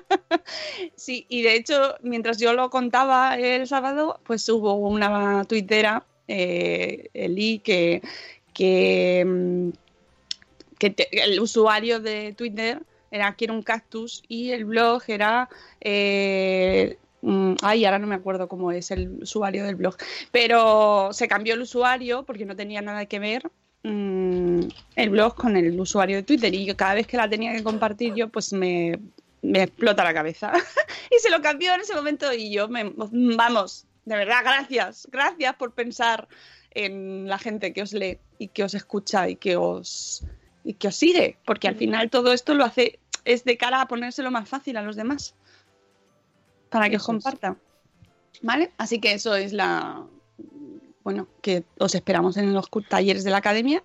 sí, 0.96 1.26
y 1.28 1.42
de 1.42 1.54
hecho, 1.54 1.96
mientras 2.02 2.38
yo 2.38 2.54
lo 2.54 2.70
contaba 2.70 3.36
el 3.38 3.66
sábado, 3.66 4.20
pues 4.24 4.48
hubo 4.48 4.74
una 4.74 5.44
tuitera, 5.44 6.06
eh, 6.28 7.10
Eli, 7.12 7.58
que, 7.58 8.00
que, 8.54 9.22
mm, 9.26 9.70
el 11.10 11.40
usuario 11.40 12.00
de 12.00 12.32
Twitter 12.32 12.80
era 13.10 13.34
Quiero 13.34 13.52
un 13.52 13.62
cactus 13.62 14.22
y 14.28 14.52
el 14.52 14.64
blog 14.64 15.02
era... 15.08 15.50
eh, 15.80 16.96
mm, 17.22 17.54
ay, 17.62 17.84
ahora 17.84 17.98
no 17.98 18.06
me 18.06 18.14
acuerdo 18.14 18.48
cómo 18.48 18.72
es 18.72 18.90
el 18.90 19.22
usuario 19.22 19.64
del 19.64 19.76
blog, 19.76 19.96
pero 20.32 21.10
se 21.12 21.28
cambió 21.28 21.54
el 21.54 21.62
usuario 21.62 22.24
porque 22.24 22.44
no 22.44 22.56
tenía 22.56 22.82
nada 22.82 23.06
que 23.06 23.18
ver 23.18 23.50
mm, 23.82 24.60
el 24.96 25.10
blog 25.10 25.34
con 25.34 25.56
el 25.56 25.78
usuario 25.78 26.16
de 26.16 26.22
Twitter. 26.22 26.54
Y 26.54 26.64
yo 26.64 26.76
cada 26.76 26.94
vez 26.94 27.06
que 27.06 27.16
la 27.16 27.28
tenía 27.28 27.52
que 27.52 27.62
compartir 27.62 28.14
yo 28.14 28.28
pues 28.28 28.52
me, 28.52 28.98
me 29.42 29.62
explota 29.62 30.04
la 30.04 30.14
cabeza. 30.14 30.52
Y 31.10 31.20
se 31.20 31.30
lo 31.30 31.40
cambió 31.40 31.74
en 31.74 31.80
ese 31.80 31.94
momento 31.94 32.32
y 32.34 32.52
yo 32.52 32.68
me 32.68 32.92
vamos 32.94 33.86
de 34.08 34.16
verdad 34.16 34.40
gracias. 34.42 35.08
Gracias 35.10 35.54
por 35.56 35.74
pensar 35.74 36.28
en 36.70 37.28
la 37.28 37.38
gente 37.38 37.72
que 37.72 37.82
os 37.82 37.92
lee 37.92 38.18
y 38.38 38.48
que 38.48 38.64
os 38.64 38.74
escucha 38.74 39.28
y 39.28 39.36
que 39.36 39.56
os 39.56 40.24
y 40.64 40.74
que 40.74 40.88
os 40.88 40.96
sigue 40.96 41.38
porque 41.44 41.68
al 41.68 41.76
final 41.76 42.10
todo 42.10 42.32
esto 42.32 42.54
lo 42.54 42.64
hace 42.64 42.98
es 43.24 43.44
de 43.44 43.56
cara 43.56 43.82
a 43.82 43.88
ponérselo 43.88 44.30
más 44.30 44.48
fácil 44.48 44.76
a 44.76 44.82
los 44.82 44.96
demás 44.96 45.34
para 46.68 46.88
que 46.90 46.96
os 46.96 47.04
compartan 47.04 47.58
vale 48.42 48.72
así 48.78 49.00
que 49.00 49.12
eso 49.12 49.34
es 49.34 49.52
la 49.52 50.04
bueno 51.02 51.26
que 51.42 51.64
os 51.78 51.94
esperamos 51.94 52.36
en 52.36 52.52
los 52.54 52.68
talleres 52.88 53.24
de 53.24 53.30
la 53.30 53.38
academia 53.38 53.82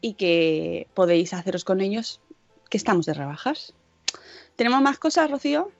y 0.00 0.14
que 0.14 0.86
podéis 0.94 1.34
haceros 1.34 1.64
con 1.64 1.80
ellos 1.80 2.20
que 2.68 2.76
estamos 2.76 3.06
de 3.06 3.14
rebajas 3.14 3.74
tenemos 4.56 4.80
más 4.82 4.98
cosas 4.98 5.30
Rocío 5.30 5.70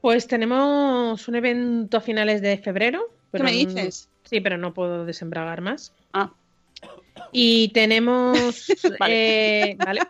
Pues 0.00 0.26
tenemos 0.28 1.26
un 1.26 1.34
evento 1.34 1.96
a 1.96 2.00
finales 2.00 2.40
de 2.40 2.56
febrero. 2.58 3.00
¿Qué 3.32 3.42
me 3.42 3.50
no- 3.50 3.58
dices? 3.58 4.08
Sí, 4.22 4.40
pero 4.40 4.56
no 4.56 4.72
puedo 4.72 5.04
desembragar 5.04 5.60
más. 5.60 5.92
Ah. 6.12 6.32
Y 7.32 7.70
tenemos. 7.70 8.66
eh, 9.08 9.76
vale. 9.84 10.02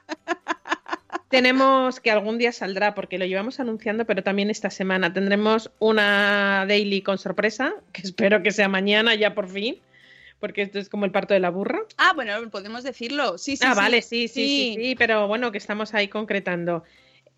Tenemos 1.28 2.00
que 2.00 2.10
algún 2.10 2.38
día 2.38 2.52
saldrá, 2.52 2.94
porque 2.94 3.18
lo 3.18 3.26
llevamos 3.26 3.60
anunciando, 3.60 4.06
pero 4.06 4.22
también 4.22 4.48
esta 4.48 4.70
semana 4.70 5.12
tendremos 5.12 5.70
una 5.78 6.64
daily 6.66 7.02
con 7.02 7.18
sorpresa, 7.18 7.74
que 7.92 8.02
espero 8.02 8.42
que 8.42 8.50
sea 8.50 8.68
mañana 8.68 9.14
ya 9.14 9.34
por 9.34 9.48
fin, 9.48 9.76
porque 10.40 10.62
esto 10.62 10.78
es 10.78 10.88
como 10.88 11.04
el 11.04 11.10
parto 11.10 11.34
de 11.34 11.40
la 11.40 11.50
burra. 11.50 11.80
ah 11.98 12.12
bueno 12.14 12.32
podemos 12.50 12.82
decirlo 12.82 13.36
sí 13.38 13.56
sí 13.56 13.64
ah, 13.66 13.74
sí. 13.74 13.76
vale, 13.76 14.02
sí, 14.02 14.28
sí, 14.28 14.74
sí, 14.74 14.76
sí, 14.76 14.94
pero 14.96 15.28
bueno, 15.28 15.52
que 15.52 15.58
estamos 15.58 15.94
ahí 15.94 16.08
concretando. 16.08 16.84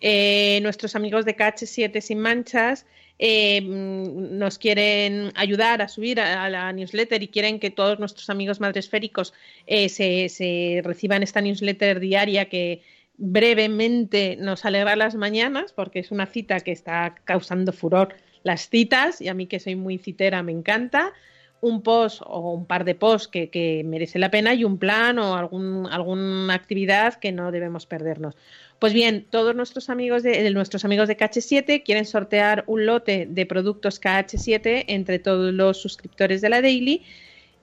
Eh, 0.03 0.61
nuestros 0.63 0.97
amigos 0.97 1.27
de 1.27 1.37
KH7 1.37 2.01
Sin 2.01 2.21
Manchas 2.21 2.87
eh, 3.19 3.61
nos 3.61 4.57
quieren 4.57 5.31
ayudar 5.35 5.83
a 5.83 5.89
subir 5.89 6.21
a, 6.21 6.45
a 6.45 6.49
la 6.49 6.73
newsletter 6.73 7.23
y 7.23 7.29
quieren 7.29 7.61
que 7.61 7.71
todos 7.71 7.99
nuestros 7.99 8.31
amigos 8.31 8.61
madresféricos 8.61 9.35
eh, 9.67 9.91
se, 9.91 10.31
se 10.31 10.81
reciban 10.83 11.23
esta 11.23 11.43
newsletter 11.43 12.01
diaria 12.01 12.49
que 12.49 12.83
brevemente 13.21 14.37
nos 14.41 14.65
alegra 14.65 14.97
las 14.97 15.15
mañanas 15.15 15.73
porque 15.75 15.99
es 15.99 16.11
una 16.11 16.25
cita 16.25 16.61
que 16.61 16.73
está 16.73 17.15
causando 17.25 17.73
furor 17.73 18.15
las 18.43 18.71
citas 18.71 19.21
y 19.21 19.29
a 19.29 19.35
mí 19.35 19.47
que 19.47 19.61
soy 19.61 19.77
muy 19.77 19.99
citera 19.99 20.43
me 20.43 20.53
encanta 20.53 21.13
un 21.61 21.83
post 21.83 22.23
o 22.25 22.53
un 22.53 22.65
par 22.65 22.87
de 22.87 22.95
posts 22.95 23.29
que, 23.29 23.83
merece 23.85 24.19
la 24.19 24.31
pena 24.31 24.55
y 24.55 24.65
un 24.65 24.79
plan 24.79 25.19
o 25.19 25.37
algún, 25.37 25.87
alguna 25.91 26.55
actividad 26.55 27.15
que 27.15 27.33
no 27.33 27.53
debemos 27.53 27.85
perdernos. 27.85 28.35
Pues 28.79 28.95
bien, 28.95 29.27
todos 29.29 29.55
nuestros 29.55 29.91
amigos 29.91 30.23
de, 30.23 30.43
de 30.43 30.51
nuestros 30.53 30.87
amigos 30.87 31.07
de 31.07 31.19
KH7 31.19 31.83
quieren 31.85 32.07
sortear 32.07 32.65
un 32.67 32.87
lote 32.87 33.27
de 33.29 33.45
productos 33.45 34.01
KH7 34.01 34.87
entre 34.89 35.19
todos 35.19 35.53
los 35.53 35.83
suscriptores 35.83 36.41
de 36.41 36.49
la 36.49 36.63
Daily 36.63 37.05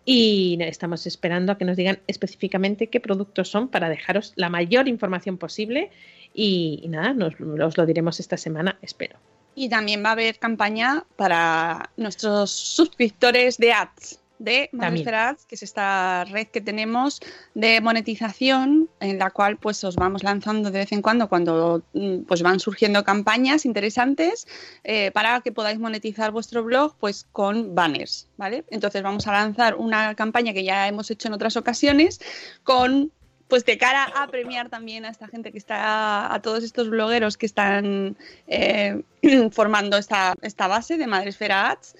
y 0.09 0.57
estamos 0.61 1.05
esperando 1.05 1.51
a 1.51 1.57
que 1.57 1.65
nos 1.65 1.75
digan 1.75 1.99
específicamente 2.07 2.87
qué 2.87 3.01
productos 3.01 3.49
son 3.49 3.67
para 3.67 3.89
dejaros 3.89 4.31
la 4.37 4.47
mayor 4.47 4.87
información 4.87 5.37
posible 5.37 5.91
y, 6.33 6.85
nada, 6.87 7.13
nos, 7.13 7.33
os 7.41 7.77
lo 7.77 7.85
diremos 7.85 8.21
esta 8.21 8.37
semana, 8.37 8.79
espero. 8.81 9.17
Y 9.53 9.67
también 9.67 10.05
va 10.05 10.09
a 10.09 10.11
haber 10.13 10.39
campaña 10.39 11.03
para 11.17 11.89
nuestros 11.97 12.51
suscriptores 12.51 13.57
de 13.57 13.73
ads, 13.73 14.21
de 14.39 14.69
Madresfera 14.71 15.29
Ads, 15.29 15.45
que 15.45 15.55
es 15.55 15.63
esta 15.63 16.25
red 16.25 16.47
que 16.47 16.61
tenemos 16.61 17.19
de 17.53 17.81
monetización, 17.81 18.89
en 18.99 19.19
la 19.19 19.31
cual 19.31 19.57
pues 19.57 19.83
os 19.83 19.95
vamos 19.95 20.23
lanzando 20.23 20.71
de 20.71 20.79
vez 20.79 20.91
en 20.91 21.01
cuando, 21.01 21.29
cuando 21.29 21.83
mm, 21.93 22.19
pues 22.27 22.41
van 22.41 22.59
surgiendo 22.59 23.03
campañas 23.03 23.65
interesantes 23.65 24.47
eh, 24.83 25.11
para 25.11 25.41
que 25.41 25.51
podáis 25.51 25.79
monetizar 25.79 26.31
vuestro 26.31 26.63
blog 26.63 26.95
pues 26.99 27.25
con 27.31 27.75
banners, 27.75 28.27
¿vale? 28.37 28.63
Entonces 28.69 29.03
vamos 29.03 29.27
a 29.27 29.33
lanzar 29.33 29.75
una 29.75 30.15
campaña 30.15 30.53
que 30.53 30.63
ya 30.63 30.87
hemos 30.87 31.09
hecho 31.11 31.27
en 31.27 31.33
otras 31.33 31.57
ocasiones 31.57 32.19
con 32.63 33.11
pues 33.47 33.65
de 33.65 33.77
cara 33.77 34.11
a 34.15 34.27
premiar 34.27 34.69
también 34.69 35.05
a 35.05 35.09
esta 35.09 35.27
gente 35.27 35.51
que 35.51 35.57
está, 35.57 36.33
a 36.33 36.41
todos 36.41 36.63
estos 36.63 36.89
blogueros 36.89 37.37
que 37.37 37.45
están 37.45 38.17
eh, 38.47 39.01
formando 39.51 39.97
esta, 39.97 40.33
esta 40.41 40.67
base 40.67 40.97
de 40.97 41.07
Madresfera 41.07 41.71
Ads, 41.71 41.95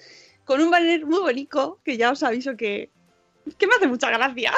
con 0.48 0.62
un 0.62 0.70
banner 0.70 1.04
muy 1.04 1.20
bonito 1.20 1.78
que 1.84 1.98
ya 1.98 2.10
os 2.10 2.22
aviso 2.22 2.56
que, 2.56 2.88
que 3.58 3.66
me 3.66 3.74
hace 3.74 3.86
mucha 3.86 4.08
gracia. 4.08 4.50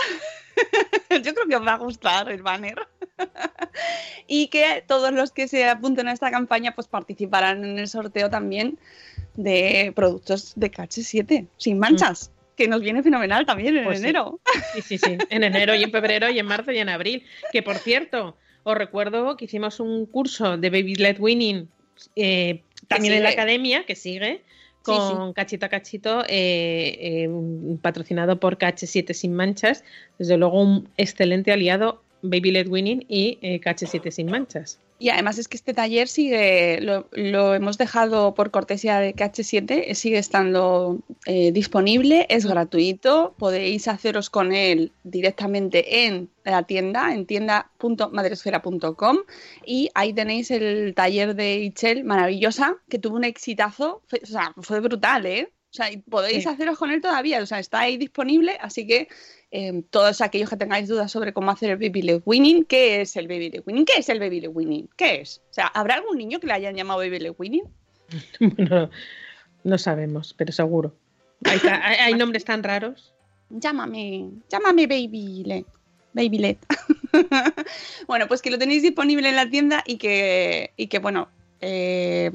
Yo 1.11 1.35
creo 1.35 1.49
que 1.49 1.57
os 1.57 1.67
va 1.67 1.73
a 1.73 1.79
gustar 1.79 2.31
el 2.31 2.43
banner. 2.43 2.79
y 4.29 4.47
que 4.47 4.85
todos 4.87 5.11
los 5.11 5.33
que 5.33 5.49
se 5.49 5.69
apunten 5.69 6.07
a 6.07 6.13
esta 6.13 6.31
campaña 6.31 6.77
pues 6.77 6.87
participarán 6.87 7.65
en 7.65 7.77
el 7.81 7.89
sorteo 7.89 8.31
también 8.31 8.79
de 9.35 9.93
productos 9.97 10.53
de 10.55 10.71
KH7, 10.71 11.49
sin 11.57 11.81
manchas. 11.81 12.31
Que 12.57 12.69
nos 12.69 12.83
viene 12.83 13.03
fenomenal 13.03 13.45
también 13.45 13.77
en 13.77 13.85
Pues 13.85 13.99
enero. 13.99 14.39
Sí, 14.75 14.83
sí, 14.83 14.99
sí. 14.99 15.19
En 15.29 15.43
enero 15.43 15.75
y 15.75 15.83
en 15.83 15.91
febrero 15.91 16.31
y 16.31 16.39
en 16.39 16.47
marzo 16.47 16.71
y 16.71 16.79
en 16.79 16.89
abril. 16.89 17.27
Que 17.51 17.65
por 17.65 17.79
cierto, 17.79 18.37
os 18.63 18.77
recuerdo 18.77 19.37
que 19.37 19.47
hicimos 19.47 19.81
un 19.81 20.07
curso 20.07 20.57
de 20.57 20.71
Baby 20.71 20.95
Led 20.95 21.19
Winning 21.19 21.69
eh, 22.15 22.63
también 22.87 23.15
en 23.15 23.25
la 23.25 23.31
academia, 23.31 23.85
que 23.87 23.97
sigue, 23.97 24.45
con 24.99 25.33
Cachito 25.33 25.67
a 25.67 25.69
Cachito, 25.69 26.23
eh, 26.29 26.99
eh, 27.01 27.31
patrocinado 27.83 28.41
por 28.41 28.59
KH7 28.59 29.13
Sin 29.15 29.35
Manchas. 29.35 29.85
Desde 30.19 30.37
luego, 30.37 30.61
un 30.61 30.89
excelente 30.97 31.53
aliado, 31.53 32.03
Baby 32.23 32.53
Led 32.53 32.69
Winning 32.69 33.05
y 33.09 33.39
eh, 33.43 33.61
KH7 33.61 34.11
Sin 34.11 34.31
Manchas. 34.31 34.79
Y 35.01 35.09
además 35.09 35.39
es 35.39 35.49
que 35.49 35.57
este 35.57 35.73
taller 35.73 36.07
sigue, 36.09 36.79
lo, 36.83 37.09
lo 37.13 37.55
hemos 37.55 37.79
dejado 37.79 38.35
por 38.35 38.51
cortesía 38.51 39.01
de 39.01 39.15
KH7, 39.15 39.85
eh, 39.87 39.95
sigue 39.95 40.19
estando 40.19 40.99
eh, 41.25 41.53
disponible, 41.53 42.27
es 42.29 42.45
gratuito, 42.45 43.35
podéis 43.39 43.89
haceros 43.89 44.29
con 44.29 44.53
él 44.53 44.93
directamente 45.03 46.05
en 46.07 46.29
la 46.45 46.65
tienda, 46.65 47.15
en 47.15 47.25
tienda.madresfera.com 47.25 49.19
y 49.65 49.91
ahí 49.95 50.13
tenéis 50.13 50.51
el 50.51 50.95
taller 50.95 51.35
de 51.35 51.61
Ichel 51.61 52.05
maravillosa, 52.05 52.77
que 52.89 52.99
tuvo 52.99 53.17
un 53.17 53.25
exitazo, 53.25 54.03
o 54.23 54.27
sea, 54.27 54.53
fue 54.59 54.81
brutal, 54.81 55.25
¿eh? 55.27 55.51
O 55.71 55.73
sea, 55.73 55.91
y 55.91 55.99
podéis 55.99 56.43
Sí. 56.43 56.49
haceros 56.49 56.77
con 56.79 56.91
él 56.91 57.01
todavía, 57.01 57.41
o 57.43 57.47
sea, 57.47 57.59
está 57.59 57.81
ahí 57.81 57.97
disponible, 57.97 58.59
así 58.61 58.87
que 58.87 59.09
eh, 59.53 59.83
todos 59.91 60.21
aquellos 60.21 60.49
que 60.51 60.57
tengáis 60.57 60.89
dudas 60.89 61.11
sobre 61.11 61.33
cómo 61.33 61.51
hacer 61.51 61.71
el 61.71 61.77
baby 61.77 62.03
led 62.03 62.23
winning, 62.25 62.65
¿qué 62.65 63.01
es 63.01 63.17
el 63.17 63.27
baby 63.29 63.51
led 63.51 63.63
winning? 63.67 63.85
¿Qué 63.85 63.95
es 63.99 64.09
el 64.09 64.21
baby 64.21 64.41
led 64.41 64.51
winning? 64.53 64.89
¿Qué 64.97 65.21
es? 65.23 65.41
O 65.51 65.55
sea, 65.55 65.67
¿habrá 65.67 65.95
algún 65.97 66.19
niño 66.19 66.39
que 66.41 66.47
le 66.47 66.53
hayan 66.53 66.75
llamado 66.77 67.01
baby 67.01 67.19
led 67.19 67.35
winning? 67.39 67.65
Bueno, 68.41 68.91
no 69.65 69.79
sabemos, 69.79 70.35
pero 70.37 70.53
seguro. 70.53 70.95
Hay, 71.45 71.59
ta- 71.59 71.87
hay- 71.87 71.97
hay 71.99 72.15
nombres 72.15 72.45
tan 72.45 72.63
raros. 72.63 73.13
Llámame, 73.51 74.31
llámame 74.49 74.87
baby 74.87 75.43
led. 75.45 75.65
Baby 76.13 76.39
led. 76.39 76.57
bueno, 78.07 78.27
pues 78.29 78.43
que 78.43 78.51
lo 78.51 78.59
tenéis 78.59 78.83
disponible 78.83 79.29
en 79.29 79.37
la 79.37 79.49
tienda 79.49 79.83
y 79.87 79.97
que, 79.99 80.73
y 80.77 80.87
que 80.89 80.99
bueno, 80.99 81.29
eh, 81.61 82.31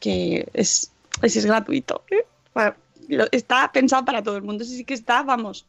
que 0.00 0.48
es, 0.54 0.92
es, 1.22 1.36
es 1.36 1.46
gratuito. 1.46 2.04
¿eh? 2.10 2.24
Bueno, 2.54 2.74
está 3.32 3.70
pensado 3.72 4.04
para 4.04 4.22
todo 4.22 4.36
el 4.36 4.42
mundo. 4.42 4.64
Sí, 4.64 4.76
sí 4.76 4.84
que 4.84 4.94
está, 4.94 5.22
vamos, 5.22 5.66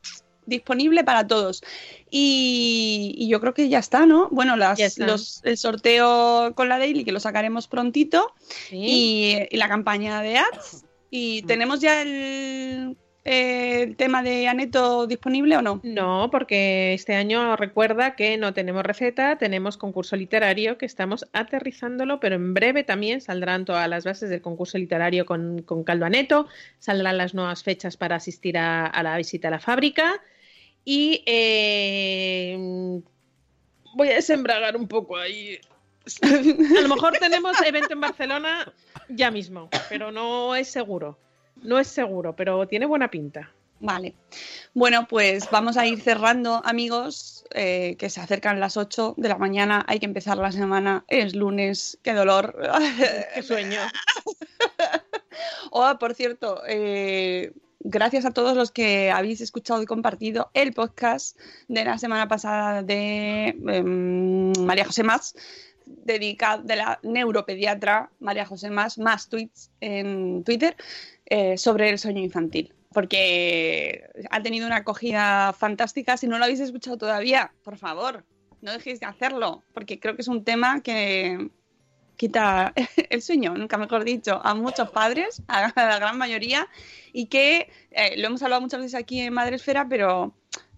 disponible 0.47 1.03
para 1.03 1.27
todos. 1.27 1.61
Y, 2.09 3.13
y 3.17 3.27
yo 3.29 3.39
creo 3.39 3.53
que 3.53 3.69
ya 3.69 3.79
está, 3.79 4.05
¿no? 4.05 4.29
Bueno, 4.31 4.55
las, 4.57 4.79
está. 4.79 5.05
los, 5.05 5.41
el 5.43 5.57
sorteo 5.57 6.53
con 6.55 6.69
la 6.69 6.79
Daily, 6.79 7.03
que 7.03 7.11
lo 7.11 7.19
sacaremos 7.19 7.67
prontito, 7.67 8.33
Sí. 8.69 8.77
y, 8.79 9.37
y 9.51 9.57
la 9.57 9.67
campaña 9.67 10.21
de 10.21 10.37
ads. 10.37 10.83
¿Y 11.09 11.43
tenemos 11.43 11.79
ya 11.79 12.01
el, 12.01 12.97
eh, 13.23 13.83
el 13.83 13.95
tema 13.95 14.23
de 14.23 14.47
Aneto 14.49 15.07
disponible 15.07 15.55
o 15.55 15.61
no? 15.61 15.79
No, 15.83 16.29
porque 16.31 16.93
este 16.93 17.15
año 17.15 17.55
recuerda 17.55 18.15
que 18.15 18.37
no 18.37 18.53
tenemos 18.53 18.83
receta, 18.83 19.37
tenemos 19.37 19.77
concurso 19.77 20.15
literario 20.17 20.77
que 20.77 20.85
estamos 20.85 21.25
aterrizándolo, 21.33 22.19
pero 22.19 22.35
en 22.35 22.53
breve 22.53 22.83
también 22.83 23.21
saldrán 23.21 23.63
todas 23.63 23.87
las 23.87 24.03
bases 24.03 24.29
del 24.29 24.41
concurso 24.41 24.77
literario 24.77 25.25
con, 25.25 25.61
con 25.61 25.83
Caldo 25.85 26.05
Aneto, 26.05 26.47
saldrán 26.79 27.17
las 27.17 27.33
nuevas 27.33 27.63
fechas 27.63 27.95
para 27.95 28.17
asistir 28.17 28.57
a, 28.57 28.85
a 28.85 29.01
la 29.03 29.15
visita 29.17 29.47
a 29.47 29.51
la 29.51 29.59
fábrica 29.59 30.21
y 30.89 31.21
eh, 31.25 32.55
voy 33.93 34.07
a 34.07 34.13
desembragar 34.13 34.77
un 34.77 34.87
poco 34.87 35.17
ahí. 35.17 35.59
A 36.21 36.81
lo 36.81 36.87
mejor 36.87 37.17
tenemos 37.19 37.59
evento 37.61 37.91
en 37.91 37.99
Barcelona 37.99 38.71
ya 39.09 39.29
mismo, 39.29 39.69
pero 39.89 40.13
no 40.13 40.55
es 40.55 40.69
seguro. 40.69 41.19
No 41.61 41.77
es 41.77 41.87
seguro, 41.87 42.37
pero 42.37 42.69
tiene 42.69 42.85
buena 42.85 43.11
pinta. 43.11 43.51
Vale. 43.81 44.15
Bueno, 44.73 45.09
pues 45.09 45.49
vamos 45.51 45.75
a 45.75 45.85
ir 45.85 45.99
cerrando, 45.99 46.61
amigos, 46.63 47.43
eh, 47.53 47.97
que 47.99 48.09
se 48.09 48.21
acercan 48.21 48.61
las 48.61 48.77
8 48.77 49.15
de 49.17 49.27
la 49.27 49.37
mañana. 49.37 49.83
Hay 49.89 49.99
que 49.99 50.05
empezar 50.05 50.37
la 50.37 50.53
semana. 50.53 51.03
Es 51.09 51.35
lunes. 51.35 51.99
Qué 52.01 52.13
dolor. 52.13 52.57
Qué 53.33 53.43
sueño. 53.43 53.81
oh, 55.71 55.97
por 55.99 56.15
cierto, 56.15 56.61
eh, 56.65 57.51
gracias 57.89 58.25
a 58.25 58.31
todos 58.31 58.55
los 58.55 58.71
que 58.71 59.11
habéis 59.11 59.39
escuchado 59.41 59.81
y 59.81 59.85
compartido 59.85 60.51
el 60.53 60.73
podcast 60.73 61.39
de 61.67 61.85
la 61.85 61.97
semana 61.97 62.27
pasada 62.27 62.83
de 62.83 63.55
em, 63.67 64.51
María 64.65 64.85
José 64.85 65.03
Más, 65.03 65.35
dedicado 65.85 66.63
de 66.63 66.75
la 66.75 66.99
neuropediatra 67.03 68.11
María 68.19 68.45
José 68.45 68.69
Más, 68.69 68.97
más 68.97 69.29
tweets 69.29 69.71
en 69.79 70.43
Twitter 70.43 70.75
eh, 71.25 71.57
sobre 71.57 71.89
el 71.89 71.97
sueño 71.97 72.21
infantil. 72.21 72.73
Porque 72.91 74.09
ha 74.31 74.41
tenido 74.41 74.65
una 74.65 74.77
acogida 74.77 75.53
fantástica. 75.53 76.17
Si 76.17 76.27
no 76.27 76.37
lo 76.37 76.45
habéis 76.45 76.61
escuchado 76.61 76.97
todavía, 76.97 77.51
por 77.63 77.77
favor, 77.77 78.25
no 78.61 78.71
dejéis 78.71 78.99
de 78.99 79.05
hacerlo, 79.05 79.63
porque 79.73 79.99
creo 79.99 80.15
que 80.15 80.23
es 80.23 80.27
un 80.27 80.43
tema 80.43 80.81
que 80.81 81.49
quita 82.17 82.73
el 83.09 83.21
sueño, 83.21 83.53
nunca 83.55 83.77
mejor 83.77 84.03
dicho, 84.03 84.41
a 84.43 84.53
muchos 84.53 84.89
padres, 84.89 85.41
a 85.47 85.71
la 85.75 85.97
gran 85.97 86.17
mayoría, 86.17 86.67
y 87.13 87.27
que 87.27 87.69
eh, 87.91 88.17
lo 88.17 88.27
hemos 88.27 88.43
hablado 88.43 88.61
muchas 88.61 88.81
veces 88.81 88.95
aquí 88.95 89.21
en 89.21 89.33
Madresfera, 89.33 89.87
pero, 89.87 90.33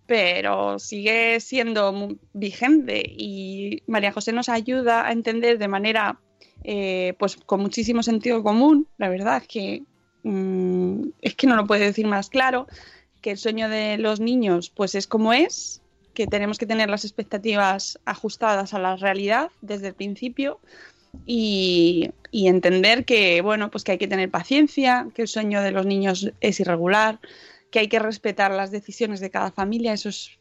pero 0.06 0.78
sigue 0.78 1.40
siendo 1.40 2.18
vigente 2.34 3.02
y 3.06 3.82
María 3.88 4.12
José 4.12 4.34
nos 4.34 4.50
ayuda 4.50 5.08
a 5.08 5.12
entender 5.12 5.58
de 5.58 5.68
manera, 5.68 6.20
eh, 6.64 7.16
pues 7.18 7.38
con 7.38 7.62
muchísimo 7.62 8.04
sentido 8.04 8.44
común, 8.44 8.88
la 8.98 9.10
verdad 9.10 9.38
es 9.38 9.48
que, 9.48 9.84
mm, 10.24 11.10
es 11.22 11.36
que 11.36 11.48
no 11.48 11.56
lo 11.56 11.66
puede 11.66 11.86
decir 11.86 12.06
más 12.06 12.30
claro, 12.30 12.68
que 13.22 13.32
el 13.32 13.38
sueño 13.38 13.70
de 13.70 13.98
los 13.98 14.20
niños 14.20 14.70
pues 14.70 14.96
es 14.96 15.08
como 15.08 15.34
es, 15.34 15.82
que 16.14 16.28
tenemos 16.28 16.58
que 16.58 16.66
tener 16.66 16.90
las 16.90 17.06
expectativas 17.06 18.00
ajustadas 18.04 18.74
a 18.74 18.80
la 18.80 18.98
realidad 18.98 19.52
desde 19.62 19.88
el 19.88 19.94
principio 19.94 20.60
y, 21.26 22.12
entender 22.32 23.06
que, 23.06 23.42
bueno, 23.42 23.72
pues 23.72 23.84
que 23.84 23.94
hay 23.94 23.98
que 23.98 24.08
tener 24.08 24.30
paciencia, 24.30 25.08
que 25.14 25.24
el 25.24 25.28
sueño 25.28 25.62
de 25.62 25.72
los 25.72 25.86
niños 25.86 26.32
es 26.42 26.60
irregular, 26.60 27.20
que 27.72 27.80
hay 27.80 27.88
que 27.88 28.00
respetar 28.00 28.52
las 28.52 28.72
decisiones 28.72 29.20
de 29.20 29.30
cada 29.30 29.52
familia, 29.52 29.94
eso 29.94 30.10
es 30.10 30.40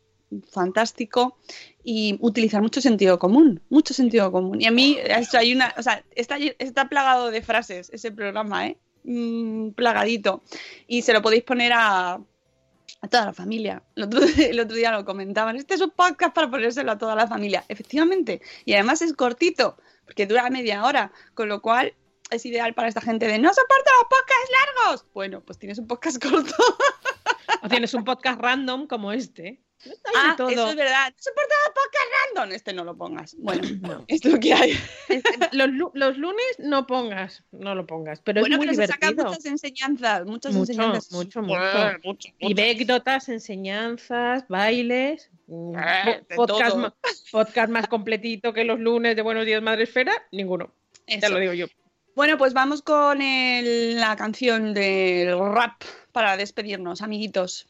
fantástico, 0.51 1.39
y 1.83 2.19
utilizar 2.21 2.61
mucho 2.61 2.81
sentido 2.81 3.19
común, 3.19 3.63
mucho 3.71 3.95
sentido 3.95 4.31
común. 4.31 4.61
Y 4.61 4.67
a 4.67 4.71
mí, 4.71 4.99
esto 5.03 5.39
hay 5.39 5.53
una, 5.53 5.75
o 5.77 5.83
sea, 5.83 6.05
está, 6.15 6.37
está 6.59 6.89
plagado 6.89 7.31
de 7.31 7.43
frases 7.43 7.91
ese 7.93 8.13
programa, 8.13 8.67
¿eh? 8.67 8.79
Mm, 9.05 9.71
plagadito. 9.71 10.43
Y 10.87 11.03
se 11.03 11.15
lo 11.15 11.23
podéis 11.23 11.45
poner 11.45 11.73
a, 11.73 12.21
a 13.01 13.09
toda 13.09 13.27
la 13.27 13.33
familia. 13.33 13.83
El 13.97 14.05
otro, 14.05 14.21
el 14.39 14.61
otro, 14.61 14.77
día 14.77 14.93
lo 14.93 15.05
comentaban. 15.05 15.57
Este 15.57 15.75
es 15.75 15.81
un 15.81 15.91
podcast 15.91 16.35
para 16.35 16.51
ponérselo 16.51 16.93
a 16.93 16.99
toda 16.99 17.15
la 17.15 17.27
familia. 17.27 17.65
Efectivamente. 17.69 18.41
Y 18.65 18.75
además 18.75 19.03
es 19.03 19.13
cortito 19.15 19.77
porque 20.09 20.27
dura 20.27 20.49
media 20.49 20.85
hora, 20.85 21.13
con 21.35 21.51
lo 21.51 21.61
cual 21.61 21.95
es 22.31 22.47
ideal 22.47 22.73
para 22.73 22.89
esta 22.89 23.03
gente 23.03 23.29
de 23.29 23.39
no 23.39 23.53
soporto 23.53 23.91
los 24.01 24.09
podcasts 24.09 24.51
largos. 24.59 25.07
Bueno, 25.13 25.43
pues 25.43 25.59
tienes 25.59 25.79
un 25.79 25.87
podcast 25.87 26.21
corto. 26.23 26.55
o 27.63 27.69
tienes 27.69 27.93
un 27.93 28.05
podcast 28.05 28.41
random 28.41 28.87
como 28.87 29.13
este. 29.13 29.61
Ah, 30.17 30.35
todo. 30.37 30.49
eso 30.49 30.71
es 30.71 30.77
verdad. 30.77 31.11
No 31.11 31.23
soporto 31.23 31.55
los 31.65 31.75
podcasts 31.75 32.35
random. 32.35 32.55
Este 32.55 32.73
no 32.73 32.85
lo 32.85 32.97
pongas. 32.97 33.37
Bueno, 33.39 33.63
no. 33.81 34.05
es 34.09 34.25
lo 34.25 34.39
que 34.39 34.53
hay. 34.53 34.79
los, 35.53 35.71
los, 35.95 36.19
lunes 36.19 36.47
no 36.59 36.87
pongas, 36.87 37.45
no 37.53 37.75
lo 37.75 37.87
pongas. 37.87 38.21
Pero 38.21 38.41
bueno, 38.41 38.57
es 38.57 38.59
muy 38.59 38.67
pero 38.67 38.73
divertido. 38.73 39.01
se 39.01 39.09
sacan 39.09 39.27
muchas 39.27 39.47
enseñanzas, 39.47 40.27
muchas 40.27 40.53
mucho, 40.55 40.73
enseñanzas. 40.73 41.13
Mucho, 41.13 41.43
mucho, 41.43 41.61
mucho. 41.61 41.99
mucho 42.05 42.29
Anécdotas, 42.41 43.29
enseñanzas, 43.29 44.45
bailes. 44.49 45.31
Eh, 45.51 46.25
podcast, 46.37 46.77
más, 46.77 46.93
podcast 47.33 47.71
más 47.71 47.87
completito 47.87 48.53
que 48.53 48.65
los 48.65 48.79
lunes 48.79 49.17
de 49.17 49.23
Buenos 49.23 49.47
Días 49.47 49.63
Madre 49.63 49.85
Esfera, 49.85 50.13
ninguno. 50.31 50.73
Eso. 51.07 51.21
Ya 51.21 51.29
lo 51.31 51.39
digo 51.39 51.55
yo. 51.55 51.67
Bueno, 52.15 52.37
pues 52.37 52.53
vamos 52.53 52.83
con 52.83 53.23
el, 53.23 53.95
la 53.95 54.17
canción 54.17 54.75
del 54.75 55.39
rap 55.39 55.83
para 56.11 56.37
despedirnos, 56.37 57.01
amiguitos. 57.01 57.69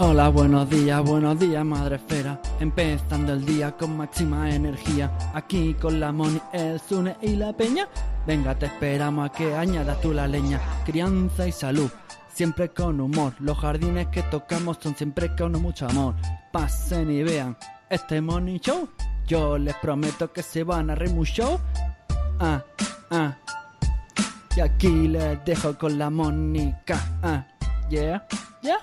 Hola, 0.00 0.28
buenos 0.28 0.70
días, 0.70 1.02
buenos 1.02 1.40
días, 1.40 1.64
madre 1.64 1.96
esfera. 1.96 2.40
Empezando 2.60 3.32
el 3.32 3.44
día 3.44 3.72
con 3.72 3.96
máxima 3.96 4.48
energía. 4.48 5.10
Aquí 5.34 5.74
con 5.74 5.98
la 5.98 6.12
Moni, 6.12 6.40
el 6.52 6.78
Zune 6.78 7.16
y 7.20 7.34
la 7.34 7.52
Peña. 7.52 7.88
Venga, 8.24 8.56
te 8.56 8.66
esperamos 8.66 9.28
a 9.28 9.32
que 9.32 9.56
añadas 9.56 10.00
tú 10.00 10.12
la 10.12 10.28
leña. 10.28 10.60
Crianza 10.86 11.48
y 11.48 11.52
salud, 11.52 11.90
siempre 12.32 12.68
con 12.68 13.00
humor. 13.00 13.34
Los 13.40 13.58
jardines 13.58 14.06
que 14.06 14.22
tocamos 14.22 14.78
son 14.80 14.94
siempre 14.94 15.34
con 15.34 15.60
mucho 15.60 15.88
amor. 15.88 16.14
Pasen 16.52 17.10
y 17.10 17.24
vean 17.24 17.56
este 17.90 18.20
Money 18.20 18.60
Show. 18.60 18.88
Yo 19.26 19.58
les 19.58 19.74
prometo 19.78 20.32
que 20.32 20.44
se 20.44 20.62
van 20.62 20.90
a 20.90 20.94
reír 20.94 21.12
mucho. 21.12 21.60
Ah, 22.38 22.62
ah. 23.10 23.36
Y 24.54 24.60
aquí 24.60 25.08
les 25.08 25.44
dejo 25.44 25.76
con 25.76 25.98
la 25.98 26.08
Mónica. 26.08 27.18
Ah, 27.20 27.44
yeah, 27.90 28.24
yeah. 28.62 28.78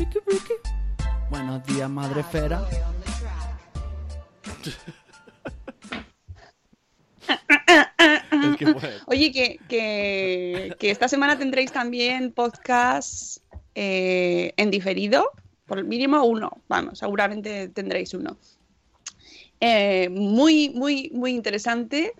Ricky, 0.00 0.18
Ricky. 0.26 0.54
Buenos 1.28 1.62
días, 1.66 1.90
madre 1.90 2.22
fera. 2.22 2.66
Oye, 9.08 9.30
que, 9.30 9.58
que, 9.68 10.74
que, 10.78 10.90
esta 10.90 11.06
semana 11.06 11.36
tendréis 11.36 11.70
también 11.70 12.32
podcast 12.32 13.42
eh, 13.74 14.54
en 14.56 14.70
diferido, 14.70 15.30
por 15.66 15.78
el 15.78 15.84
mínimo 15.84 16.24
uno, 16.24 16.62
vamos, 16.66 16.98
seguramente 17.00 17.68
tendréis 17.68 18.14
uno. 18.14 18.38
Eh, 19.60 20.08
muy, 20.08 20.70
muy, 20.70 21.10
muy 21.12 21.32
interesante 21.32 22.14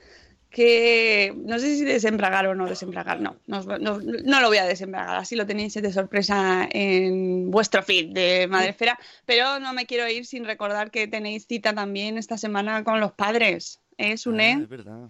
que 0.51 1.32
no 1.36 1.59
sé 1.61 1.76
si 1.76 1.84
desembragar 1.84 2.46
o 2.48 2.55
no 2.55 2.68
desembragar, 2.68 3.20
no, 3.20 3.36
no, 3.46 3.62
no, 3.62 4.01
no, 4.01 4.40
lo 4.40 4.48
voy 4.48 4.59
a 4.59 4.64
desembragar, 4.64 5.16
así 5.16 5.36
lo 5.36 5.46
tenéis 5.46 5.74
de 5.74 5.92
sorpresa 5.92 6.68
en 6.70 7.51
vuestro 7.51 7.82
feed 7.82 8.12
de 8.12 8.48
Madrefera, 8.48 8.98
pero 9.26 9.61
no 9.61 9.72
me 9.72 9.86
quiero 9.86 10.09
ir 10.09 10.26
sin 10.26 10.44
recordar 10.44 10.90
que 10.90 11.07
tenéis 11.07 11.46
cita 11.46 11.72
también 11.72 12.18
esta 12.18 12.36
semana 12.36 12.82
con 12.82 12.98
los 12.98 13.12
padres, 13.12 13.80
¿eh, 13.96 14.16
Sune? 14.16 14.57
Ah, 14.59 14.62
es 14.62 14.68
verdad. 14.68 15.09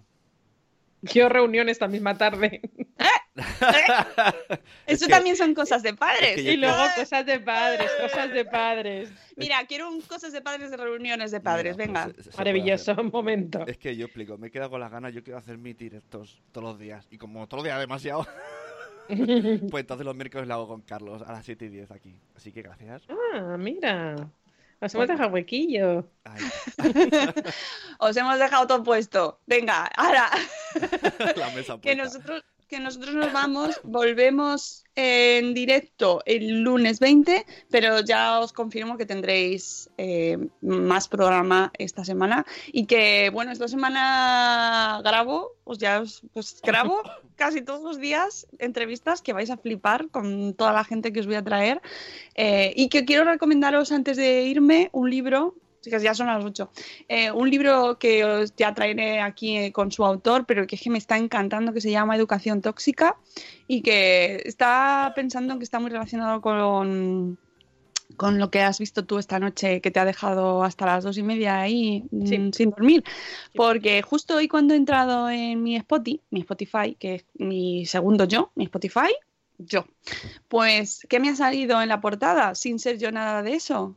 Yo 1.01 1.29
reunión 1.29 1.69
esta 1.69 1.87
misma 1.87 2.17
tarde. 2.17 2.61
Eso 4.87 5.05
que, 5.05 5.11
también 5.11 5.35
son 5.35 5.53
cosas 5.53 5.83
de 5.83 5.93
padres. 5.93 6.37
Es 6.37 6.43
que 6.43 6.53
y 6.53 6.57
luego 6.57 6.83
cosas 6.95 7.25
de 7.25 7.39
padres, 7.39 7.89
cosas 8.01 8.33
de 8.33 8.45
padres. 8.45 9.09
Mira, 9.35 9.65
quiero 9.67 9.89
un 9.89 10.01
cosas 10.01 10.33
de 10.33 10.41
padres 10.41 10.71
de 10.71 10.77
reuniones 10.77 11.31
de 11.31 11.39
padres, 11.39 11.77
Mira, 11.77 11.87
venga. 11.87 12.13
Pues, 12.13 12.25
se, 12.25 12.31
se 12.31 12.37
Maravilloso 12.37 12.95
momento. 13.03 13.65
Es 13.67 13.77
que 13.77 13.95
yo 13.95 14.05
explico, 14.05 14.37
me 14.37 14.47
he 14.47 14.51
quedado 14.51 14.71
con 14.71 14.79
las 14.79 14.91
ganas, 14.91 15.13
yo 15.13 15.23
quiero 15.23 15.39
hacer 15.39 15.57
mis 15.57 15.77
directos 15.77 16.41
todos 16.51 16.67
los 16.67 16.79
días. 16.79 17.07
Y 17.11 17.17
como 17.17 17.47
todos 17.47 17.59
los 17.59 17.65
días 17.65 17.79
demasiado, 17.79 18.27
pues 19.07 19.81
entonces 19.81 20.05
los 20.05 20.15
miércoles 20.15 20.47
lo 20.47 20.53
hago 20.53 20.67
con 20.67 20.81
Carlos 20.81 21.21
a 21.25 21.31
las 21.31 21.45
7 21.45 21.65
y 21.65 21.69
10 21.69 21.91
aquí. 21.91 22.15
Así 22.35 22.51
que 22.51 22.61
gracias. 22.61 23.03
Ah, 23.09 23.57
mira. 23.57 24.15
Os 24.83 24.95
hemos 24.95 25.07
dejado 25.07 25.29
huequillo. 25.29 26.09
Os 27.99 28.17
hemos 28.17 28.39
dejado 28.39 28.65
todo 28.65 28.83
puesto. 28.83 29.39
Venga, 29.45 29.85
ahora. 29.95 30.27
La 31.35 31.51
mesa 31.51 31.79
que 31.79 31.95
nosotros 31.95 32.43
que 32.71 32.79
nosotros 32.79 33.13
nos 33.13 33.33
vamos, 33.33 33.81
volvemos 33.83 34.85
en 34.95 35.53
directo 35.53 36.23
el 36.25 36.61
lunes 36.61 37.01
20, 37.01 37.45
pero 37.69 37.99
ya 37.99 38.39
os 38.39 38.53
confirmo 38.53 38.95
que 38.95 39.05
tendréis 39.05 39.89
eh, 39.97 40.37
más 40.61 41.09
programa 41.09 41.73
esta 41.77 42.05
semana 42.05 42.45
y 42.67 42.85
que, 42.85 43.29
bueno, 43.29 43.51
esta 43.51 43.67
semana 43.67 45.01
grabo, 45.03 45.51
pues 45.65 45.79
ya 45.79 45.99
os 45.99 46.21
pues 46.33 46.61
grabo 46.63 47.01
casi 47.35 47.61
todos 47.61 47.81
los 47.81 47.99
días 47.99 48.47
entrevistas 48.57 49.21
que 49.21 49.33
vais 49.33 49.49
a 49.49 49.57
flipar 49.57 50.07
con 50.07 50.53
toda 50.53 50.71
la 50.71 50.85
gente 50.85 51.11
que 51.11 51.19
os 51.19 51.25
voy 51.25 51.35
a 51.35 51.43
traer 51.43 51.81
eh, 52.35 52.71
y 52.73 52.87
que 52.87 53.03
quiero 53.03 53.25
recomendaros 53.25 53.91
antes 53.91 54.15
de 54.15 54.43
irme 54.43 54.89
un 54.93 55.09
libro 55.09 55.55
ya 55.81 56.13
son 56.13 56.27
las 56.27 56.43
8. 56.43 56.71
Eh, 57.07 57.31
un 57.31 57.49
libro 57.49 57.97
que 57.97 58.23
os 58.23 58.55
ya 58.55 58.73
traeré 58.73 59.19
aquí 59.19 59.57
eh, 59.57 59.71
con 59.71 59.91
su 59.91 60.05
autor, 60.05 60.45
pero 60.45 60.67
que 60.67 60.75
es 60.75 60.81
que 60.81 60.89
me 60.89 60.97
está 60.97 61.17
encantando, 61.17 61.73
que 61.73 61.81
se 61.81 61.91
llama 61.91 62.15
Educación 62.15 62.61
Tóxica 62.61 63.17
y 63.67 63.81
que 63.81 64.41
está 64.45 65.11
pensando 65.15 65.57
que 65.57 65.63
está 65.63 65.79
muy 65.79 65.89
relacionado 65.89 66.41
con, 66.41 67.37
con 68.17 68.39
lo 68.39 68.51
que 68.51 68.61
has 68.61 68.79
visto 68.79 69.05
tú 69.05 69.17
esta 69.17 69.39
noche, 69.39 69.81
que 69.81 69.91
te 69.91 69.99
ha 69.99 70.05
dejado 70.05 70.63
hasta 70.63 70.85
las 70.85 71.03
dos 71.03 71.17
y 71.17 71.23
media 71.23 71.61
ahí 71.61 72.03
sí. 72.25 72.51
sin 72.53 72.69
dormir. 72.69 73.03
Porque 73.55 74.01
justo 74.01 74.35
hoy 74.35 74.47
cuando 74.47 74.73
he 74.73 74.77
entrado 74.77 75.29
en 75.29 75.63
mi 75.63 75.75
Spotify, 75.75 76.21
mi 76.29 76.41
Spotify, 76.41 76.95
que 76.99 77.15
es 77.15 77.25
mi 77.33 77.85
segundo 77.85 78.25
yo, 78.25 78.51
mi 78.55 78.65
Spotify, 78.65 79.13
yo, 79.57 79.85
pues, 80.47 81.05
¿qué 81.07 81.19
me 81.19 81.29
ha 81.29 81.35
salido 81.35 81.81
en 81.81 81.89
la 81.89 82.01
portada? 82.01 82.55
Sin 82.55 82.79
ser 82.79 82.97
yo 82.97 83.11
nada 83.11 83.43
de 83.43 83.53
eso 83.53 83.95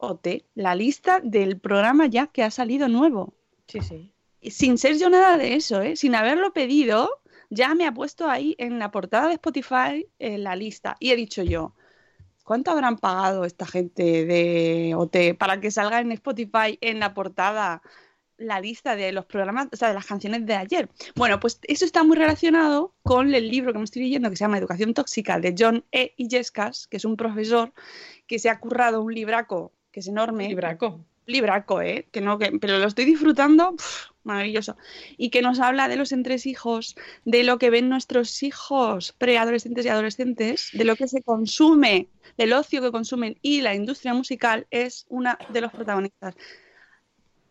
OT, 0.00 0.44
la 0.54 0.74
lista 0.74 1.20
del 1.20 1.58
programa 1.58 2.06
ya 2.06 2.26
que 2.26 2.42
ha 2.42 2.50
salido 2.50 2.88
nuevo. 2.88 3.34
Sí, 3.68 3.80
sí. 3.80 4.12
Sin 4.42 4.78
ser 4.78 4.96
yo 4.96 5.10
nada 5.10 5.36
de 5.36 5.54
eso, 5.54 5.82
¿eh? 5.82 5.96
sin 5.96 6.14
haberlo 6.14 6.52
pedido, 6.52 7.20
ya 7.50 7.74
me 7.74 7.86
ha 7.86 7.92
puesto 7.92 8.28
ahí 8.28 8.54
en 8.58 8.78
la 8.78 8.90
portada 8.90 9.28
de 9.28 9.34
Spotify 9.34 10.06
en 10.18 10.44
la 10.44 10.56
lista. 10.56 10.96
Y 10.98 11.10
he 11.10 11.16
dicho 11.16 11.42
yo, 11.42 11.74
¿cuánto 12.44 12.70
habrán 12.70 12.96
pagado 12.96 13.44
esta 13.44 13.66
gente 13.66 14.24
de 14.24 14.94
OT 14.96 15.36
para 15.38 15.60
que 15.60 15.70
salga 15.70 16.00
en 16.00 16.12
Spotify 16.12 16.78
en 16.80 17.00
la 17.00 17.12
portada 17.12 17.82
la 18.38 18.58
lista 18.58 18.96
de 18.96 19.12
los 19.12 19.26
programas, 19.26 19.68
o 19.70 19.76
sea, 19.76 19.88
de 19.88 19.94
las 19.94 20.06
canciones 20.06 20.46
de 20.46 20.54
ayer? 20.54 20.88
Bueno, 21.16 21.38
pues 21.38 21.60
eso 21.64 21.84
está 21.84 22.02
muy 22.02 22.16
relacionado 22.16 22.94
con 23.02 23.34
el 23.34 23.50
libro 23.50 23.72
que 23.72 23.78
me 23.78 23.84
estoy 23.84 24.02
leyendo 24.02 24.30
que 24.30 24.36
se 24.36 24.44
llama 24.44 24.58
Educación 24.58 24.94
Tóxica 24.94 25.38
de 25.38 25.54
John 25.58 25.84
E. 25.92 26.14
Illescas, 26.16 26.86
que 26.86 26.96
es 26.96 27.04
un 27.04 27.16
profesor 27.16 27.74
que 28.26 28.38
se 28.38 28.48
ha 28.48 28.58
currado 28.58 29.02
un 29.02 29.12
libraco 29.12 29.72
que 29.90 30.00
es 30.00 30.08
enorme. 30.08 30.48
Libraco. 30.48 31.04
Libraco, 31.26 31.80
¿eh? 31.80 32.08
Que 32.10 32.20
no, 32.20 32.38
que, 32.38 32.52
pero 32.60 32.78
lo 32.78 32.86
estoy 32.86 33.04
disfrutando, 33.04 33.76
pf, 33.76 34.10
maravilloso. 34.24 34.76
Y 35.16 35.30
que 35.30 35.42
nos 35.42 35.60
habla 35.60 35.88
de 35.88 35.96
los 35.96 36.12
entresijos, 36.12 36.96
de 37.24 37.44
lo 37.44 37.58
que 37.58 37.70
ven 37.70 37.88
nuestros 37.88 38.42
hijos 38.42 39.14
preadolescentes 39.18 39.86
y 39.86 39.88
adolescentes, 39.88 40.70
de 40.72 40.84
lo 40.84 40.96
que 40.96 41.08
se 41.08 41.22
consume, 41.22 42.08
del 42.36 42.52
ocio 42.52 42.82
que 42.82 42.90
consumen 42.90 43.38
y 43.42 43.60
la 43.60 43.74
industria 43.74 44.14
musical 44.14 44.66
es 44.70 45.06
una 45.08 45.38
de 45.50 45.60
los 45.60 45.72
protagonistas. 45.72 46.34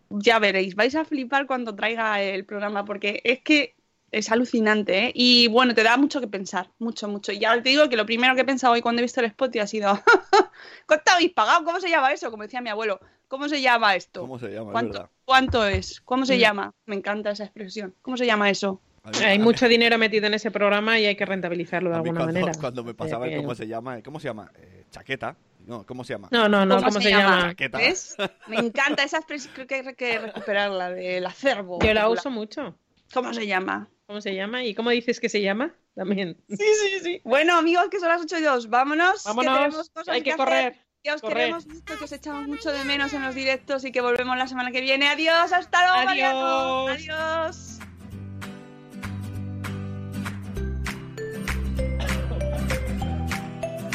Ya 0.09 0.39
veréis, 0.39 0.75
vais 0.75 0.95
a 0.95 1.05
flipar 1.05 1.45
cuando 1.45 1.75
traiga 1.75 2.21
el 2.21 2.43
programa 2.45 2.83
porque 2.83 3.21
es 3.23 3.41
que 3.41 3.75
es 4.11 4.31
alucinante, 4.31 5.05
¿eh? 5.07 5.11
Y 5.13 5.47
bueno, 5.47 5.73
te 5.73 5.83
da 5.83 5.97
mucho 5.97 6.19
que 6.21 6.27
pensar, 6.27 6.69
mucho, 6.79 7.07
mucho. 7.07 7.31
Y 7.31 7.39
ya 7.39 7.53
te 7.61 7.69
digo 7.69 7.89
que 7.89 7.95
lo 7.97 8.05
primero 8.05 8.35
que 8.35 8.41
he 8.41 8.45
pensado 8.45 8.73
hoy 8.73 8.81
cuando 8.81 8.99
he 9.01 9.03
visto 9.03 9.19
el 9.19 9.27
spot 9.27 9.55
ha 9.57 9.67
sido, 9.67 9.91
¿cuánto 10.87 11.11
habéis 11.11 11.33
pagado? 11.33 11.63
¿Cómo 11.65 11.79
se 11.79 11.89
llama 11.89 12.11
eso? 12.11 12.31
Como 12.31 12.43
decía 12.43 12.61
mi 12.61 12.69
abuelo, 12.69 12.99
¿cómo 13.27 13.47
se 13.49 13.61
llama 13.61 13.95
esto? 13.95 14.21
¿Cómo 14.21 14.39
se 14.39 14.47
llama? 14.49 14.69
Es 14.69 14.71
¿Cuánto, 14.73 14.93
verdad. 14.93 15.09
cuánto 15.25 15.65
es? 15.65 16.01
¿Cómo 16.01 16.25
se 16.25 16.35
Mm. 16.35 16.39
llama? 16.39 16.73
Me 16.85 16.95
encanta 16.95 17.31
esa 17.31 17.43
expresión. 17.45 17.95
¿Cómo 18.01 18.17
se 18.17 18.25
llama 18.25 18.49
eso? 18.49 18.81
Hay 19.23 19.39
mucho 19.39 19.67
dinero 19.67 19.97
metido 19.97 20.27
en 20.27 20.33
ese 20.33 20.51
programa 20.51 20.99
y 20.99 21.05
hay 21.05 21.15
que 21.15 21.25
rentabilizarlo 21.25 21.89
de 21.89 21.95
alguna 21.95 22.19
cuando, 22.19 22.39
manera. 22.41 22.59
cuando 22.59 22.83
me 22.83 22.93
pasaba 22.93 23.25
el 23.25 23.31
que- 23.31 23.37
cómo 23.37 23.55
se 23.55 23.65
llama, 23.67 24.01
¿cómo 24.03 24.19
se 24.19 24.27
llama? 24.27 24.51
Eh, 24.55 24.83
chaqueta. 24.91 25.35
No, 25.65 25.85
¿cómo 25.85 26.03
se 26.03 26.13
llama? 26.13 26.27
No, 26.31 26.49
no, 26.49 26.65
no, 26.65 26.77
¿cómo, 26.81 26.99
se, 26.99 27.09
llama? 27.09 27.49
Chaqueta. 27.49 27.77
¿Ves? 27.77 28.15
Me 28.47 28.57
encanta 28.57 29.03
esa 29.03 29.17
expresión, 29.17 29.53
creo 29.53 29.67
que 29.67 29.75
hay 29.75 29.95
que 29.95 30.17
recuperarla 30.19 30.89
del 30.89 31.25
acervo. 31.25 31.79
Yo 31.81 31.93
la 31.93 32.09
uso 32.09 32.29
mucho. 32.29 32.75
¿Cómo 33.13 33.33
se 33.33 33.45
llama? 33.47 33.87
¿Cómo 34.09 34.21
se 34.21 34.33
llama? 34.33 34.63
¿Y 34.63 34.73
cómo 34.73 34.89
dices 34.89 35.19
que 35.19 35.29
se 35.29 35.39
llama? 35.39 35.75
También. 35.93 36.35
Sí, 36.49 36.57
sí, 36.57 36.99
sí. 37.03 37.21
Bueno, 37.23 37.55
amigos, 37.55 37.89
que 37.91 37.99
son 37.99 38.09
las 38.09 38.19
8 38.23 38.39
y 38.39 38.41
2. 38.41 38.67
Vámonos. 38.67 39.23
Vámonos, 39.23 39.53
Que 39.53 39.59
tenemos 39.59 39.89
cosas 39.91 40.07
hay 40.15 40.23
que 40.23 40.31
hacer, 40.31 40.45
correr, 40.45 40.85
Que 41.03 41.11
os 41.11 41.21
correr. 41.21 41.37
queremos 41.37 41.67
mucho, 41.67 41.95
que 41.99 42.03
os 42.05 42.11
echamos 42.11 42.47
mucho 42.47 42.71
de 42.71 42.83
menos 42.85 43.13
en 43.13 43.21
los 43.21 43.35
directos 43.35 43.85
y 43.85 43.91
que 43.91 44.01
volvemos 44.01 44.35
la 44.35 44.47
semana 44.47 44.71
que 44.71 44.81
viene. 44.81 45.09
Adiós, 45.09 45.53
hasta 45.53 45.85
luego, 45.85 46.05
Mariano. 46.05 46.87
Adiós. 46.87 47.05
Adiós. 47.11 47.79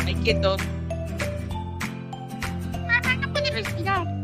Ay, 0.06 0.14
quietos. 0.22 0.60
No 3.20 3.32
puede 3.32 3.50
respirar. 3.50 4.23